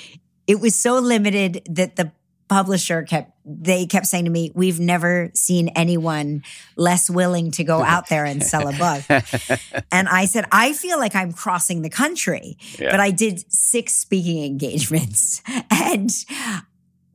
it 0.47 0.59
was 0.59 0.75
so 0.75 0.99
limited 0.99 1.61
that 1.69 1.95
the 1.95 2.11
publisher 2.47 3.03
kept 3.03 3.31
they 3.47 3.85
kept 3.85 4.07
saying 4.07 4.25
to 4.25 4.31
me, 4.31 4.51
"We've 4.55 4.79
never 4.79 5.31
seen 5.33 5.69
anyone 5.69 6.43
less 6.75 7.09
willing 7.09 7.51
to 7.51 7.63
go 7.63 7.83
out 7.83 8.09
there 8.09 8.25
and 8.25 8.43
sell 8.43 8.67
a 8.67 8.73
book." 8.73 9.03
and 9.91 10.07
I 10.09 10.25
said, 10.25 10.45
"I 10.51 10.73
feel 10.73 10.99
like 10.99 11.15
I'm 11.15 11.31
crossing 11.31 11.81
the 11.81 11.89
country." 11.89 12.57
Yeah. 12.79 12.91
But 12.91 12.99
I 12.99 13.11
did 13.11 13.51
six 13.51 13.95
speaking 13.95 14.43
engagements 14.43 15.41
and 15.71 16.11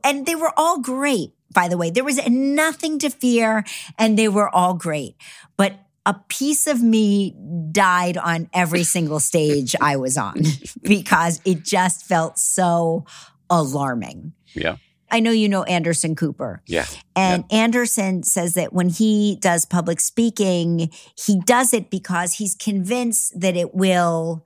and 0.03 0.27
they 0.27 0.35
were 0.35 0.53
all 0.57 0.81
great, 0.81 1.33
by 1.53 1.69
the 1.69 1.77
way. 1.77 1.91
There 1.91 2.05
was 2.05 2.21
nothing 2.29 2.99
to 3.01 3.11
fear 3.11 3.65
and 3.99 4.19
they 4.19 4.29
were 4.29 4.49
all 4.49 4.75
great. 4.75 5.17
But 5.57 5.75
a 6.07 6.15
piece 6.29 6.67
of 6.67 6.83
me 6.83 7.37
died 7.71 8.17
on 8.17 8.49
every 8.53 8.85
single 8.85 9.21
stage 9.21 9.77
I 9.81 9.97
was 9.97 10.17
on 10.17 10.43
because 10.83 11.41
it 11.45 11.65
just 11.65 12.07
felt 12.07 12.39
so 12.39 13.05
alarming. 13.49 14.33
Yeah. 14.55 14.77
I 15.11 15.21
know 15.21 15.33
you 15.33 15.49
know 15.49 15.65
Anderson 15.65 16.15
Cooper. 16.15 16.63
Yeah. 16.67 16.87
And 17.17 17.45
Anderson 17.51 18.23
says 18.23 18.55
that 18.55 18.73
when 18.73 18.89
he 18.89 19.37
does 19.41 19.65
public 19.65 20.01
speaking, 20.01 20.91
he 21.17 21.41
does 21.41 21.75
it 21.75 21.91
because 21.91 22.35
he's 22.35 22.55
convinced 22.55 23.39
that 23.39 23.57
it 23.57 23.75
will 23.75 24.45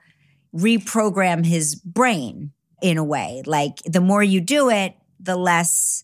reprogram 0.55 1.45
his 1.45 1.75
brain 1.75 2.53
in 2.81 2.97
a 2.97 3.05
way. 3.05 3.43
Like 3.45 3.83
the 3.85 4.01
more 4.01 4.23
you 4.23 4.41
do 4.41 4.71
it, 4.71 4.95
the 5.21 5.37
less 5.37 6.03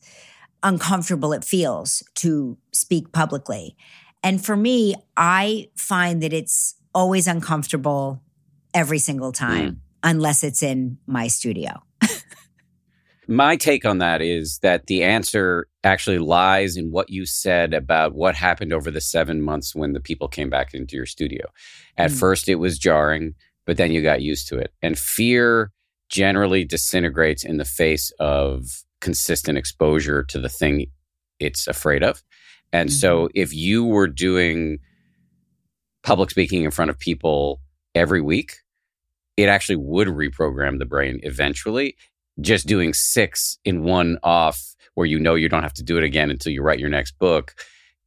uncomfortable 0.63 1.33
it 1.33 1.45
feels 1.45 2.03
to 2.17 2.59
speak 2.73 3.13
publicly. 3.13 3.77
And 4.23 4.45
for 4.45 4.57
me, 4.57 4.95
I 5.17 5.69
find 5.77 6.23
that 6.23 6.33
it's 6.33 6.75
always 6.95 7.27
uncomfortable 7.27 8.23
every 8.75 8.99
single 8.99 9.33
time, 9.33 9.81
unless 10.03 10.45
it's 10.45 10.63
in 10.63 10.99
my 11.07 11.27
studio. 11.29 11.83
My 13.29 13.55
take 13.57 13.85
on 13.85 13.99
that 13.99 14.21
is 14.23 14.59
that 14.63 14.89
the 14.89 15.05
answer 15.05 15.69
actually 15.85 16.19
lies 16.19 16.77
in 16.77 16.91
what 16.91 17.11
you 17.11 17.27
said 17.27 17.73
about 17.75 18.13
what 18.13 18.35
happened 18.35 18.73
over 18.73 18.91
the 18.91 19.01
seven 19.01 19.41
months 19.41 19.73
when 19.73 19.93
the 19.93 20.01
people 20.01 20.27
came 20.27 20.51
back 20.51 20.75
into 20.75 20.97
your 20.97 21.07
studio. 21.07 21.47
At 21.97 22.11
Mm. 22.11 22.19
first, 22.19 22.49
it 22.49 22.57
was 22.57 22.77
jarring, 22.77 23.35
but 23.67 23.77
then 23.77 23.93
you 23.93 24.03
got 24.03 24.21
used 24.21 24.49
to 24.49 24.59
it. 24.59 24.73
And 24.83 24.99
fear 24.99 25.71
generally 26.09 26.65
disintegrates 26.65 27.45
in 27.45 27.59
the 27.59 27.65
face 27.65 28.11
of 28.19 28.83
consistent 29.01 29.57
exposure 29.57 30.25
to 30.25 30.41
the 30.41 30.49
thing 30.49 30.87
it's 31.39 31.69
afraid 31.69 32.03
of. 32.03 32.25
And 32.73 32.89
Mm-hmm. 32.89 32.95
so 32.95 33.29
if 33.35 33.53
you 33.53 33.85
were 33.85 34.07
doing 34.07 34.79
public 36.03 36.31
speaking 36.31 36.65
in 36.65 36.71
front 36.71 36.91
of 36.91 36.99
people 36.99 37.61
every 37.95 38.21
week, 38.21 38.57
it 39.37 39.49
actually 39.49 39.77
would 39.77 40.09
reprogram 40.09 40.79
the 40.79 40.87
brain 40.87 41.21
eventually. 41.23 41.97
Just 42.41 42.67
doing 42.67 42.95
six 42.95 43.59
in 43.65 43.83
one 43.83 44.19
off 44.23 44.75
where 44.95 45.07
you 45.07 45.19
know 45.19 45.35
you 45.35 45.49
don't 45.49 45.63
have 45.63 45.75
to 45.75 45.83
do 45.83 45.99
it 45.99 46.05
again 46.05 46.31
until 46.31 46.53
you 46.53 46.63
write 46.63 46.79
your 46.79 46.89
next 46.89 47.19
book 47.19 47.55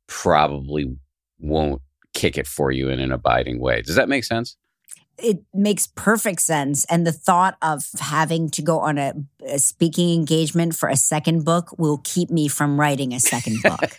probably 0.08 0.96
won't 1.40 1.82
kick 2.14 2.38
it 2.38 2.48
for 2.48 2.72
you 2.72 2.90
in 2.90 3.00
an 3.00 3.12
abiding 3.12 3.60
way. 3.60 3.82
Does 3.82 3.96
that 3.96 4.10
make 4.10 4.24
sense? 4.24 4.56
It 5.18 5.44
makes 5.54 5.88
perfect 5.88 6.42
sense. 6.42 6.86
And 6.86 7.06
the 7.06 7.12
thought 7.12 7.58
of 7.62 7.84
having 8.00 8.50
to 8.52 8.62
go 8.62 8.80
on 8.80 8.98
a, 8.98 9.14
a 9.46 9.60
speaking 9.60 10.14
engagement 10.14 10.76
for 10.76 10.90
a 10.90 10.96
second 10.96 11.46
book 11.46 11.78
will 11.78 12.02
keep 12.04 12.30
me 12.30 12.48
from 12.48 12.80
writing 12.80 13.14
a 13.14 13.20
second 13.20 13.58
book. 13.64 13.98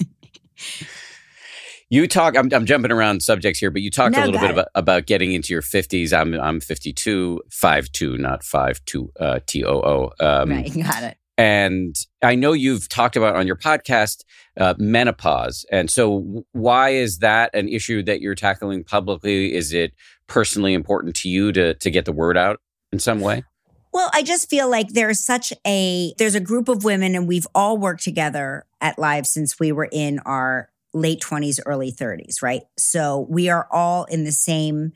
You 1.92 2.08
talk. 2.08 2.38
I'm, 2.38 2.48
I'm 2.54 2.64
jumping 2.64 2.90
around 2.90 3.22
subjects 3.22 3.60
here, 3.60 3.70
but 3.70 3.82
you 3.82 3.90
talked 3.90 4.16
No, 4.16 4.22
a 4.22 4.24
little 4.24 4.40
bit 4.40 4.50
about, 4.50 4.68
about 4.74 5.04
getting 5.04 5.32
into 5.32 5.52
your 5.52 5.60
50s. 5.60 6.18
I'm 6.18 6.32
I'm 6.40 6.58
52, 6.58 7.42
5'2", 7.50 8.18
not 8.18 8.40
5'2", 8.40 9.08
uh, 9.20 9.40
T 9.46 9.62
O 9.62 9.74
O. 9.74 10.10
Um, 10.18 10.48
right, 10.48 10.72
got 10.82 11.02
it. 11.02 11.18
And 11.38 11.96
I 12.22 12.34
know 12.34 12.52
you've 12.52 12.88
talked 12.88 13.16
about 13.16 13.36
on 13.36 13.46
your 13.46 13.56
podcast 13.56 14.24
uh, 14.58 14.74
menopause. 14.78 15.64
And 15.72 15.90
so, 15.90 16.44
why 16.52 16.90
is 16.90 17.18
that 17.18 17.54
an 17.54 17.68
issue 17.68 18.02
that 18.02 18.20
you're 18.20 18.34
tackling 18.34 18.84
publicly? 18.84 19.54
Is 19.54 19.72
it 19.72 19.94
personally 20.26 20.74
important 20.74 21.16
to 21.16 21.28
you 21.28 21.52
to 21.52 21.74
to 21.74 21.90
get 21.90 22.04
the 22.04 22.12
word 22.12 22.36
out 22.36 22.60
in 22.92 22.98
some 22.98 23.20
way? 23.20 23.44
Well, 23.92 24.10
I 24.14 24.22
just 24.22 24.48
feel 24.48 24.70
like 24.70 24.88
there's 24.88 25.20
such 25.20 25.52
a 25.66 26.14
there's 26.18 26.34
a 26.34 26.40
group 26.40 26.68
of 26.68 26.82
women 26.84 27.14
and 27.14 27.28
we've 27.28 27.46
all 27.54 27.76
worked 27.76 28.02
together 28.02 28.64
at 28.80 28.98
Live 28.98 29.26
since 29.26 29.60
we 29.60 29.70
were 29.70 29.88
in 29.90 30.18
our 30.20 30.70
late 30.94 31.20
20s, 31.20 31.60
early 31.66 31.92
30s, 31.92 32.42
right? 32.42 32.62
So 32.78 33.26
we 33.28 33.48
are 33.48 33.66
all 33.70 34.04
in 34.04 34.24
the 34.24 34.32
same 34.32 34.92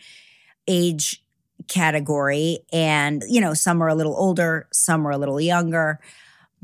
age 0.67 1.23
category 1.69 2.61
and 2.73 3.23
you 3.29 3.41
know, 3.41 3.55
some 3.55 3.83
are 3.83 3.89
a 3.89 3.95
little 3.95 4.17
older, 4.17 4.67
some 4.73 5.07
are 5.07 5.13
a 5.13 5.19
little 5.19 5.41
younger. 5.41 6.01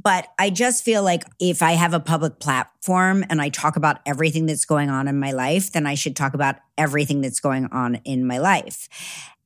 But 0.00 0.28
I 0.38 0.50
just 0.50 0.84
feel 0.84 1.02
like 1.02 1.24
if 1.38 1.62
I 1.62 1.72
have 1.72 1.94
a 1.94 2.00
public 2.00 2.38
platform 2.38 3.24
and 3.28 3.40
I 3.40 3.50
talk 3.50 3.76
about 3.76 4.00
everything 4.06 4.46
that's 4.46 4.64
going 4.64 4.90
on 4.90 5.06
in 5.06 5.18
my 5.18 5.32
life, 5.32 5.72
then 5.72 5.86
I 5.86 5.94
should 5.94 6.16
talk 6.16 6.34
about 6.34 6.56
everything 6.76 7.20
that's 7.20 7.40
going 7.40 7.66
on 7.66 7.96
in 8.04 8.26
my 8.26 8.38
life. 8.38 8.88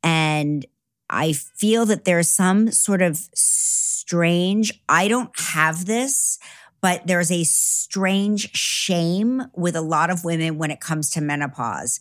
And 0.02 0.64
I 1.10 1.32
feel 1.32 1.84
that 1.86 2.04
there's 2.04 2.28
some 2.28 2.70
sort 2.70 3.02
of 3.02 3.16
strange, 3.34 4.80
I 4.88 5.08
don't 5.08 5.30
have 5.38 5.84
this, 5.86 6.38
but 6.86 7.04
there's 7.04 7.32
a 7.32 7.42
strange 7.42 8.56
shame 8.56 9.42
with 9.56 9.74
a 9.74 9.80
lot 9.80 10.08
of 10.08 10.24
women 10.24 10.56
when 10.56 10.70
it 10.70 10.78
comes 10.78 11.10
to 11.10 11.20
menopause. 11.20 11.98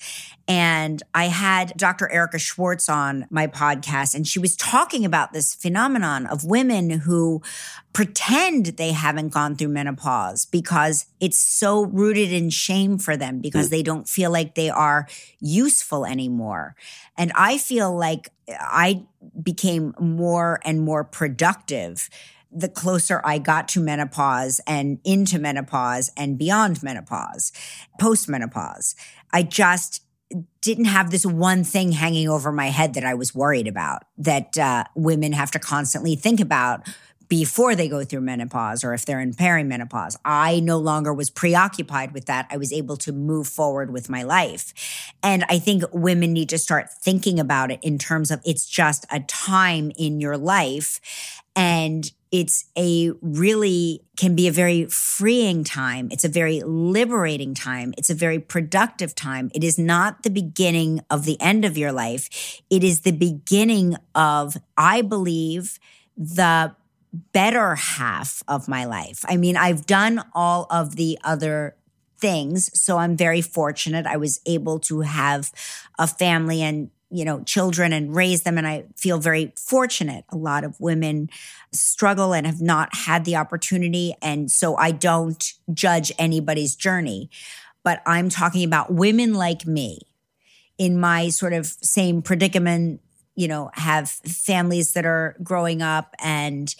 And 0.48 1.02
I 1.12 1.26
had 1.26 1.74
Dr. 1.76 2.08
Erica 2.12 2.38
Schwartz 2.38 2.88
on 2.88 3.26
my 3.32 3.48
podcast, 3.48 4.14
and 4.14 4.28
she 4.28 4.38
was 4.38 4.56
talking 4.56 5.04
about 5.04 5.34
this 5.34 5.56
phenomenon 5.56 6.28
of 6.28 6.46
women 6.46 6.92
who 6.92 7.42
pretend 7.94 8.78
they 8.78 8.92
haven't 8.92 9.30
gone 9.30 9.56
through 9.56 9.70
menopause 9.70 10.46
because 10.46 11.08
it's 11.20 11.40
so 11.40 11.86
rooted 11.86 12.32
in 12.32 12.52
shame 12.52 13.00
for 13.00 13.18
them 13.18 13.42
because 13.42 13.70
mm. 13.70 13.72
they 13.72 13.82
don't 13.82 14.08
feel 14.08 14.30
like 14.30 14.54
they 14.54 14.70
are 14.70 15.08
useful 15.40 16.06
anymore. 16.06 16.76
And 17.18 17.32
I 17.34 17.58
feel 17.58 17.92
like 17.98 18.30
I 18.48 19.04
became 19.42 19.96
more 20.00 20.60
and 20.64 20.80
more 20.80 21.04
productive 21.04 22.08
the 22.56 22.70
closer 22.70 23.22
I 23.24 23.38
got 23.38 23.68
to 23.70 23.82
menopause 23.82 24.62
and 24.66 25.00
into 25.04 25.38
menopause 25.38 26.10
and 26.16 26.38
beyond 26.38 26.82
menopause, 26.82 27.52
postmenopause. 28.00 28.96
I 29.34 29.44
just 29.44 30.02
didn't 30.62 30.86
have 30.86 31.12
this 31.12 31.26
one 31.26 31.64
thing 31.64 31.92
hanging 31.92 32.30
over 32.30 32.52
my 32.52 32.68
head 32.68 32.94
that 32.96 33.04
I 33.04 33.14
was 33.14 33.36
worried 33.36 33.68
about 33.68 34.04
that 34.18 34.58
uh, 34.58 34.86
women 34.96 35.34
have 35.34 35.52
to 35.52 35.60
constantly 35.60 36.16
think 36.16 36.40
about 36.40 36.88
before 37.28 37.76
they 37.76 37.88
go 37.88 38.04
through 38.04 38.22
menopause 38.22 38.84
or 38.84 38.94
if 38.94 39.06
they're 39.06 39.20
in 39.20 39.34
perimenopause. 39.34 40.16
I 40.24 40.60
no 40.60 40.78
longer 40.78 41.14
was 41.14 41.30
preoccupied 41.30 42.14
with 42.14 42.26
that. 42.26 42.48
I 42.50 42.58
was 42.58 42.72
able 42.72 42.98
to 42.98 43.12
move 43.12 43.48
forward 43.48 43.92
with 43.92 44.10
my 44.10 44.24
life. 44.24 45.14
And 45.24 45.44
I 45.50 45.60
think 45.60 45.84
women 45.92 46.34
need 46.34 46.50
to 46.50 46.58
start 46.58 46.90
thinking 47.02 47.40
about 47.40 47.72
it 47.72 47.80
in 47.82 47.98
terms 47.98 48.32
of 48.32 48.42
it's 48.46 48.66
just 48.66 49.06
a 49.12 49.20
time 49.22 49.92
in 49.98 50.20
your 50.20 50.38
life. 50.38 51.00
And 51.56 52.12
it's 52.40 52.66
a 52.78 53.12
really 53.22 54.02
can 54.18 54.36
be 54.36 54.48
a 54.48 54.52
very 54.52 54.86
freeing 54.86 55.64
time. 55.64 56.10
It's 56.12 56.24
a 56.24 56.30
very 56.30 56.62
liberating 56.62 57.54
time. 57.54 57.94
It's 57.98 58.10
a 58.10 58.14
very 58.14 58.40
productive 58.40 59.16
time. 59.16 59.52
It 59.54 59.64
is 59.64 59.80
not 59.80 60.24
the 60.24 60.30
beginning 60.30 61.02
of 61.10 61.26
the 61.26 61.40
end 61.40 61.66
of 61.66 61.78
your 61.78 61.92
life. 61.92 62.62
It 62.70 62.84
is 62.84 63.02
the 63.02 63.12
beginning 63.12 63.96
of, 64.14 64.58
I 64.78 65.02
believe, 65.02 65.80
the 66.18 66.76
better 67.32 67.76
half 67.76 68.44
of 68.48 68.68
my 68.68 68.86
life. 68.86 69.24
I 69.28 69.38
mean, 69.38 69.56
I've 69.56 69.86
done 69.86 70.22
all 70.34 70.68
of 70.70 70.98
the 70.98 71.18
other 71.24 71.76
things. 72.18 72.70
So 72.80 72.98
I'm 72.98 73.16
very 73.16 73.42
fortunate. 73.42 74.06
I 74.06 74.18
was 74.18 74.42
able 74.46 74.80
to 74.80 75.02
have 75.02 75.52
a 75.98 76.08
family 76.08 76.62
and 76.62 76.90
you 77.16 77.26
know 77.26 77.42
children 77.44 77.94
and 77.94 78.16
raise 78.16 78.44
them. 78.44 78.58
And 78.58 78.68
i 78.68 78.86
feel 78.96 79.20
very 79.20 79.54
fortunate. 79.56 80.26
A 80.30 80.38
lot 80.38 80.64
of 80.64 80.80
women 80.80 81.30
struggle 81.72 82.34
and 82.34 82.46
have 82.46 82.62
not 82.62 82.94
had 82.94 83.26
the 83.26 83.36
opportunity. 83.36 84.16
And 84.22 84.52
so 84.52 84.76
i 84.76 84.92
don't 84.92 85.54
judge 85.74 86.12
anybody's 86.20 86.76
journey. 86.76 87.30
But 87.84 88.02
i'm 88.06 88.30
talking 88.30 88.64
about 88.64 88.94
women 88.94 89.34
like 89.34 89.66
me 89.66 90.02
in 90.78 91.00
my 91.00 91.30
sort 91.30 91.54
of 91.54 91.66
same 91.66 92.22
predicament 92.22 93.02
you 93.36 93.48
know 93.48 93.70
have 93.74 94.10
families 94.10 94.94
that 94.94 95.06
are 95.06 95.36
growing 95.44 95.82
up 95.82 96.16
and 96.20 96.76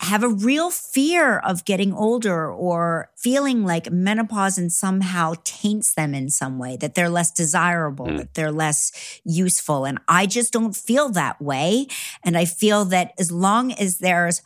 have 0.00 0.22
a 0.22 0.28
real 0.28 0.70
fear 0.70 1.38
of 1.38 1.64
getting 1.64 1.92
older 1.92 2.50
or 2.52 3.10
feeling 3.16 3.64
like 3.64 3.90
menopause 3.90 4.58
and 4.58 4.70
somehow 4.72 5.34
taints 5.44 5.94
them 5.94 6.14
in 6.14 6.28
some 6.28 6.58
way, 6.58 6.76
that 6.76 6.94
they're 6.94 7.08
less 7.08 7.30
desirable, 7.30 8.06
Mm. 8.06 8.18
that 8.18 8.34
they're 8.34 8.52
less 8.52 8.92
useful. 9.24 9.84
And 9.84 9.98
I 10.08 10.26
just 10.26 10.52
don't 10.52 10.74
feel 10.76 11.10
that 11.10 11.40
way. 11.40 11.86
And 12.22 12.36
I 12.36 12.44
feel 12.44 12.84
that 12.86 13.12
as 13.18 13.30
long 13.30 13.72
as 13.72 13.98
there's 13.98 14.42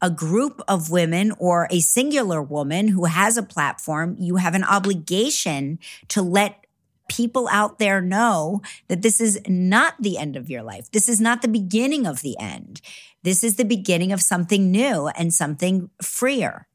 a 0.00 0.10
group 0.10 0.62
of 0.68 0.90
women 0.90 1.32
or 1.38 1.66
a 1.70 1.80
singular 1.80 2.42
woman 2.42 2.88
who 2.88 3.06
has 3.06 3.36
a 3.36 3.42
platform, 3.42 4.14
you 4.18 4.36
have 4.36 4.54
an 4.54 4.64
obligation 4.64 5.78
to 6.08 6.22
let 6.22 6.64
people 7.08 7.48
out 7.50 7.78
there 7.78 8.00
know 8.00 8.62
that 8.88 9.02
this 9.02 9.20
is 9.20 9.40
not 9.48 9.94
the 10.00 10.18
end 10.18 10.36
of 10.36 10.48
your 10.50 10.62
life. 10.62 10.90
This 10.90 11.08
is 11.08 11.20
not 11.20 11.42
the 11.42 11.48
beginning 11.48 12.06
of 12.06 12.22
the 12.22 12.38
end. 12.38 12.80
This 13.22 13.42
is 13.42 13.56
the 13.56 13.64
beginning 13.64 14.12
of 14.12 14.20
something 14.22 14.70
new 14.70 15.08
and 15.08 15.32
something 15.34 15.90
freer. 16.02 16.66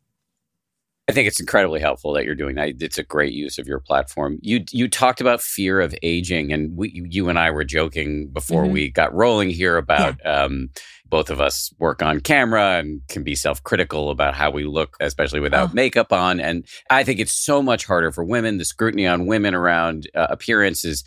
I 1.09 1.11
think 1.11 1.27
it's 1.27 1.39
incredibly 1.39 1.81
helpful 1.81 2.13
that 2.13 2.23
you're 2.23 2.33
doing 2.33 2.55
that. 2.55 2.81
It's 2.81 2.97
a 2.97 3.03
great 3.03 3.33
use 3.33 3.57
of 3.57 3.67
your 3.67 3.79
platform. 3.81 4.39
You 4.41 4.63
you 4.71 4.87
talked 4.87 5.19
about 5.19 5.41
fear 5.41 5.81
of 5.81 5.93
aging, 6.01 6.53
and 6.53 6.77
we, 6.77 7.05
you 7.09 7.27
and 7.27 7.37
I 7.37 7.51
were 7.51 7.65
joking 7.65 8.29
before 8.29 8.63
Mhm. 8.63 8.71
we 8.71 8.89
got 8.89 9.13
rolling 9.13 9.49
here 9.49 9.75
about 9.75 10.15
um, 10.25 10.69
both 11.13 11.29
of 11.29 11.39
us 11.39 11.71
work 11.77 12.01
on 12.01 12.19
camera 12.19 12.79
and 12.79 12.99
can 13.07 13.23
be 13.23 13.35
self 13.35 13.61
critical 13.61 14.09
about 14.09 14.33
how 14.33 14.49
we 14.49 14.63
look, 14.63 14.97
especially 14.99 15.39
without 15.39 15.69
Oh. 15.69 15.73
makeup 15.75 16.11
on. 16.11 16.39
And 16.39 16.65
I 16.89 17.03
think 17.03 17.19
it's 17.19 17.31
so 17.31 17.61
much 17.61 17.85
harder 17.85 18.11
for 18.11 18.23
women. 18.23 18.57
The 18.57 18.65
scrutiny 18.65 19.05
on 19.05 19.27
women 19.27 19.53
around 19.53 20.09
uh, 20.15 20.25
appearance 20.31 20.83
is 20.83 21.03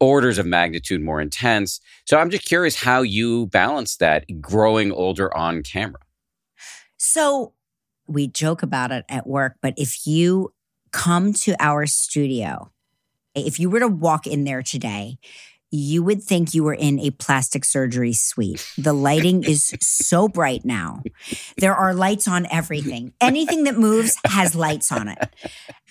orders 0.00 0.38
of 0.38 0.46
magnitude 0.46 1.02
more 1.02 1.20
intense. 1.20 1.80
So 2.06 2.16
I'm 2.16 2.30
just 2.30 2.46
curious 2.46 2.76
how 2.76 3.02
you 3.02 3.48
balance 3.48 3.96
that 3.98 4.24
growing 4.40 4.90
older 4.90 5.28
on 5.36 5.62
camera. 5.62 6.00
So 6.96 7.52
we 8.06 8.28
joke 8.28 8.62
about 8.62 8.90
it 8.90 9.04
at 9.10 9.26
work, 9.26 9.56
but 9.60 9.74
if 9.76 10.06
you 10.06 10.54
come 10.92 11.34
to 11.34 11.54
our 11.60 11.84
studio, 11.84 12.72
if 13.34 13.60
you 13.60 13.68
were 13.68 13.80
to 13.80 13.88
walk 13.88 14.26
in 14.26 14.44
there 14.44 14.62
today, 14.62 15.18
you 15.76 16.02
would 16.02 16.22
think 16.22 16.54
you 16.54 16.64
were 16.64 16.74
in 16.74 16.98
a 17.00 17.10
plastic 17.10 17.64
surgery 17.64 18.12
suite. 18.12 18.66
The 18.78 18.92
lighting 18.92 19.44
is 19.44 19.74
so 19.80 20.28
bright 20.28 20.64
now. 20.64 21.02
There 21.56 21.74
are 21.74 21.94
lights 21.94 22.26
on 22.26 22.46
everything. 22.50 23.12
Anything 23.20 23.64
that 23.64 23.76
moves 23.78 24.16
has 24.24 24.54
lights 24.54 24.90
on 24.90 25.08
it. 25.08 25.18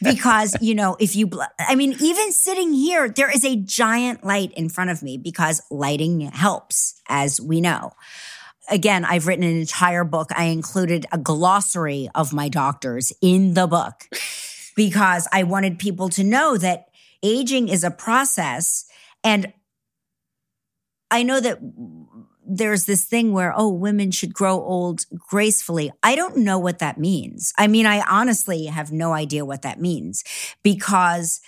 Because, 0.01 0.55
you 0.61 0.75
know, 0.75 0.97
if 0.99 1.15
you, 1.15 1.27
bl- 1.27 1.41
I 1.59 1.75
mean, 1.75 1.95
even 1.99 2.31
sitting 2.31 2.73
here, 2.73 3.09
there 3.09 3.33
is 3.33 3.45
a 3.45 3.55
giant 3.55 4.23
light 4.23 4.51
in 4.53 4.69
front 4.69 4.89
of 4.89 5.01
me 5.01 5.17
because 5.17 5.61
lighting 5.71 6.21
helps, 6.21 7.01
as 7.07 7.39
we 7.39 7.61
know 7.61 7.93
again, 8.69 9.05
I've 9.05 9.27
written 9.27 9.43
an 9.43 9.59
entire 9.59 10.03
book. 10.03 10.29
I 10.35 10.45
included 10.45 11.05
a 11.11 11.17
glossary 11.17 12.09
of 12.15 12.33
my 12.33 12.49
doctors 12.49 13.13
in 13.21 13.53
the 13.53 13.67
book 13.67 14.07
because 14.75 15.27
I 15.31 15.43
wanted 15.43 15.79
people 15.79 16.09
to 16.09 16.23
know 16.23 16.57
that 16.57 16.87
aging 17.23 17.69
is 17.69 17.83
a 17.83 17.91
process. 17.91 18.85
And 19.23 19.51
I 21.15 21.23
know 21.23 21.39
that 21.39 21.59
there's 22.45 22.85
this 22.85 23.05
thing 23.05 23.31
where, 23.31 23.53
oh, 23.55 23.69
women 23.69 24.11
should 24.11 24.33
grow 24.33 24.61
old 24.61 25.05
gracefully. 25.17 25.93
I 26.03 26.15
don't 26.15 26.37
know 26.37 26.59
what 26.59 26.79
that 26.79 26.99
means. 26.99 27.53
I 27.57 27.67
mean, 27.67 27.85
I 27.85 28.01
honestly 28.01 28.65
have 28.65 28.91
no 28.91 29.13
idea 29.13 29.45
what 29.45 29.61
that 29.61 29.79
means 29.79 30.25
because 30.61 31.39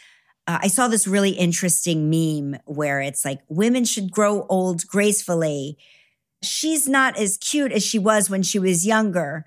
uh, 0.47 0.59
I 0.61 0.69
saw 0.69 0.87
this 0.87 1.05
really 1.05 1.31
interesting 1.31 2.09
meme 2.09 2.61
where 2.63 3.01
it's 3.01 3.25
like 3.25 3.41
women 3.49 3.83
should 3.83 4.09
grow 4.09 4.45
old 4.47 4.87
gracefully. 4.87 5.77
She's 6.41 6.87
not 6.87 7.17
as 7.17 7.37
cute 7.37 7.73
as 7.73 7.85
she 7.85 7.99
was 7.99 8.29
when 8.29 8.41
she 8.41 8.57
was 8.57 8.85
younger. 8.85 9.45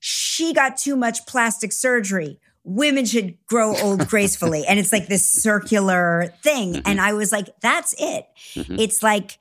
She 0.00 0.52
got 0.52 0.78
too 0.78 0.96
much 0.96 1.26
plastic 1.26 1.72
surgery. 1.72 2.40
Women 2.64 3.04
should 3.04 3.38
grow 3.46 3.76
old 3.76 4.08
gracefully. 4.08 4.64
and 4.68 4.80
it's 4.80 4.92
like 4.92 5.06
this 5.06 5.30
circular 5.30 6.34
thing. 6.42 6.74
Mm-hmm. 6.74 6.88
And 6.88 7.00
I 7.00 7.12
was 7.12 7.30
like, 7.30 7.48
that's 7.60 7.94
it. 8.00 8.26
Mm-hmm. 8.54 8.80
It's 8.80 9.00
like, 9.00 9.38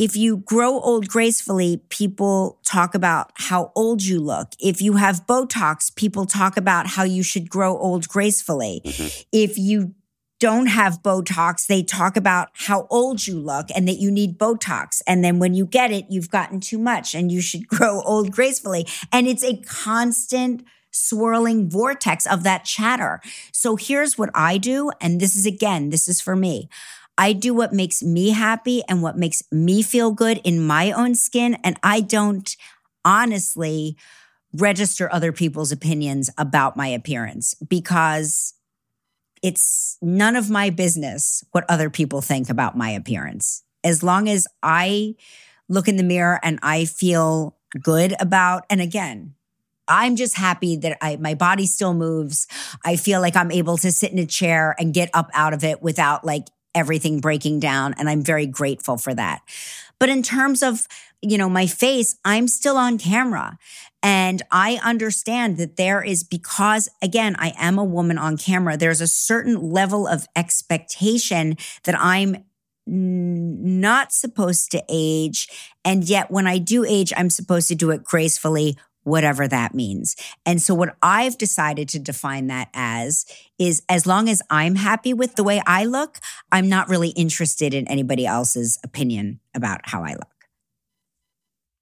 if 0.00 0.16
you 0.16 0.38
grow 0.38 0.80
old 0.80 1.08
gracefully, 1.08 1.82
people 1.90 2.58
talk 2.64 2.94
about 2.94 3.32
how 3.34 3.70
old 3.76 4.02
you 4.02 4.18
look. 4.18 4.48
If 4.58 4.80
you 4.80 4.94
have 4.94 5.26
Botox, 5.26 5.94
people 5.94 6.24
talk 6.24 6.56
about 6.56 6.86
how 6.86 7.02
you 7.02 7.22
should 7.22 7.50
grow 7.50 7.76
old 7.76 8.08
gracefully. 8.08 8.80
Mm-hmm. 8.82 9.20
If 9.30 9.58
you 9.58 9.94
don't 10.38 10.68
have 10.68 11.02
Botox, 11.02 11.66
they 11.66 11.82
talk 11.82 12.16
about 12.16 12.48
how 12.54 12.86
old 12.88 13.26
you 13.26 13.38
look 13.38 13.66
and 13.76 13.86
that 13.88 13.98
you 13.98 14.10
need 14.10 14.38
Botox. 14.38 15.02
And 15.06 15.22
then 15.22 15.38
when 15.38 15.52
you 15.52 15.66
get 15.66 15.92
it, 15.92 16.06
you've 16.08 16.30
gotten 16.30 16.60
too 16.60 16.78
much 16.78 17.14
and 17.14 17.30
you 17.30 17.42
should 17.42 17.68
grow 17.68 18.00
old 18.00 18.32
gracefully. 18.32 18.86
And 19.12 19.26
it's 19.26 19.44
a 19.44 19.58
constant 19.58 20.64
swirling 20.92 21.68
vortex 21.68 22.26
of 22.26 22.42
that 22.44 22.64
chatter. 22.64 23.20
So 23.52 23.76
here's 23.76 24.16
what 24.16 24.30
I 24.34 24.56
do. 24.56 24.92
And 24.98 25.20
this 25.20 25.36
is 25.36 25.44
again, 25.44 25.90
this 25.90 26.08
is 26.08 26.22
for 26.22 26.34
me. 26.34 26.70
I 27.20 27.34
do 27.34 27.52
what 27.52 27.74
makes 27.74 28.02
me 28.02 28.30
happy 28.30 28.82
and 28.88 29.02
what 29.02 29.18
makes 29.18 29.42
me 29.52 29.82
feel 29.82 30.10
good 30.10 30.40
in 30.42 30.66
my 30.66 30.90
own 30.90 31.14
skin. 31.14 31.58
And 31.62 31.78
I 31.82 32.00
don't 32.00 32.56
honestly 33.04 33.98
register 34.54 35.12
other 35.12 35.30
people's 35.30 35.70
opinions 35.70 36.30
about 36.38 36.78
my 36.78 36.86
appearance 36.86 37.52
because 37.52 38.54
it's 39.42 39.98
none 40.00 40.34
of 40.34 40.48
my 40.48 40.70
business 40.70 41.44
what 41.50 41.66
other 41.68 41.90
people 41.90 42.22
think 42.22 42.48
about 42.48 42.74
my 42.74 42.88
appearance. 42.88 43.64
As 43.84 44.02
long 44.02 44.26
as 44.26 44.46
I 44.62 45.14
look 45.68 45.88
in 45.88 45.96
the 45.96 46.02
mirror 46.02 46.40
and 46.42 46.58
I 46.62 46.86
feel 46.86 47.54
good 47.82 48.14
about, 48.18 48.64
and 48.70 48.80
again, 48.80 49.34
I'm 49.86 50.16
just 50.16 50.38
happy 50.38 50.76
that 50.76 50.96
I, 51.02 51.16
my 51.16 51.34
body 51.34 51.66
still 51.66 51.92
moves. 51.92 52.46
I 52.82 52.96
feel 52.96 53.20
like 53.20 53.36
I'm 53.36 53.50
able 53.50 53.76
to 53.78 53.92
sit 53.92 54.10
in 54.10 54.18
a 54.18 54.26
chair 54.26 54.74
and 54.78 54.94
get 54.94 55.10
up 55.12 55.28
out 55.34 55.52
of 55.52 55.64
it 55.64 55.82
without 55.82 56.24
like 56.24 56.46
everything 56.74 57.20
breaking 57.20 57.60
down. 57.60 57.94
And 57.98 58.08
I'm 58.08 58.22
very 58.22 58.46
grateful 58.46 58.96
for 58.96 59.14
that. 59.14 59.42
But 59.98 60.08
in 60.08 60.22
terms 60.22 60.62
of, 60.62 60.86
you 61.20 61.36
know, 61.36 61.48
my 61.48 61.66
face, 61.66 62.16
I'm 62.24 62.48
still 62.48 62.76
on 62.76 62.98
camera. 62.98 63.58
And 64.02 64.42
I 64.50 64.80
understand 64.82 65.58
that 65.58 65.76
there 65.76 66.02
is 66.02 66.24
because, 66.24 66.88
again, 67.02 67.36
I 67.38 67.52
am 67.58 67.78
a 67.78 67.84
woman 67.84 68.16
on 68.16 68.38
camera, 68.38 68.76
there's 68.76 69.02
a 69.02 69.06
certain 69.06 69.70
level 69.70 70.06
of 70.06 70.26
expectation 70.34 71.56
that 71.84 71.94
I'm 71.98 72.44
not 72.86 74.12
supposed 74.12 74.70
to 74.72 74.82
age. 74.88 75.48
And 75.84 76.04
yet, 76.04 76.30
when 76.30 76.46
I 76.46 76.58
do 76.58 76.84
age, 76.84 77.12
I'm 77.16 77.30
supposed 77.30 77.68
to 77.68 77.74
do 77.74 77.90
it 77.90 78.02
gracefully 78.02 78.76
whatever 79.04 79.48
that 79.48 79.74
means. 79.74 80.16
And 80.44 80.60
so, 80.60 80.74
what 80.74 80.96
I've 81.02 81.38
decided 81.38 81.88
to 81.90 81.98
define 81.98 82.46
that 82.48 82.68
as 82.74 83.26
is 83.58 83.82
as 83.88 84.06
long 84.06 84.28
as 84.28 84.42
I'm 84.50 84.76
happy 84.76 85.14
with 85.14 85.36
the 85.36 85.44
way 85.44 85.62
I 85.66 85.84
look, 85.84 86.18
I'm 86.52 86.68
not 86.68 86.88
really 86.88 87.10
interested 87.10 87.74
in 87.74 87.88
anybody 87.88 88.26
else's 88.26 88.78
opinion 88.84 89.40
about 89.54 89.80
how 89.84 90.04
I 90.04 90.12
look. 90.12 90.28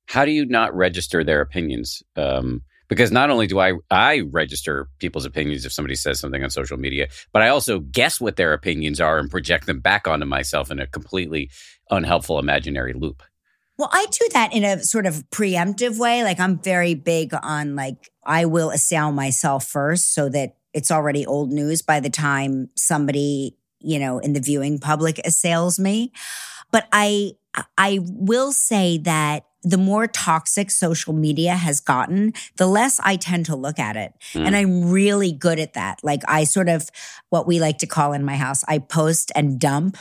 How 0.07 0.25
do 0.25 0.31
you 0.31 0.47
not 0.47 0.75
register 0.75 1.23
their 1.23 1.41
opinions? 1.41 2.03
Um, 2.17 2.63
because 2.89 3.13
not 3.13 3.31
only 3.31 3.47
do 3.47 3.59
I 3.61 3.75
I 3.91 4.21
register 4.31 4.89
people's 4.99 5.27
opinions 5.27 5.65
if 5.65 5.73
somebody 5.73 5.95
says 5.95 6.19
something 6.19 6.43
on 6.43 6.51
social 6.51 6.79
media, 6.79 7.09
but 7.33 7.43
I 7.43 7.49
also 7.49 7.81
guess 7.81 8.21
what 8.21 8.37
their 8.37 8.53
opinions 8.53 9.01
are 9.01 9.19
and 9.19 9.31
project 9.31 9.67
them 9.67 9.81
back 9.81 10.09
onto 10.09 10.27
myself 10.27 10.71
in 10.71 10.81
a 10.81 10.87
completely 10.87 11.51
unhelpful 11.91 12.39
imaginary 12.39 12.95
loop. 12.95 13.23
Well, 13.79 13.89
I 13.93 14.07
do 14.11 14.29
that 14.33 14.53
in 14.53 14.65
a 14.65 14.83
sort 14.83 15.07
of 15.07 15.25
preemptive 15.31 15.99
way. 15.99 16.25
Like 16.25 16.41
I'm 16.41 16.59
very 16.59 16.95
big 16.95 17.33
on 17.43 17.77
like 17.77 18.11
I 18.25 18.45
will 18.45 18.71
assail 18.71 19.13
myself 19.13 19.67
first 19.67 20.13
so 20.13 20.29
that 20.31 20.57
it's 20.75 20.91
already 20.91 21.25
old 21.25 21.53
news 21.53 21.81
by 21.81 22.01
the 22.01 22.11
time 22.11 22.71
somebody, 22.75 23.57
you 23.81 23.99
know, 23.99 24.19
in 24.19 24.33
the 24.33 24.41
viewing 24.41 24.79
public 24.79 25.21
assails 25.25 25.79
me. 25.79 26.13
But 26.73 26.89
I 26.93 27.33
I 27.77 28.01
will 28.03 28.53
say 28.53 28.99
that 28.99 29.45
the 29.63 29.79
more 29.79 30.07
toxic 30.07 30.71
social 30.71 31.13
media 31.13 31.55
has 31.55 31.81
gotten, 31.81 32.33
the 32.57 32.67
less 32.67 33.01
I 33.03 33.17
tend 33.17 33.47
to 33.47 33.57
look 33.57 33.79
at 33.79 33.97
it. 33.97 34.13
Mm. 34.33 34.47
And 34.47 34.57
I'm 34.57 34.91
really 34.91 35.33
good 35.33 35.59
at 35.59 35.75
that. 35.75 35.99
Like 36.05 36.23
I 36.29 36.45
sort 36.45 36.69
of 36.69 36.89
what 37.31 37.47
we 37.47 37.59
like 37.59 37.79
to 37.79 37.87
call 37.87 38.13
in 38.13 38.25
my 38.25 38.37
house, 38.37 38.63
I 38.69 38.79
post 38.79 39.33
and 39.35 39.59
dump. 39.59 39.97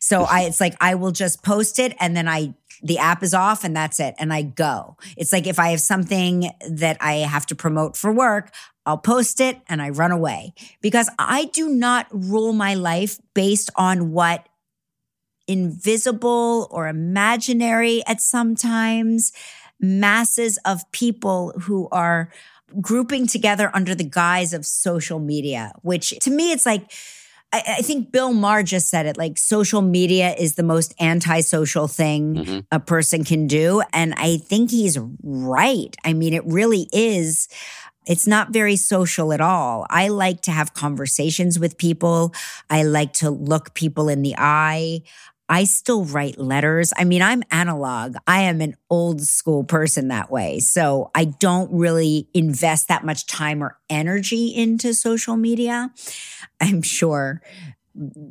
So 0.00 0.22
I 0.30 0.42
it's 0.42 0.60
like 0.60 0.76
I 0.80 0.94
will 0.94 1.12
just 1.12 1.42
post 1.42 1.78
it 1.78 1.94
and 2.00 2.16
then 2.16 2.28
I 2.28 2.54
the 2.82 2.98
app 2.98 3.22
is 3.22 3.32
off 3.32 3.64
and 3.64 3.76
that's 3.76 4.00
it. 4.00 4.14
And 4.18 4.32
I 4.32 4.42
go. 4.42 4.96
It's 5.16 5.32
like 5.32 5.46
if 5.46 5.58
I 5.58 5.68
have 5.68 5.80
something 5.80 6.50
that 6.68 6.96
I 7.00 7.14
have 7.14 7.46
to 7.46 7.54
promote 7.54 7.96
for 7.96 8.12
work, 8.12 8.52
I'll 8.84 8.98
post 8.98 9.40
it 9.40 9.58
and 9.68 9.80
I 9.80 9.90
run 9.90 10.10
away 10.10 10.54
because 10.80 11.08
I 11.18 11.44
do 11.46 11.68
not 11.68 12.06
rule 12.10 12.52
my 12.52 12.74
life 12.74 13.18
based 13.34 13.70
on 13.76 14.10
what 14.10 14.48
invisible 15.46 16.68
or 16.70 16.88
imaginary 16.88 18.02
at 18.06 18.20
sometimes 18.20 19.32
masses 19.80 20.58
of 20.64 20.90
people 20.92 21.52
who 21.62 21.88
are 21.90 22.32
grouping 22.80 23.26
together 23.26 23.70
under 23.74 23.94
the 23.94 24.04
guise 24.04 24.52
of 24.52 24.64
social 24.64 25.18
media, 25.18 25.72
which 25.82 26.10
to 26.20 26.30
me, 26.30 26.52
it's 26.52 26.66
like, 26.66 26.90
I, 27.52 27.82
think 27.82 28.10
Bill 28.10 28.32
Maher 28.32 28.62
just 28.62 28.88
said 28.88 29.04
it 29.04 29.18
like 29.18 29.36
social 29.36 29.82
media 29.82 30.34
is 30.38 30.54
the 30.54 30.62
most 30.62 30.94
antisocial 30.98 31.86
thing 31.86 32.34
mm-hmm. 32.34 32.60
a 32.70 32.80
person 32.80 33.24
can 33.24 33.46
do. 33.46 33.82
And 33.92 34.14
I 34.16 34.38
think 34.38 34.70
he's 34.70 34.98
right. 35.22 35.94
I 36.04 36.14
mean, 36.14 36.32
it 36.32 36.44
really 36.46 36.88
is. 36.92 37.48
It's 38.06 38.26
not 38.26 38.52
very 38.52 38.76
social 38.76 39.32
at 39.32 39.40
all. 39.40 39.86
I 39.90 40.08
like 40.08 40.40
to 40.42 40.50
have 40.50 40.74
conversations 40.74 41.58
with 41.58 41.78
people. 41.78 42.34
I 42.70 42.82
like 42.84 43.12
to 43.14 43.30
look 43.30 43.74
people 43.74 44.08
in 44.08 44.22
the 44.22 44.34
eye. 44.38 45.02
I 45.52 45.64
still 45.64 46.06
write 46.06 46.38
letters. 46.38 46.94
I 46.96 47.04
mean, 47.04 47.20
I'm 47.20 47.42
analog. 47.50 48.16
I 48.26 48.44
am 48.44 48.62
an 48.62 48.74
old 48.88 49.20
school 49.20 49.64
person 49.64 50.08
that 50.08 50.30
way. 50.30 50.60
So 50.60 51.10
I 51.14 51.26
don't 51.26 51.70
really 51.70 52.26
invest 52.32 52.88
that 52.88 53.04
much 53.04 53.26
time 53.26 53.62
or 53.62 53.76
energy 53.90 54.46
into 54.46 54.94
social 54.94 55.36
media. 55.36 55.92
I'm 56.58 56.80
sure 56.80 57.42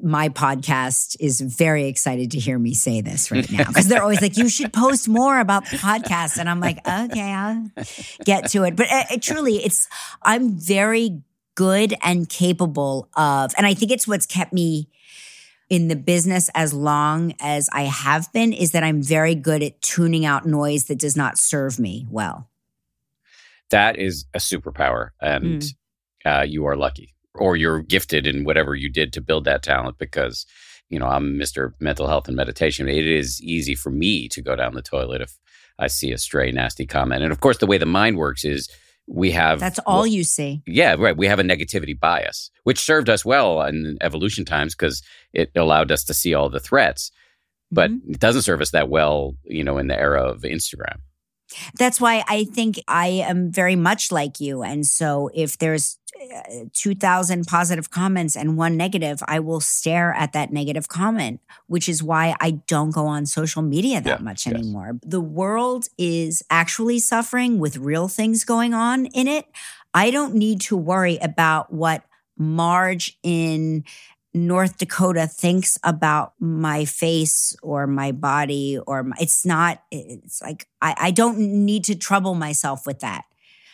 my 0.01 0.29
podcast 0.29 1.15
is 1.19 1.41
very 1.41 1.85
excited 1.85 2.31
to 2.31 2.39
hear 2.39 2.57
me 2.57 2.73
say 2.73 3.01
this 3.01 3.29
right 3.29 3.49
now 3.51 3.65
because 3.65 3.87
they're 3.87 4.01
always 4.01 4.19
like, 4.19 4.35
you 4.35 4.49
should 4.49 4.73
post 4.73 5.07
more 5.07 5.39
about 5.39 5.69
the 5.69 5.77
podcast. 5.77 6.39
And 6.39 6.49
I'm 6.49 6.59
like, 6.59 6.79
okay, 6.79 7.31
I'll 7.31 7.69
get 8.25 8.49
to 8.49 8.63
it. 8.63 8.75
But 8.75 8.91
uh, 8.91 9.03
it 9.11 9.21
truly, 9.21 9.57
it's, 9.57 9.87
I'm 10.23 10.57
very 10.57 11.21
good 11.53 11.93
and 12.01 12.27
capable 12.27 13.09
of, 13.15 13.53
and 13.57 13.67
I 13.67 13.75
think 13.75 13.91
it's 13.91 14.07
what's 14.07 14.25
kept 14.25 14.53
me 14.53 14.89
in 15.71 15.87
the 15.87 15.95
business 15.95 16.49
as 16.53 16.73
long 16.73 17.33
as 17.39 17.69
I 17.71 17.83
have 17.83 18.31
been 18.33 18.51
is 18.51 18.73
that 18.73 18.83
I'm 18.83 19.01
very 19.01 19.33
good 19.33 19.63
at 19.63 19.81
tuning 19.81 20.25
out 20.25 20.45
noise 20.45 20.83
that 20.85 20.99
does 20.99 21.15
not 21.15 21.37
serve 21.37 21.79
me 21.79 22.05
well. 22.09 22.49
That 23.69 23.97
is 23.97 24.25
a 24.33 24.39
superpower. 24.39 25.11
And 25.21 25.61
mm. 25.61 25.71
uh, 26.25 26.43
you 26.43 26.65
are 26.65 26.75
lucky 26.75 27.15
or 27.35 27.55
you're 27.55 27.81
gifted 27.81 28.27
in 28.27 28.43
whatever 28.43 28.75
you 28.75 28.89
did 28.89 29.13
to 29.13 29.21
build 29.21 29.45
that 29.45 29.63
talent 29.63 29.97
because, 29.97 30.45
you 30.89 30.99
know, 30.99 31.07
I'm 31.07 31.39
Mr. 31.39 31.71
Mental 31.79 32.05
Health 32.05 32.27
and 32.27 32.35
Meditation. 32.35 32.89
It 32.89 33.07
is 33.07 33.41
easy 33.41 33.73
for 33.73 33.91
me 33.91 34.27
to 34.27 34.41
go 34.41 34.57
down 34.57 34.73
the 34.73 34.81
toilet 34.81 35.21
if 35.21 35.39
I 35.79 35.87
see 35.87 36.11
a 36.11 36.17
stray, 36.17 36.51
nasty 36.51 36.85
comment. 36.85 37.23
And 37.23 37.31
of 37.31 37.39
course, 37.39 37.59
the 37.59 37.65
way 37.65 37.77
the 37.77 37.85
mind 37.85 38.17
works 38.17 38.43
is 38.43 38.69
we 39.13 39.31
have 39.31 39.59
that's 39.59 39.79
all 39.79 39.99
well, 39.99 40.07
you 40.07 40.23
see. 40.23 40.63
Yeah 40.65 40.95
right. 40.97 41.17
We 41.17 41.27
have 41.27 41.39
a 41.39 41.43
negativity 41.43 41.99
bias 41.99 42.49
which 42.63 42.79
served 42.79 43.09
us 43.09 43.25
well 43.25 43.61
in 43.63 43.97
evolution 44.01 44.45
times 44.45 44.73
because 44.73 45.03
it 45.33 45.51
allowed 45.55 45.91
us 45.91 46.03
to 46.05 46.13
see 46.13 46.33
all 46.33 46.49
the 46.49 46.59
threats 46.59 47.11
but 47.71 47.91
mm-hmm. 47.91 48.11
it 48.11 48.19
doesn't 48.19 48.43
serve 48.43 48.61
us 48.61 48.71
that 48.71 48.89
well 48.89 49.35
you 49.43 49.63
know 49.63 49.77
in 49.77 49.87
the 49.87 49.99
era 49.99 50.23
of 50.23 50.41
instagram 50.41 50.97
that's 51.77 51.99
why 51.99 52.23
I 52.27 52.45
think 52.45 52.79
I 52.87 53.07
am 53.07 53.51
very 53.51 53.75
much 53.75 54.11
like 54.11 54.39
you. 54.39 54.63
And 54.63 54.85
so 54.85 55.29
if 55.33 55.57
there's 55.57 55.97
uh, 56.21 56.65
2000 56.73 57.45
positive 57.47 57.89
comments 57.89 58.35
and 58.35 58.57
one 58.57 58.77
negative, 58.77 59.23
I 59.27 59.39
will 59.39 59.61
stare 59.61 60.13
at 60.13 60.33
that 60.33 60.51
negative 60.51 60.87
comment, 60.87 61.39
which 61.67 61.87
is 61.87 62.03
why 62.03 62.35
I 62.39 62.51
don't 62.67 62.91
go 62.91 63.05
on 63.05 63.25
social 63.25 63.61
media 63.61 64.01
that 64.01 64.19
yeah, 64.19 64.23
much 64.23 64.45
yes. 64.45 64.55
anymore. 64.55 64.99
The 65.03 65.21
world 65.21 65.87
is 65.97 66.43
actually 66.49 66.99
suffering 66.99 67.59
with 67.59 67.77
real 67.77 68.07
things 68.07 68.43
going 68.43 68.73
on 68.73 69.05
in 69.07 69.27
it. 69.27 69.45
I 69.93 70.11
don't 70.11 70.35
need 70.35 70.61
to 70.61 70.77
worry 70.77 71.17
about 71.21 71.73
what 71.73 72.03
Marge 72.37 73.17
in 73.23 73.83
North 74.33 74.77
Dakota 74.77 75.27
thinks 75.27 75.77
about 75.83 76.33
my 76.39 76.85
face 76.85 77.55
or 77.61 77.85
my 77.85 78.11
body 78.11 78.79
or 78.87 79.03
my, 79.03 79.15
it's 79.19 79.45
not, 79.45 79.83
it's 79.91 80.41
like, 80.41 80.67
I, 80.81 80.95
I 80.97 81.11
don't 81.11 81.37
need 81.37 81.83
to 81.85 81.95
trouble 81.95 82.33
myself 82.33 82.87
with 82.87 82.99
that. 82.99 83.25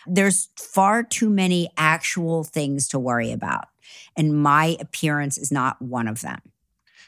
There's 0.07 0.49
far 0.55 1.03
too 1.03 1.29
many 1.29 1.69
actual 1.77 2.43
things 2.43 2.87
to 2.89 2.99
worry 2.99 3.31
about. 3.31 3.65
And 4.15 4.41
my 4.41 4.77
appearance 4.79 5.37
is 5.37 5.51
not 5.51 5.81
one 5.81 6.07
of 6.07 6.21
them. 6.21 6.41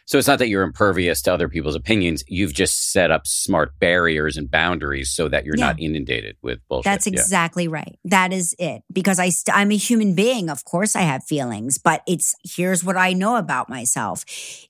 So 0.09 0.17
it's 0.17 0.27
not 0.27 0.39
that 0.39 0.47
you're 0.47 0.63
impervious 0.63 1.21
to 1.21 1.33
other 1.33 1.47
people's 1.47 1.75
opinions. 1.75 2.23
You've 2.27 2.51
just 2.51 2.91
set 2.91 3.11
up 3.11 3.27
smart 3.27 3.77
barriers 3.77 4.37
and 4.37 4.49
boundaries 4.49 5.11
so 5.11 5.29
that 5.29 5.45
you're 5.45 5.55
yeah. 5.55 5.67
not 5.67 5.79
inundated 5.79 6.35
with 6.41 6.67
bullshit. 6.67 6.85
That's 6.85 7.05
exactly 7.05 7.65
yeah. 7.65 7.73
right. 7.73 7.99
That 8.05 8.33
is 8.33 8.55
it. 8.57 8.81
Because 8.91 9.19
I 9.19 9.29
st- 9.29 9.55
I'm 9.55 9.71
a 9.71 9.77
human 9.77 10.15
being. 10.15 10.49
Of 10.49 10.65
course 10.65 10.95
I 10.95 11.01
have 11.01 11.23
feelings, 11.25 11.77
but 11.77 12.01
it's 12.07 12.33
here's 12.43 12.83
what 12.83 12.97
I 12.97 13.13
know 13.13 13.35
about 13.35 13.69
myself. 13.69 14.25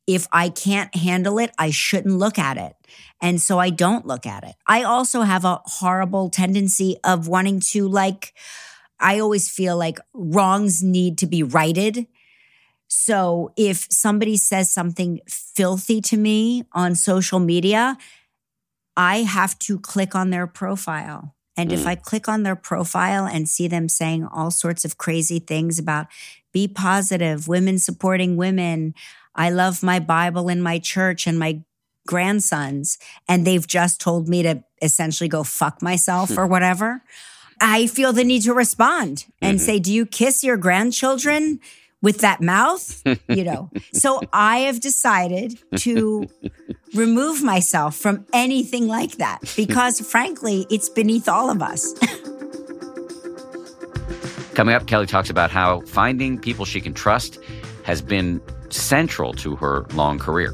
If 0.05 0.27
I 0.33 0.49
can't 0.49 0.93
handle 0.93 1.39
it, 1.39 1.51
I 1.57 1.69
shouldn't 1.69 2.17
look 2.17 2.37
at 2.37 2.57
it. 2.57 2.75
And 3.21 3.41
so 3.41 3.59
I 3.59 3.69
don't 3.69 4.05
look 4.05 4.25
at 4.25 4.43
it. 4.43 4.55
I 4.67 4.83
also 4.83 5.21
have 5.21 5.45
a 5.45 5.61
horrible 5.63 6.29
tendency 6.29 6.97
of 7.05 7.29
wanting 7.29 7.61
to 7.71 7.87
like 7.87 8.33
I 8.99 9.19
always 9.19 9.49
feel 9.49 9.77
like 9.77 9.99
wrongs 10.13 10.83
need 10.83 11.17
to 11.19 11.27
be 11.27 11.43
righted 11.43 12.07
so 12.89 13.53
if 13.55 13.87
somebody 13.91 14.35
says 14.35 14.71
something 14.71 15.21
filthy 15.29 16.01
to 16.01 16.17
me 16.17 16.63
on 16.73 16.95
social 16.95 17.39
media, 17.39 17.97
I 18.97 19.17
have 19.17 19.57
to 19.59 19.79
click 19.79 20.15
on 20.15 20.31
their 20.31 20.47
profile. 20.47 21.35
And 21.55 21.69
mm. 21.69 21.73
if 21.73 21.85
I 21.85 21.93
click 21.93 22.27
on 22.27 22.41
their 22.41 22.55
profile 22.55 23.25
and 23.25 23.47
see 23.47 23.67
them 23.67 23.89
saying 23.89 24.25
all 24.25 24.49
sorts 24.49 24.85
of 24.85 24.97
crazy 24.97 25.37
things 25.37 25.77
about 25.77 26.07
be 26.51 26.67
positive, 26.67 27.47
women 27.47 27.77
supporting 27.77 28.37
women, 28.37 28.95
I 29.35 29.51
love 29.51 29.83
my 29.83 29.99
Bible 29.99 30.49
in 30.49 30.59
my 30.59 30.79
church 30.79 31.27
and 31.27 31.37
my 31.37 31.61
grandsons, 32.07 32.97
and 33.27 33.45
they've 33.45 33.67
just 33.67 34.01
told 34.01 34.27
me 34.27 34.41
to 34.41 34.63
essentially 34.81 35.27
go 35.27 35.43
fuck 35.43 35.83
myself 35.83 36.35
or 36.35 36.47
whatever, 36.55 37.03
I 37.61 37.85
feel 37.85 38.13
the 38.13 38.23
need 38.23 38.41
to 38.43 38.53
respond 38.53 39.25
and 39.43 39.59
mm-hmm. 39.59 39.65
say, 39.65 39.77
Do 39.77 39.93
you 39.93 40.07
kiss 40.07 40.43
your 40.43 40.57
grandchildren? 40.57 41.59
With 42.01 42.19
that 42.19 42.41
mouth, 42.41 43.01
you 43.27 43.43
know. 43.43 43.69
so 43.93 44.21
I 44.31 44.59
have 44.59 44.79
decided 44.79 45.59
to 45.77 46.27
remove 46.93 47.43
myself 47.43 47.95
from 47.95 48.25
anything 48.33 48.87
like 48.87 49.17
that 49.17 49.39
because, 49.55 49.99
frankly, 49.99 50.65
it's 50.69 50.89
beneath 50.89 51.27
all 51.27 51.49
of 51.49 51.61
us. 51.61 51.93
Coming 54.53 54.75
up, 54.75 54.87
Kelly 54.87 55.05
talks 55.05 55.29
about 55.29 55.51
how 55.51 55.81
finding 55.81 56.37
people 56.37 56.65
she 56.65 56.81
can 56.81 56.93
trust 56.93 57.39
has 57.83 58.01
been 58.01 58.41
central 58.69 59.33
to 59.33 59.55
her 59.55 59.85
long 59.93 60.19
career. 60.19 60.53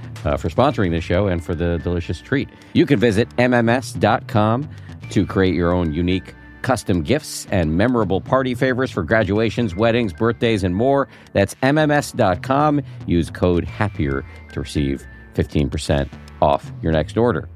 uh, 0.25 0.37
for 0.37 0.49
sponsoring 0.49 0.91
this 0.91 1.03
show 1.03 1.27
and 1.27 1.43
for 1.43 1.55
the 1.55 1.77
delicious 1.79 2.21
treat. 2.21 2.49
You 2.73 2.85
can 2.85 2.99
visit 2.99 3.29
MMS.com 3.37 4.69
to 5.09 5.25
create 5.25 5.53
your 5.53 5.71
own 5.71 5.93
unique 5.93 6.33
custom 6.61 7.01
gifts 7.01 7.47
and 7.51 7.75
memorable 7.75 8.21
party 8.21 8.55
favors 8.55 8.91
for 8.91 9.03
graduations, 9.03 9.75
weddings, 9.75 10.13
birthdays, 10.13 10.63
and 10.63 10.75
more. 10.75 11.07
That's 11.33 11.55
MMS.com. 11.55 12.81
Use 13.07 13.29
code 13.29 13.65
HAPPIER 13.65 14.23
to 14.53 14.59
receive 14.59 15.05
15% 15.33 16.09
off 16.41 16.71
your 16.81 16.91
next 16.91 17.17
order. 17.17 17.49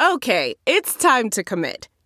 Okay, 0.00 0.54
it's 0.64 0.94
time 0.94 1.28
to 1.30 1.42
commit. 1.42 1.88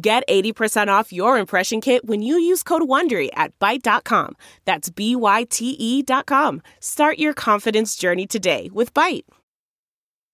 Get 0.00 0.26
80% 0.28 0.88
off 0.88 1.12
your 1.12 1.38
impression 1.38 1.80
kit 1.80 2.04
when 2.04 2.22
you 2.22 2.38
use 2.38 2.62
code 2.62 2.82
WONDERY 2.82 3.30
at 3.34 3.58
Byte.com. 3.58 4.36
That's 4.64 4.90
B-Y-T-E 4.90 6.02
dot 6.02 6.26
com. 6.26 6.62
Start 6.80 7.18
your 7.18 7.34
confidence 7.34 7.96
journey 7.96 8.26
today 8.26 8.70
with 8.72 8.94
Byte. 8.94 9.24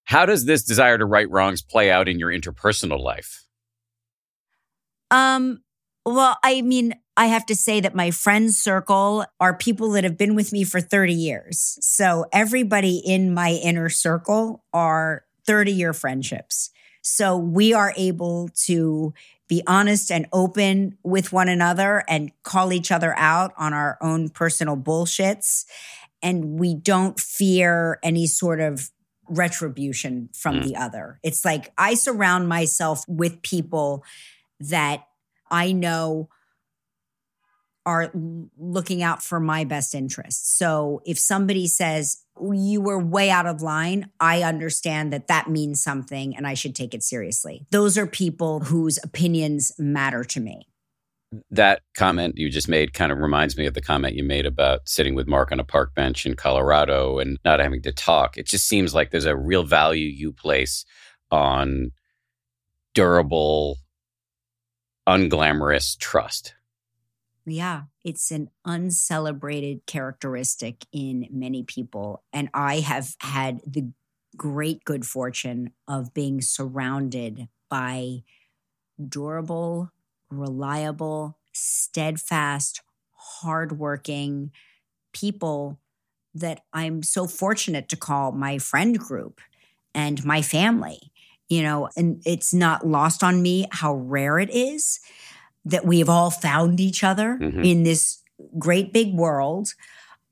How 0.04 0.26
does 0.26 0.44
this 0.44 0.62
desire 0.62 0.98
to 0.98 1.06
right 1.06 1.30
wrongs 1.30 1.62
play 1.62 1.90
out 1.90 2.08
in 2.08 2.18
your 2.18 2.30
interpersonal 2.30 3.00
life? 3.00 3.46
Um, 5.10 5.62
well, 6.04 6.36
I 6.42 6.62
mean, 6.62 6.94
I 7.16 7.26
have 7.26 7.46
to 7.46 7.54
say 7.54 7.80
that 7.80 7.94
my 7.94 8.10
friends 8.10 8.58
circle 8.58 9.24
are 9.40 9.56
people 9.56 9.90
that 9.92 10.04
have 10.04 10.18
been 10.18 10.34
with 10.34 10.52
me 10.52 10.64
for 10.64 10.80
30 10.80 11.14
years. 11.14 11.78
So 11.80 12.26
everybody 12.32 12.98
in 12.98 13.32
my 13.32 13.52
inner 13.52 13.88
circle 13.88 14.64
are 14.72 15.24
30 15.46 15.72
year 15.72 15.92
friendships. 15.92 16.70
So 17.02 17.36
we 17.36 17.72
are 17.72 17.92
able 17.96 18.48
to 18.64 19.14
be 19.48 19.62
honest 19.66 20.10
and 20.10 20.26
open 20.32 20.96
with 21.02 21.32
one 21.32 21.48
another 21.48 22.02
and 22.08 22.32
call 22.42 22.72
each 22.72 22.90
other 22.90 23.14
out 23.16 23.52
on 23.56 23.72
our 23.74 23.98
own 24.00 24.28
personal 24.28 24.76
bullshits. 24.76 25.64
And 26.22 26.58
we 26.58 26.74
don't 26.74 27.20
fear 27.20 27.98
any 28.02 28.26
sort 28.26 28.60
of 28.60 28.90
retribution 29.28 30.30
from 30.34 30.60
mm. 30.60 30.64
the 30.64 30.76
other. 30.76 31.18
It's 31.22 31.44
like 31.44 31.72
I 31.76 31.94
surround 31.94 32.48
myself 32.48 33.04
with 33.08 33.42
people 33.42 34.04
that 34.60 35.06
I 35.50 35.72
know 35.72 36.28
are 37.86 38.10
looking 38.58 39.02
out 39.02 39.22
for 39.22 39.38
my 39.40 39.64
best 39.64 39.94
interests. 39.94 40.56
So 40.56 41.02
if 41.04 41.18
somebody 41.18 41.66
says, 41.66 42.22
oh, 42.36 42.52
you 42.52 42.80
were 42.80 42.98
way 42.98 43.30
out 43.30 43.46
of 43.46 43.60
line, 43.60 44.10
I 44.20 44.42
understand 44.42 45.12
that 45.12 45.28
that 45.28 45.50
means 45.50 45.82
something 45.82 46.36
and 46.36 46.46
I 46.46 46.54
should 46.54 46.74
take 46.74 46.94
it 46.94 47.02
seriously. 47.02 47.66
Those 47.70 47.98
are 47.98 48.06
people 48.06 48.60
whose 48.60 48.98
opinions 49.02 49.72
matter 49.78 50.24
to 50.24 50.40
me. 50.40 50.66
That 51.50 51.80
comment 51.94 52.38
you 52.38 52.48
just 52.48 52.68
made 52.68 52.94
kind 52.94 53.10
of 53.10 53.18
reminds 53.18 53.56
me 53.56 53.66
of 53.66 53.74
the 53.74 53.82
comment 53.82 54.14
you 54.14 54.22
made 54.22 54.46
about 54.46 54.88
sitting 54.88 55.14
with 55.14 55.26
Mark 55.26 55.50
on 55.52 55.58
a 55.58 55.64
park 55.64 55.94
bench 55.94 56.26
in 56.26 56.34
Colorado 56.34 57.18
and 57.18 57.38
not 57.44 57.60
having 57.60 57.82
to 57.82 57.92
talk. 57.92 58.38
It 58.38 58.46
just 58.46 58.68
seems 58.68 58.94
like 58.94 59.10
there's 59.10 59.24
a 59.24 59.36
real 59.36 59.64
value 59.64 60.06
you 60.06 60.32
place 60.32 60.84
on 61.30 61.90
durable, 62.94 63.78
unglamorous 65.08 65.98
trust. 65.98 66.54
Yeah, 67.46 67.82
it's 68.04 68.30
an 68.30 68.50
uncelebrated 68.64 69.86
characteristic 69.86 70.86
in 70.92 71.28
many 71.30 71.62
people. 71.62 72.22
And 72.32 72.48
I 72.54 72.80
have 72.80 73.14
had 73.20 73.60
the 73.66 73.90
great 74.36 74.84
good 74.84 75.04
fortune 75.04 75.72
of 75.86 76.14
being 76.14 76.40
surrounded 76.40 77.48
by 77.68 78.22
durable, 79.08 79.90
reliable, 80.30 81.38
steadfast, 81.52 82.82
hardworking, 83.12 84.52
people 85.12 85.78
that 86.34 86.62
I'm 86.72 87.02
so 87.02 87.26
fortunate 87.26 87.88
to 87.90 87.96
call 87.96 88.32
my 88.32 88.58
friend 88.58 88.98
group 88.98 89.40
and 89.94 90.24
my 90.24 90.42
family, 90.42 91.12
you 91.48 91.62
know, 91.62 91.88
and 91.96 92.22
it's 92.26 92.54
not 92.54 92.86
lost 92.86 93.22
on 93.24 93.42
me 93.42 93.66
how 93.72 93.94
rare 93.94 94.38
it 94.38 94.50
is 94.50 95.00
that 95.64 95.86
we 95.86 95.98
have 95.98 96.08
all 96.08 96.30
found 96.30 96.80
each 96.80 97.02
other 97.02 97.38
Mhm. 97.40 97.64
in 97.64 97.82
this 97.84 98.18
great 98.58 98.92
big 98.92 99.14
world. 99.14 99.74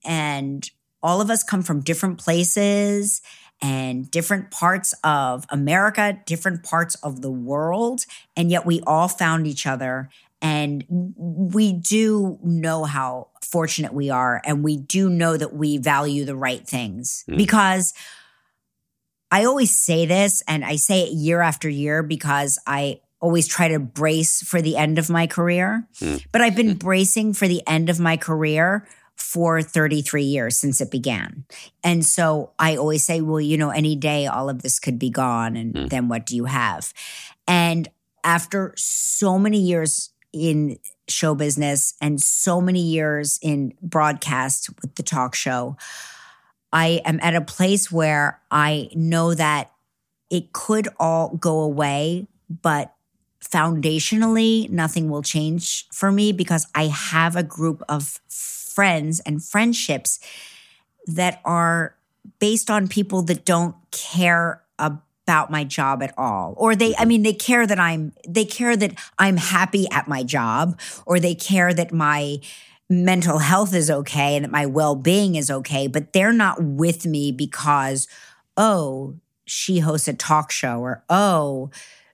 And 0.04 0.68
all 1.02 1.20
of 1.20 1.30
us 1.30 1.42
come 1.42 1.62
from 1.62 1.80
different 1.80 2.18
places 2.18 3.22
and 3.60 4.10
different 4.10 4.50
parts 4.50 4.92
of 5.04 5.46
America, 5.48 6.18
different 6.26 6.62
parts 6.64 6.96
of 6.96 7.22
the 7.22 7.30
world. 7.30 8.04
And 8.36 8.50
yet 8.50 8.66
we 8.66 8.80
all 8.86 9.08
found 9.08 9.46
each 9.46 9.66
other. 9.66 10.10
And 10.40 10.84
we 11.16 11.72
do 11.72 12.38
know 12.42 12.84
how 12.84 13.28
fortunate 13.42 13.94
we 13.94 14.10
are. 14.10 14.42
And 14.44 14.64
we 14.64 14.76
do 14.76 15.08
know 15.08 15.36
that 15.36 15.54
we 15.54 15.78
value 15.78 16.24
the 16.24 16.34
right 16.36 16.66
things 16.66 17.24
Mm. 17.28 17.36
because 17.36 17.94
I 19.30 19.44
always 19.44 19.80
say 19.80 20.04
this 20.04 20.42
and 20.48 20.64
I 20.64 20.76
say 20.76 21.02
it 21.02 21.12
year 21.12 21.40
after 21.40 21.68
year 21.68 22.02
because 22.02 22.58
I 22.66 23.00
always 23.22 23.46
try 23.46 23.68
to 23.68 23.78
brace 23.78 24.42
for 24.42 24.60
the 24.60 24.76
end 24.76 24.98
of 24.98 25.08
my 25.08 25.26
career. 25.26 25.86
Mm. 26.00 26.22
But 26.32 26.42
I've 26.42 26.56
been 26.56 26.74
bracing 26.74 27.32
for 27.32 27.48
the 27.48 27.62
end 27.66 27.88
of 27.88 27.98
my 28.00 28.16
career 28.18 28.86
for 29.16 29.62
33 29.62 30.24
years 30.24 30.56
since 30.58 30.80
it 30.80 30.90
began. 30.90 31.44
And 31.84 32.04
so 32.04 32.50
I 32.58 32.76
always 32.76 33.04
say, 33.04 33.20
well, 33.20 33.40
you 33.40 33.56
know, 33.56 33.70
any 33.70 33.94
day 33.94 34.26
all 34.26 34.50
of 34.50 34.62
this 34.62 34.80
could 34.80 34.98
be 34.98 35.08
gone. 35.10 35.56
And 35.56 35.74
Mm. 35.74 35.88
then 35.90 36.08
what 36.08 36.26
do 36.26 36.34
you 36.34 36.46
have? 36.46 36.92
And 37.46 37.88
after 38.24 38.74
so 38.76 39.38
many 39.38 39.58
years 39.60 40.10
in 40.32 40.78
show 41.08 41.34
business 41.34 41.94
and 42.00 42.20
so 42.20 42.60
many 42.60 42.80
years 42.80 43.38
in 43.42 43.74
broadcast 43.82 44.70
with 44.80 44.94
the 44.96 45.02
talk 45.02 45.34
show, 45.34 45.76
I 46.72 47.02
am 47.04 47.20
at 47.22 47.36
a 47.36 47.40
place 47.42 47.92
where 47.92 48.40
I 48.50 48.88
know 48.94 49.34
that 49.34 49.70
it 50.30 50.52
could 50.52 50.88
all 50.98 51.36
go 51.36 51.60
away, 51.60 52.26
but 52.48 52.94
foundationally, 53.42 54.70
nothing 54.70 55.10
will 55.10 55.22
change 55.22 55.86
for 55.92 56.10
me 56.12 56.32
because 56.32 56.66
I 56.74 56.86
have 56.86 57.36
a 57.36 57.42
group 57.42 57.82
of 57.88 58.20
friends 58.28 59.20
and 59.20 59.44
friendships 59.44 60.18
that 61.06 61.40
are 61.44 61.96
based 62.38 62.70
on 62.70 62.88
people 62.88 63.22
that 63.22 63.44
don't 63.44 63.74
care 63.90 64.62
about 64.82 65.50
my 65.50 65.64
job 65.64 66.02
at 66.02 66.14
all. 66.16 66.54
Or 66.56 66.74
they 66.74 66.94
i 66.94 67.00
mm-hmm. 67.00 67.08
mean 67.08 67.22
they 67.22 67.32
care 67.32 67.66
that 67.66 67.78
i'm 67.78 68.12
they 68.28 68.44
care 68.44 68.76
that 68.76 68.98
i'm 69.18 69.36
happy 69.36 69.86
at 69.90 70.08
my 70.08 70.22
job 70.22 70.78
or 71.06 71.20
they 71.20 71.34
care 71.34 71.72
that 71.74 71.92
my 71.92 72.38
mental 72.88 73.38
health 73.38 73.74
is 73.74 73.90
okay 73.90 74.36
and 74.36 74.44
that 74.44 74.50
my 74.50 74.66
well-being 74.66 75.34
is 75.34 75.50
okay 75.50 75.86
but 75.86 76.12
they're 76.12 76.32
not 76.32 76.62
with 76.62 77.06
me 77.06 77.32
because 77.32 78.06
oh 78.56 79.14
she 79.46 79.78
hosts 79.78 80.08
a 80.08 80.12
talk 80.12 80.50
show 80.50 80.80
or 80.80 81.02
oh 81.08 81.70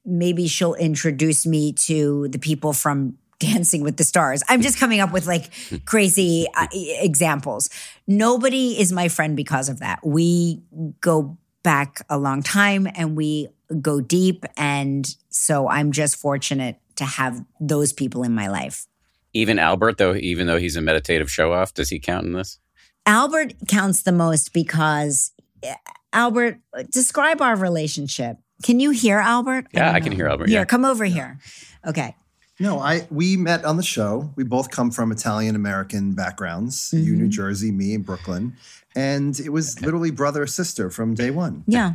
maybe 0.09 0.49
she'll 0.49 0.75
introduce 0.75 1.47
me 1.47 1.73
to 1.73 2.29
the 2.29 2.39
people 2.39 2.73
from 2.73 3.19
dancing 3.39 3.83
with 3.83 3.97
the 3.97 4.05
stars. 4.05 4.43
I'm 4.49 4.63
just 4.63 4.81
coming 4.81 4.99
up 4.99 5.13
with 5.13 5.27
like 5.27 5.51
crazy 5.85 6.47
uh, 6.57 6.67
examples. 6.73 7.71
Nobody 8.09 8.81
is 8.81 8.91
my 8.91 9.07
friend 9.07 9.37
because 9.37 9.69
of 9.69 9.79
that. 9.79 10.05
We 10.05 10.61
go 11.01 11.39
back 11.63 12.05
a 12.09 12.19
long 12.19 12.43
time 12.43 12.89
and 12.97 13.17
we 13.17 13.49
go 13.81 14.01
deep. 14.01 14.45
And 14.57 15.07
so 15.29 15.69
i'm 15.69 15.93
just 15.93 16.17
fortunate 16.17 16.81
to 16.97 17.05
have 17.05 17.45
those 17.61 17.93
people 17.93 18.23
in 18.23 18.35
my 18.35 18.49
life. 18.49 18.87
Even 19.33 19.59
Albert, 19.59 19.99
though, 19.99 20.15
even 20.15 20.47
though 20.47 20.59
he's 20.59 20.77
a 20.77 20.81
meditative 20.81 21.31
show 21.31 21.53
off, 21.53 21.75
does 21.75 21.91
he 21.91 21.99
count 21.99 22.27
in 22.27 22.33
this? 22.33 22.59
Albert 23.07 23.55
counts 23.69 24.03
the 24.03 24.13
most 24.13 24.53
because 24.53 25.33
eh, 25.63 25.75
Albert, 26.13 26.59
describe 26.91 27.41
our 27.41 27.55
relationship. 27.55 28.39
Can 28.63 28.81
you 28.81 28.91
hear 28.91 29.19
Albert? 29.19 29.67
Yeah, 29.73 29.87
don't 29.87 29.95
I 29.97 30.01
can 30.01 30.13
hear 30.13 30.27
Albert, 30.29 30.49
Here, 30.49 30.61
yeah. 30.61 30.65
come 30.65 30.85
over 30.85 31.05
here. 31.05 31.39
Okay. 31.87 32.17
No, 32.61 32.81
I 32.81 33.07
we 33.11 33.37
met 33.37 33.65
on 33.65 33.77
the 33.77 33.85
show. 33.85 34.33
We 34.35 34.43
both 34.43 34.71
come 34.71 34.91
from 34.91 35.13
Italian 35.13 35.55
American 35.55 36.15
backgrounds. 36.15 36.91
You, 36.93 37.15
New 37.15 37.27
Mhm. 37.27 37.31
Jersey, 37.31 37.71
me, 37.71 37.95
in 37.95 38.03
Brooklyn, 38.03 38.57
and 38.97 39.39
it 39.39 39.51
was 39.51 39.81
literally 39.81 40.11
brother 40.11 40.45
sister 40.47 40.91
from 40.91 41.15
day 41.15 41.31
one. 41.31 41.63
Yeah. 41.69 41.93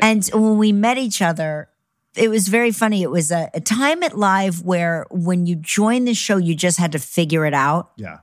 and 0.00 0.24
when 0.32 0.58
we 0.58 0.72
met 0.72 0.98
each 0.98 1.22
other, 1.22 1.68
it 2.16 2.28
was 2.28 2.48
very 2.48 2.72
funny. 2.72 3.02
It 3.02 3.10
was 3.10 3.30
a, 3.30 3.50
a 3.54 3.60
time 3.60 4.02
at 4.02 4.16
live 4.18 4.62
where 4.62 5.06
when 5.10 5.46
you 5.46 5.54
joined 5.56 6.06
the 6.08 6.14
show, 6.14 6.36
you 6.38 6.54
just 6.56 6.78
had 6.78 6.90
to 6.92 6.98
figure 6.98 7.44
it 7.46 7.54
out. 7.54 7.90
Yeah, 7.96 8.18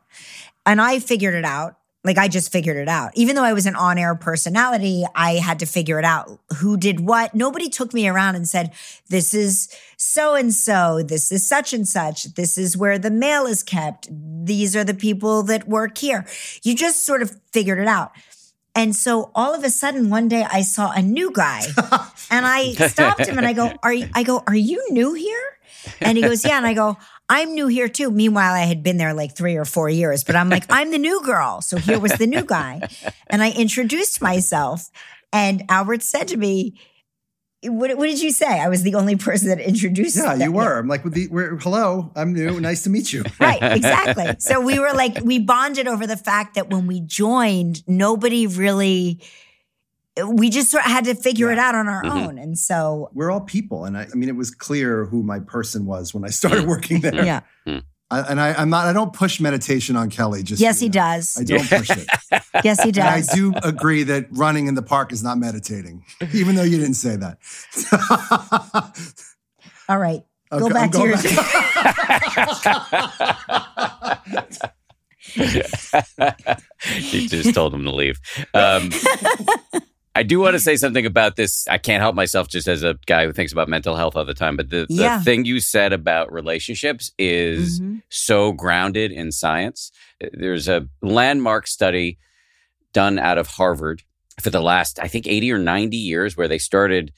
And 0.66 0.82
I 0.82 1.00
figured 1.00 1.36
it 1.36 1.44
out. 1.46 1.76
Like 2.04 2.18
I 2.18 2.28
just 2.28 2.52
figured 2.52 2.78
it 2.78 2.88
out. 2.88 3.12
Even 3.16 3.36
though 3.36 3.44
I 3.44 3.54
was 3.54 3.68
an 3.68 3.76
on 3.76 3.98
air 3.98 4.16
personality, 4.16 5.06
I 5.14 5.34
had 5.34 5.60
to 5.60 5.68
figure 5.68 6.00
it 6.00 6.06
out. 6.06 6.40
Who 6.58 6.76
did 6.76 7.00
what? 7.00 7.36
Nobody 7.36 7.70
took 7.70 7.94
me 7.94 8.08
around 8.08 8.36
and 8.36 8.48
said, 8.48 8.72
this 9.10 9.34
is 9.36 9.70
so 9.98 10.34
and 10.34 10.52
so. 10.52 11.04
This 11.04 11.32
is 11.32 11.48
such 11.48 11.74
and 11.74 11.88
such. 11.88 12.24
This 12.34 12.58
is 12.58 12.76
where 12.76 12.98
the 12.98 13.12
mail 13.12 13.46
is 13.46 13.62
kept. 13.62 14.08
These 14.12 14.76
are 14.76 14.84
the 14.84 14.96
people 14.96 15.44
that 15.44 15.68
work 15.68 16.00
here. 16.00 16.26
You 16.64 16.76
just 16.76 17.06
sort 17.06 17.22
of 17.22 17.40
figured 17.52 17.78
it 17.78 17.88
out. 17.88 18.12
And 18.74 18.96
so 18.96 19.32
all 19.36 19.54
of 19.54 19.64
a 19.64 19.70
sudden, 19.70 20.10
one 20.10 20.28
day 20.28 20.46
I 20.50 20.62
saw 20.62 20.92
a 20.92 21.02
new 21.02 21.32
guy 21.32 21.62
and 22.32 22.46
I 22.46 22.72
stopped 22.88 23.28
him 23.28 23.38
and 23.38 23.46
I 23.46 23.54
go, 23.54 23.74
are 23.84 23.94
you, 23.94 24.10
I 24.14 24.24
go, 24.24 24.44
are 24.48 24.56
you 24.56 24.84
new 24.92 25.14
here? 25.14 25.44
And 26.00 26.18
he 26.18 26.24
goes, 26.24 26.46
yeah. 26.46 26.58
And 26.58 26.66
I 26.66 26.74
go, 26.74 26.98
I'm 27.32 27.56
new 27.56 27.68
here 27.68 27.88
too. 27.88 28.12
Meanwhile, 28.12 28.54
I 28.54 28.66
had 28.66 28.84
been 28.84 28.98
there 28.98 29.14
like 29.14 29.38
three 29.38 29.56
or 29.56 29.64
four 29.64 29.90
years, 29.90 30.26
but 30.26 30.36
I'm 30.36 30.50
like, 30.50 30.66
I'm 30.70 30.92
the 30.92 30.98
new 30.98 31.22
girl. 31.24 31.62
So 31.62 31.78
here 31.78 31.98
was 31.98 32.12
the 32.12 32.28
new 32.28 32.44
guy. 32.44 32.82
And 33.28 33.42
I 33.42 33.52
introduced 33.52 34.22
myself. 34.22 34.90
And 35.32 35.64
Albert 35.70 36.04
said 36.04 36.28
to 36.28 36.38
me, 36.38 36.78
what, 37.64 37.96
what 37.98 38.08
did 38.08 38.22
you 38.22 38.32
say? 38.34 38.60
I 38.60 38.68
was 38.68 38.84
the 38.84 38.96
only 38.96 39.16
person 39.16 39.48
that 39.48 39.62
introduced 39.62 40.18
yeah, 40.18 40.36
that- 40.36 40.44
you 40.44 40.52
were. 40.52 40.78
I'm 40.78 40.90
like, 40.90 41.04
the, 41.06 41.30
we're, 41.30 41.56
hello, 41.56 42.12
I'm 42.18 42.34
new. 42.34 42.60
Nice 42.60 42.84
to 42.84 42.90
meet 42.90 43.14
you. 43.14 43.24
Right, 43.40 43.64
exactly. 43.64 44.36
so 44.40 44.60
we 44.60 44.78
were 44.80 44.92
like, 44.92 45.20
we 45.24 45.40
bonded 45.40 45.88
over 45.88 46.06
the 46.06 46.18
fact 46.18 46.56
that 46.56 46.70
when 46.70 46.86
we 46.86 47.00
joined, 47.00 47.88
nobody 47.88 48.46
really, 48.46 49.22
we 50.28 50.50
just 50.50 50.70
sort 50.72 50.86
of 50.86 50.92
had 50.92 51.06
to 51.06 51.16
figure 51.16 51.52
it 51.52 51.58
out 51.58 51.74
on 51.76 51.88
our 51.88 52.04
Mhm. 52.04 52.28
own. 52.28 52.38
And 52.38 52.58
so, 52.58 53.10
We're 53.14 53.32
all 53.32 53.42
people, 53.42 53.86
and 53.86 53.98
I, 53.98 54.08
I 54.12 54.16
mean, 54.16 54.30
it 54.30 54.36
was 54.36 54.52
clear 54.52 55.06
who 55.06 55.24
my 55.24 55.40
person 55.40 55.86
was 55.86 56.14
when 56.14 56.24
I 56.26 56.30
started 56.30 56.66
working 56.68 57.00
there. 57.02 57.24
yeah. 57.26 57.42
I, 58.12 58.20
and 58.30 58.42
I, 58.42 58.54
I'm 58.56 58.70
not. 58.70 58.88
I 58.88 58.92
don't 58.94 59.14
push 59.14 59.40
meditation 59.40 59.96
on 59.96 60.10
Kelly. 60.10 60.44
Just 60.44 60.62
Yes, 60.62 60.80
so 60.80 60.82
he 60.82 60.90
know. 60.90 60.94
does. 60.94 61.38
I 61.40 61.46
don't 61.46 61.66
push 61.70 61.90
it. 61.92 62.08
Yes, 62.66 62.84
he 62.84 62.90
And 62.90 63.00
I 63.00 63.22
do 63.34 63.54
agree 63.64 64.04
that 64.04 64.28
running 64.32 64.68
in 64.68 64.76
the 64.76 64.82
park 64.82 65.14
is 65.14 65.24
not 65.24 65.38
meditating, 65.38 66.04
even 66.34 66.56
though 66.56 66.64
you 66.64 66.78
didn't 66.78 66.96
say 66.96 67.16
that. 67.16 67.38
All 69.88 69.98
right. 69.98 70.24
Go 70.52 70.68
back 70.70 70.84
I'm 70.84 70.92
to 70.92 70.98
going 70.98 71.10
your. 71.12 71.18
he 77.00 77.28
just 77.28 77.54
told 77.54 77.74
him 77.74 77.84
to 77.84 77.92
leave. 77.92 78.20
Um, 78.54 78.90
I 80.14 80.24
do 80.24 80.40
want 80.42 80.54
to 80.56 80.60
say 80.60 80.76
something 80.76 81.06
about 81.06 81.38
this. 81.38 81.66
I 81.70 81.78
can't 81.78 82.02
help 82.02 82.16
myself 82.16 82.50
just 82.50 82.68
as 82.68 82.84
a 82.84 82.98
guy 83.06 83.26
who 83.26 83.32
thinks 83.32 83.54
about 83.54 83.70
mental 83.70 83.96
health 83.96 84.16
all 84.18 84.26
the 84.26 84.34
time. 84.34 84.58
But 84.58 84.70
the, 84.70 84.86
the 84.90 84.94
Yeah. 84.96 85.22
thing 85.22 85.46
you 85.46 85.60
said 85.62 85.94
about 85.94 86.32
relationships 86.34 87.12
is 87.18 87.80
Mhm. 87.80 88.02
so 88.10 88.52
grounded 88.52 89.12
in 89.14 89.32
science. 89.32 89.92
There's 90.34 90.68
a 90.68 90.88
landmark 91.02 91.66
study 91.68 92.18
done 92.94 93.20
out 93.20 93.38
of 93.38 93.48
Harvard 93.48 94.04
for 94.42 94.50
the 94.50 94.62
last, 94.62 95.00
I 95.00 95.08
think, 95.08 95.28
80 95.28 95.50
or 95.52 95.58
90 95.60 95.96
years, 95.98 96.36
where 96.36 96.48
they 96.50 96.58
started 96.58 97.14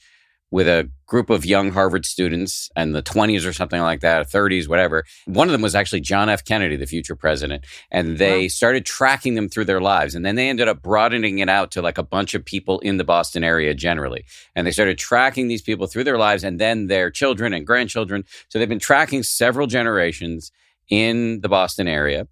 with 0.54 0.68
a 0.68 0.88
group 1.06 1.30
of 1.30 1.44
young 1.44 1.72
Harvard 1.72 2.06
students 2.06 2.70
in 2.76 2.92
the 2.92 3.02
20s 3.02 3.44
or 3.44 3.52
something 3.52 3.80
like 3.80 4.02
that, 4.02 4.30
30s, 4.30 4.68
whatever. 4.68 5.04
One 5.24 5.48
of 5.48 5.52
them 5.52 5.62
was 5.62 5.74
actually 5.74 6.00
John 6.00 6.28
F. 6.28 6.44
Kennedy, 6.44 6.76
the 6.76 6.86
future 6.86 7.16
president. 7.16 7.64
And 7.90 8.18
they 8.18 8.42
Wow. 8.42 8.48
started 8.48 8.86
tracking 8.86 9.34
them 9.34 9.48
through 9.48 9.64
their 9.64 9.80
lives. 9.80 10.14
And 10.14 10.24
then 10.24 10.36
they 10.36 10.48
ended 10.48 10.68
up 10.68 10.80
broadening 10.80 11.40
it 11.40 11.48
out 11.48 11.72
to 11.72 11.82
like 11.82 11.98
a 11.98 12.04
bunch 12.04 12.34
of 12.34 12.44
people 12.44 12.78
in 12.80 12.98
the 12.98 13.02
Boston 13.02 13.42
area 13.42 13.74
generally. 13.74 14.24
And 14.54 14.64
they 14.64 14.70
started 14.70 14.96
tracking 14.96 15.48
these 15.48 15.60
people 15.60 15.88
through 15.88 16.04
their 16.04 16.18
lives 16.18 16.44
and 16.44 16.60
then 16.60 16.86
their 16.86 17.10
children 17.10 17.52
and 17.52 17.66
grandchildren. 17.66 18.24
So 18.48 18.60
they've 18.60 18.68
been 18.68 18.78
tracking 18.78 19.24
several 19.24 19.66
generations 19.66 20.52
in 20.88 21.40
the 21.40 21.48
Boston 21.48 21.88
area. 21.88 22.28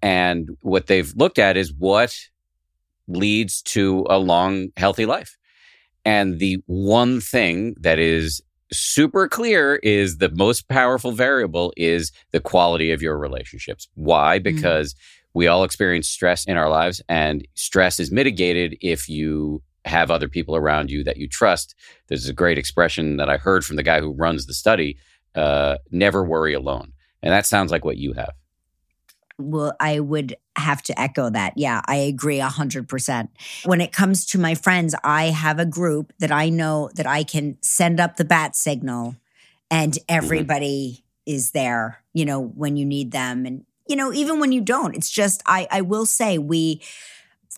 And 0.00 0.56
what 0.62 0.86
they've 0.86 1.12
looked 1.14 1.38
at 1.38 1.58
is 1.58 1.74
what 1.74 2.18
leads 3.06 3.60
to 3.74 4.06
a 4.08 4.16
long, 4.16 4.68
healthy 4.78 5.04
life. 5.04 5.36
And 6.04 6.38
the 6.38 6.62
one 6.66 7.20
thing 7.20 7.74
that 7.80 7.98
is 7.98 8.42
super 8.72 9.28
clear 9.28 9.76
is 9.76 10.18
the 10.18 10.30
most 10.30 10.68
powerful 10.68 11.12
variable 11.12 11.72
is 11.76 12.12
the 12.32 12.40
quality 12.40 12.92
of 12.92 13.02
your 13.02 13.18
relationships. 13.18 13.88
Why? 13.94 14.38
Because 14.38 14.94
we 15.32 15.46
all 15.46 15.64
experience 15.64 16.08
stress 16.08 16.44
in 16.44 16.56
our 16.56 16.68
lives, 16.68 17.02
and 17.08 17.46
stress 17.54 17.98
is 17.98 18.12
mitigated 18.12 18.76
if 18.80 19.08
you 19.08 19.62
have 19.84 20.10
other 20.10 20.28
people 20.28 20.56
around 20.56 20.90
you 20.90 21.04
that 21.04 21.16
you 21.16 21.28
trust. 21.28 21.74
There's 22.08 22.28
a 22.28 22.32
great 22.32 22.56
expression 22.56 23.16
that 23.16 23.28
I 23.28 23.36
heard 23.36 23.64
from 23.64 23.76
the 23.76 23.82
guy 23.82 24.00
who 24.00 24.12
runs 24.12 24.46
the 24.46 24.54
study 24.54 24.96
uh, 25.34 25.76
never 25.90 26.24
worry 26.24 26.54
alone. 26.54 26.92
And 27.22 27.32
that 27.32 27.46
sounds 27.46 27.72
like 27.72 27.84
what 27.84 27.96
you 27.96 28.12
have. 28.14 28.32
Will 29.38 29.72
I 29.80 30.00
would 30.00 30.36
have 30.56 30.82
to 30.84 31.00
echo 31.00 31.30
that. 31.30 31.54
Yeah, 31.56 31.80
I 31.86 31.96
agree 31.96 32.38
100%. 32.38 33.28
When 33.64 33.80
it 33.80 33.92
comes 33.92 34.26
to 34.26 34.38
my 34.38 34.54
friends, 34.54 34.94
I 35.02 35.26
have 35.26 35.58
a 35.58 35.66
group 35.66 36.12
that 36.18 36.30
I 36.32 36.48
know 36.48 36.90
that 36.94 37.06
I 37.06 37.24
can 37.24 37.56
send 37.62 38.00
up 38.00 38.16
the 38.16 38.24
bat 38.24 38.56
signal 38.56 39.16
and 39.70 39.94
Mm-hmm. 39.94 40.14
everybody 40.16 41.04
is 41.26 41.52
there, 41.52 42.02
you 42.12 42.24
know, 42.24 42.40
when 42.40 42.76
you 42.76 42.84
need 42.84 43.10
them 43.12 43.46
and 43.46 43.64
you 43.86 43.96
know, 43.96 44.12
even 44.14 44.40
when 44.40 44.50
you 44.52 44.62
don't. 44.62 44.96
It's 44.96 45.10
just 45.10 45.42
I 45.46 45.66
I 45.70 45.80
will 45.82 46.06
say 46.06 46.38
we 46.38 46.80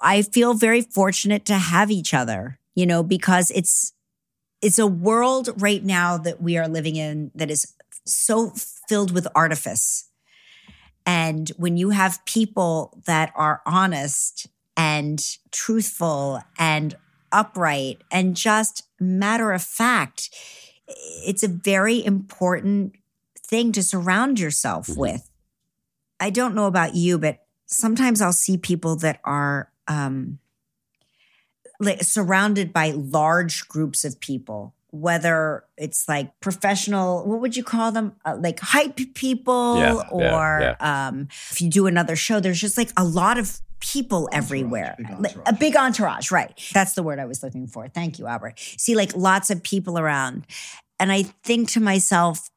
I 0.00 0.22
feel 0.22 0.54
very 0.54 0.82
fortunate 0.82 1.44
to 1.46 1.54
have 1.54 1.90
each 1.90 2.12
other, 2.14 2.58
you 2.74 2.86
know, 2.86 3.02
because 3.02 3.50
it's 3.52 3.92
it's 4.62 4.78
a 4.78 4.86
world 4.86 5.50
right 5.60 5.84
now 5.84 6.16
that 6.18 6.42
we 6.42 6.56
are 6.58 6.68
living 6.68 6.96
in 6.96 7.30
that 7.34 7.50
is 7.50 7.74
so 8.04 8.52
filled 8.88 9.12
with 9.12 9.26
artifice. 9.34 10.08
And 11.06 11.48
when 11.56 11.76
you 11.76 11.90
have 11.90 12.24
people 12.26 13.00
that 13.06 13.32
are 13.36 13.62
honest 13.64 14.48
and 14.76 15.24
truthful 15.52 16.42
and 16.58 16.96
upright 17.30 18.02
and 18.10 18.36
just 18.36 18.82
matter 19.00 19.52
of 19.52 19.62
fact, 19.62 20.30
it's 20.88 21.44
a 21.44 21.48
very 21.48 22.04
important 22.04 22.96
thing 23.38 23.72
to 23.72 23.82
surround 23.82 24.40
yourself 24.40 24.88
Mhm. 24.88 24.96
with. 24.96 25.30
I 26.18 26.30
don't 26.30 26.54
know 26.54 26.66
about 26.66 26.94
you, 26.96 27.18
but 27.18 27.46
sometimes 27.66 28.20
I'll 28.20 28.32
see 28.32 28.56
people 28.56 28.96
that 28.96 29.20
are 29.24 29.70
um, 29.88 30.40
like 31.78 32.02
surrounded 32.02 32.72
by 32.72 32.90
large 32.90 33.68
groups 33.68 34.04
of 34.04 34.18
people, 34.18 34.74
whether 34.90 35.64
it's 35.76 36.08
like 36.08 36.30
professional, 36.40 37.26
what 37.26 37.40
would 37.40 37.56
you 37.56 37.64
call 37.64 37.92
them? 37.92 38.14
Uh, 38.24 38.36
like 38.40 38.60
hype 38.60 38.96
people, 39.14 39.76
Yeah, 39.78 39.94
yeah, 39.94 40.08
or 40.10 40.76
Um, 40.80 41.28
if 41.50 41.60
you 41.60 41.68
do 41.68 41.86
another 41.86 42.16
show, 42.16 42.40
there's 42.40 42.60
just 42.60 42.78
like 42.78 42.90
a 42.96 43.04
lot 43.04 43.38
of 43.38 43.60
people 43.80 44.28
everywhere. 44.32 44.96
big 44.96 45.20
Like, 45.20 45.36
a 45.46 45.52
big 45.52 45.76
entourage, 45.76 46.30
right? 46.30 46.58
That's 46.72 46.94
the 46.94 47.02
word 47.02 47.18
I 47.18 47.26
was 47.26 47.42
looking 47.42 47.66
for. 47.66 47.88
Thank 47.88 48.18
you, 48.18 48.26
Albert. 48.26 48.58
See, 48.78 48.94
like 48.94 49.14
lots 49.14 49.50
of 49.50 49.62
people 49.62 49.98
around. 49.98 50.46
And 50.98 51.12
I 51.12 51.24
think 51.44 51.70
to 51.72 51.80
myself, 51.80 52.48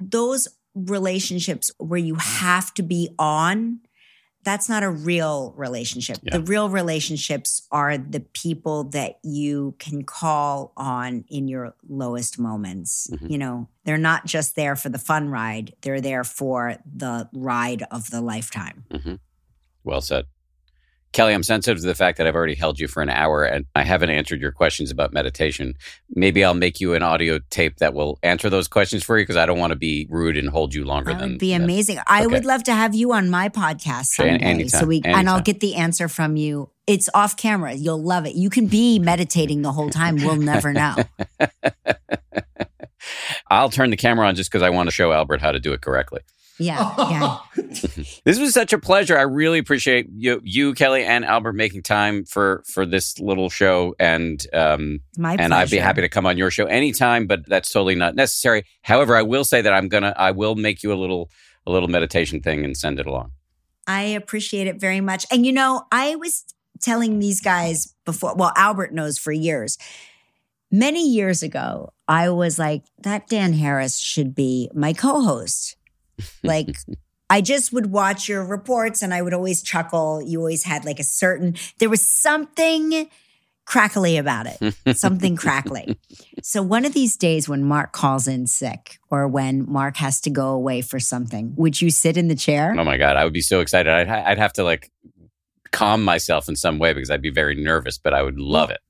those 0.00 0.48
relationships 0.74 1.70
where 1.78 1.98
you 1.98 2.16
have 2.16 2.72
to 2.74 2.82
be 2.82 3.10
on, 3.18 3.80
that's 4.44 4.68
not 4.68 4.82
a 4.82 4.90
real 4.90 5.54
relationship. 5.56 6.18
Yeah. 6.22 6.38
The 6.38 6.42
real 6.44 6.68
relationships 6.68 7.66
are 7.70 7.96
the 7.98 8.20
people 8.20 8.84
that 8.90 9.18
you 9.22 9.74
can 9.78 10.04
call 10.04 10.72
on 10.76 11.24
in 11.28 11.48
your 11.48 11.74
lowest 11.88 12.38
moments. 12.38 13.08
Mhm. 13.10 13.30
You 13.30 13.38
know, 13.38 13.68
they're 13.84 13.98
not 13.98 14.26
just 14.26 14.56
there 14.56 14.76
for 14.76 14.88
the 14.88 14.98
fun 14.98 15.28
ride, 15.28 15.74
they're 15.82 16.00
there 16.00 16.24
for 16.24 16.76
the 16.84 17.28
ride 17.32 17.84
of 17.90 18.10
the 18.10 18.20
lifetime. 18.20 18.84
Well 19.82 20.00
said. 20.00 20.26
Kelly, 21.14 21.32
I'm 21.32 21.44
sensitive 21.44 21.80
to 21.80 21.86
the 21.86 21.94
fact 21.94 22.18
that 22.18 22.26
I've 22.26 22.34
already 22.34 22.56
held 22.56 22.80
you 22.80 22.88
for 22.88 23.00
an 23.00 23.08
hour 23.08 23.44
and 23.44 23.66
I 23.76 23.84
haven't 23.84 24.10
answered 24.10 24.40
your 24.40 24.50
questions 24.50 24.90
about 24.90 25.12
meditation. 25.12 25.74
Maybe 26.12 26.44
I'll 26.44 26.54
make 26.54 26.80
you 26.80 26.94
an 26.94 27.04
audio 27.04 27.38
tape 27.50 27.76
that 27.78 27.94
will 27.94 28.18
answer 28.24 28.50
those 28.50 28.66
questions 28.66 29.04
for 29.04 29.16
you 29.16 29.22
because 29.22 29.36
I 29.36 29.46
don't 29.46 29.60
want 29.60 29.70
to 29.70 29.76
be 29.76 30.08
rude 30.10 30.36
and 30.36 30.48
hold 30.50 30.74
you 30.74 30.84
longer 30.84 31.12
That 31.12 31.20
than 31.20 31.30
would 31.30 31.38
be 31.38 31.52
amazing. 31.54 32.00
I 32.08 32.24
Okay. 32.24 32.34
would 32.34 32.44
love 32.44 32.64
to 32.64 32.74
have 32.74 32.96
you 32.96 33.12
on 33.12 33.30
my 33.30 33.48
podcast 33.48 34.06
someday. 34.06 34.38
so 34.40 34.44
anytime, 34.44 34.88
we 34.88 35.02
and 35.04 35.30
I'll 35.30 35.40
get 35.40 35.60
the 35.60 35.76
answer 35.76 36.08
from 36.08 36.34
you. 36.36 36.70
It's 36.88 37.08
off 37.14 37.36
camera. 37.36 37.74
You'll 37.74 38.02
love 38.02 38.26
it. 38.26 38.34
You 38.34 38.50
can 38.50 38.66
be 38.66 38.98
meditating 38.98 39.62
the 39.62 39.70
whole 39.72 39.90
time. 39.90 40.16
We'll 40.16 40.34
never 40.36 40.72
know. 40.72 40.96
I'll 43.50 43.70
turn 43.70 43.90
the 43.90 43.96
camera 43.96 44.26
on 44.26 44.34
just 44.34 44.50
because 44.50 44.62
I 44.62 44.70
want 44.70 44.88
to 44.88 44.90
show 44.90 45.12
Albert 45.12 45.40
how 45.42 45.52
to 45.52 45.60
do 45.60 45.72
it 45.74 45.80
correctly. 45.80 46.20
Yeah. 46.58 46.94
Yeah. 46.98 47.38
This 48.24 48.38
was 48.38 48.54
such 48.54 48.72
a 48.72 48.78
pleasure. 48.78 49.18
I 49.18 49.22
really 49.22 49.58
appreciate 49.58 50.06
you, 50.14 50.40
you 50.44 50.72
Kelly, 50.72 51.04
and 51.04 51.24
Albert 51.24 51.52
making 51.54 51.82
time 51.82 52.24
for 52.24 52.62
for 52.66 52.86
this 52.86 53.18
little 53.18 53.50
show, 53.50 53.94
and 53.98 54.44
um, 54.54 55.00
My 55.18 55.36
and 55.38 55.52
I'd 55.52 55.70
be 55.70 55.76
happy 55.76 56.00
to 56.00 56.08
come 56.08 56.24
on 56.24 56.38
your 56.38 56.50
show 56.50 56.64
anytime. 56.64 57.26
But 57.26 57.46
that's 57.46 57.70
totally 57.70 57.96
not 57.96 58.14
necessary. 58.14 58.64
However, 58.82 59.14
I 59.14 59.22
will 59.22 59.44
say 59.44 59.60
that 59.60 59.72
I'm 59.74 59.88
gonna, 59.88 60.14
I 60.16 60.30
will 60.30 60.54
make 60.54 60.82
you 60.82 60.92
a 60.92 60.94
little 60.94 61.30
a 61.66 61.70
little 61.70 61.88
meditation 61.88 62.40
thing 62.40 62.64
and 62.64 62.76
send 62.76 62.98
it 62.98 63.06
along. 63.06 63.32
I 63.86 64.02
appreciate 64.02 64.66
it 64.66 64.80
very 64.80 65.00
much. 65.00 65.26
And 65.30 65.44
you 65.44 65.52
know, 65.52 65.84
I 65.92 66.16
was 66.16 66.44
telling 66.80 67.18
these 67.18 67.40
guys 67.40 67.94
before, 68.04 68.34
well, 68.36 68.52
Albert 68.56 68.92
knows 68.92 69.18
for 69.18 69.32
years. 69.32 69.78
Many 70.70 71.08
years 71.08 71.42
ago, 71.42 71.92
I 72.08 72.30
was 72.30 72.58
like, 72.58 72.84
that 73.02 73.28
Dan 73.28 73.52
Harris 73.52 73.98
should 73.98 74.34
be 74.34 74.70
my 74.74 74.92
co 74.92 75.20
host. 75.20 75.76
Like, 76.42 76.76
I 77.30 77.40
just 77.40 77.72
would 77.72 77.86
watch 77.86 78.28
your 78.28 78.44
reports 78.44 79.02
and 79.02 79.14
I 79.14 79.22
would 79.22 79.34
always 79.34 79.62
chuckle. 79.62 80.22
You 80.22 80.38
always 80.38 80.64
had 80.64 80.84
like 80.84 81.00
a 81.00 81.04
certain, 81.04 81.56
there 81.78 81.88
was 81.90 82.02
something 82.02 83.08
crackly 83.64 84.18
about 84.18 84.46
it, 84.46 84.96
something 84.96 85.36
crackly. 85.36 85.98
So, 86.42 86.62
one 86.62 86.84
of 86.84 86.92
these 86.92 87.16
days 87.16 87.48
when 87.48 87.64
Mark 87.64 87.92
calls 87.92 88.28
in 88.28 88.46
sick 88.46 88.98
or 89.10 89.26
when 89.26 89.64
Mark 89.66 89.96
has 89.96 90.20
to 90.22 90.30
go 90.30 90.48
away 90.48 90.82
for 90.82 91.00
something, 91.00 91.54
would 91.56 91.80
you 91.80 91.88
sit 91.88 92.18
in 92.18 92.28
the 92.28 92.34
chair? 92.34 92.74
Oh 92.78 92.84
my 92.84 92.98
god, 92.98 93.16
I 93.16 93.24
would 93.24 93.32
be 93.32 93.40
so 93.40 93.60
excited. 93.60 93.90
I'd 93.90 94.10
I'd 94.10 94.36
have 94.36 94.52
to 94.54 94.62
like 94.62 94.92
calm 95.72 96.04
myself 96.04 96.46
in 96.46 96.54
some 96.54 96.78
way 96.78 96.92
because 96.92 97.10
I'd 97.10 97.22
be 97.22 97.30
very 97.30 97.54
nervous, 97.54 97.96
but 97.96 98.12
I 98.12 98.20
would 98.20 98.38
love 98.38 98.68
it. 98.68 98.80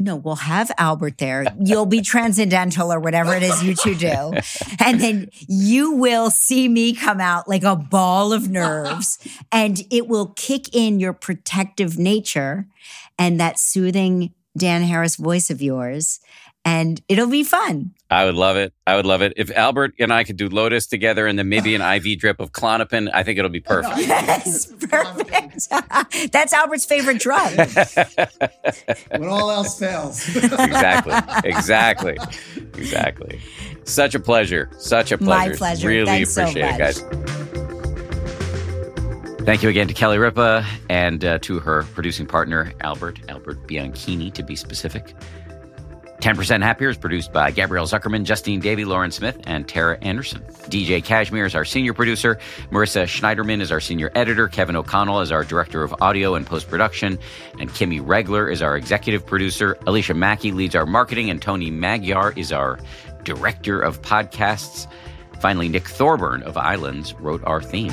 No, 0.00 0.14
we'll 0.14 0.36
have 0.36 0.70
Albert 0.78 1.18
there. 1.18 1.44
You'll 1.58 1.86
be 1.86 2.02
transcendental 2.02 2.92
or 2.92 3.00
whatever 3.00 3.34
it 3.34 3.42
is 3.42 3.64
you 3.64 3.74
two 3.74 3.96
do. 3.96 4.32
And 4.78 5.00
then 5.00 5.28
you 5.48 5.92
will 5.92 6.30
see 6.30 6.68
me 6.68 6.94
come 6.94 7.20
out 7.20 7.48
like 7.48 7.64
a 7.64 7.74
ball 7.74 8.32
of 8.32 8.48
nerves 8.48 9.18
and 9.50 9.82
it 9.90 10.06
will 10.06 10.28
kick 10.36 10.74
in 10.74 11.00
your 11.00 11.12
protective 11.12 11.98
nature 11.98 12.68
and 13.18 13.40
that 13.40 13.58
soothing 13.58 14.32
Dan 14.56 14.82
Harris 14.82 15.16
voice 15.16 15.50
of 15.50 15.60
yours. 15.60 16.20
And 16.64 17.00
it'll 17.08 17.28
be 17.28 17.44
fun. 17.44 17.94
I 18.10 18.24
would 18.24 18.36
love 18.36 18.56
it. 18.56 18.72
I 18.86 18.96
would 18.96 19.04
love 19.04 19.20
it 19.20 19.34
if 19.36 19.50
Albert 19.50 19.94
and 19.98 20.10
I 20.12 20.24
could 20.24 20.36
do 20.36 20.48
Lotus 20.48 20.86
together 20.86 21.26
and 21.26 21.38
then 21.38 21.48
maybe 21.50 21.74
an 21.74 21.82
IV 21.82 22.18
drip 22.18 22.40
of 22.40 22.52
Klonopin. 22.52 23.10
I 23.12 23.22
think 23.22 23.38
it'll 23.38 23.50
be 23.50 23.60
perfect. 23.60 23.98
Yes, 23.98 24.66
perfect. 24.88 25.68
That's 26.32 26.54
Albert's 26.54 26.86
favorite 26.86 27.18
drug. 27.18 27.54
when 29.10 29.28
all 29.28 29.50
else 29.50 29.78
fails. 29.78 30.26
exactly. 30.36 31.14
Exactly. 31.44 32.16
Exactly. 32.74 33.40
Such 33.84 34.14
a 34.14 34.20
pleasure. 34.20 34.70
Such 34.78 35.12
a 35.12 35.18
pleasure. 35.18 35.50
My 35.50 35.56
pleasure. 35.56 35.58
pleasure. 35.58 35.88
Really 35.88 36.06
Thanks 36.06 36.32
so 36.32 36.42
appreciate 36.42 36.74
it, 36.74 36.78
guys. 36.78 37.04
Thank 39.44 39.62
you 39.62 39.68
again 39.68 39.88
to 39.88 39.94
Kelly 39.94 40.18
Ripa 40.18 40.66
and 40.90 41.24
uh, 41.24 41.38
to 41.40 41.58
her 41.58 41.84
producing 41.94 42.26
partner, 42.26 42.72
Albert, 42.80 43.20
Albert 43.30 43.66
Bianchini, 43.66 44.32
to 44.34 44.42
be 44.42 44.56
specific. 44.56 45.14
10% 46.20 46.62
Happier 46.62 46.88
is 46.88 46.96
produced 46.96 47.32
by 47.32 47.52
Gabrielle 47.52 47.86
Zuckerman, 47.86 48.24
Justine 48.24 48.58
Davey, 48.58 48.84
Lauren 48.84 49.12
Smith, 49.12 49.38
and 49.46 49.68
Tara 49.68 49.98
Anderson. 50.02 50.42
DJ 50.68 51.02
Cashmere 51.02 51.46
is 51.46 51.54
our 51.54 51.64
senior 51.64 51.94
producer. 51.94 52.38
Marissa 52.72 53.04
Schneiderman 53.04 53.60
is 53.60 53.70
our 53.70 53.80
senior 53.80 54.10
editor. 54.16 54.48
Kevin 54.48 54.74
O'Connell 54.74 55.20
is 55.20 55.30
our 55.30 55.44
director 55.44 55.84
of 55.84 55.94
audio 56.00 56.34
and 56.34 56.44
post 56.44 56.68
production. 56.68 57.20
And 57.60 57.70
Kimmy 57.70 58.00
Regler 58.04 58.50
is 58.50 58.62
our 58.62 58.76
executive 58.76 59.24
producer. 59.24 59.78
Alicia 59.86 60.14
Mackey 60.14 60.50
leads 60.50 60.74
our 60.74 60.86
marketing. 60.86 61.30
And 61.30 61.40
Tony 61.40 61.70
Magyar 61.70 62.32
is 62.32 62.52
our 62.52 62.80
director 63.22 63.80
of 63.80 64.02
podcasts. 64.02 64.88
Finally, 65.38 65.68
Nick 65.68 65.86
Thorburn 65.86 66.42
of 66.42 66.56
Islands 66.56 67.14
wrote 67.14 67.44
our 67.44 67.62
theme. 67.62 67.92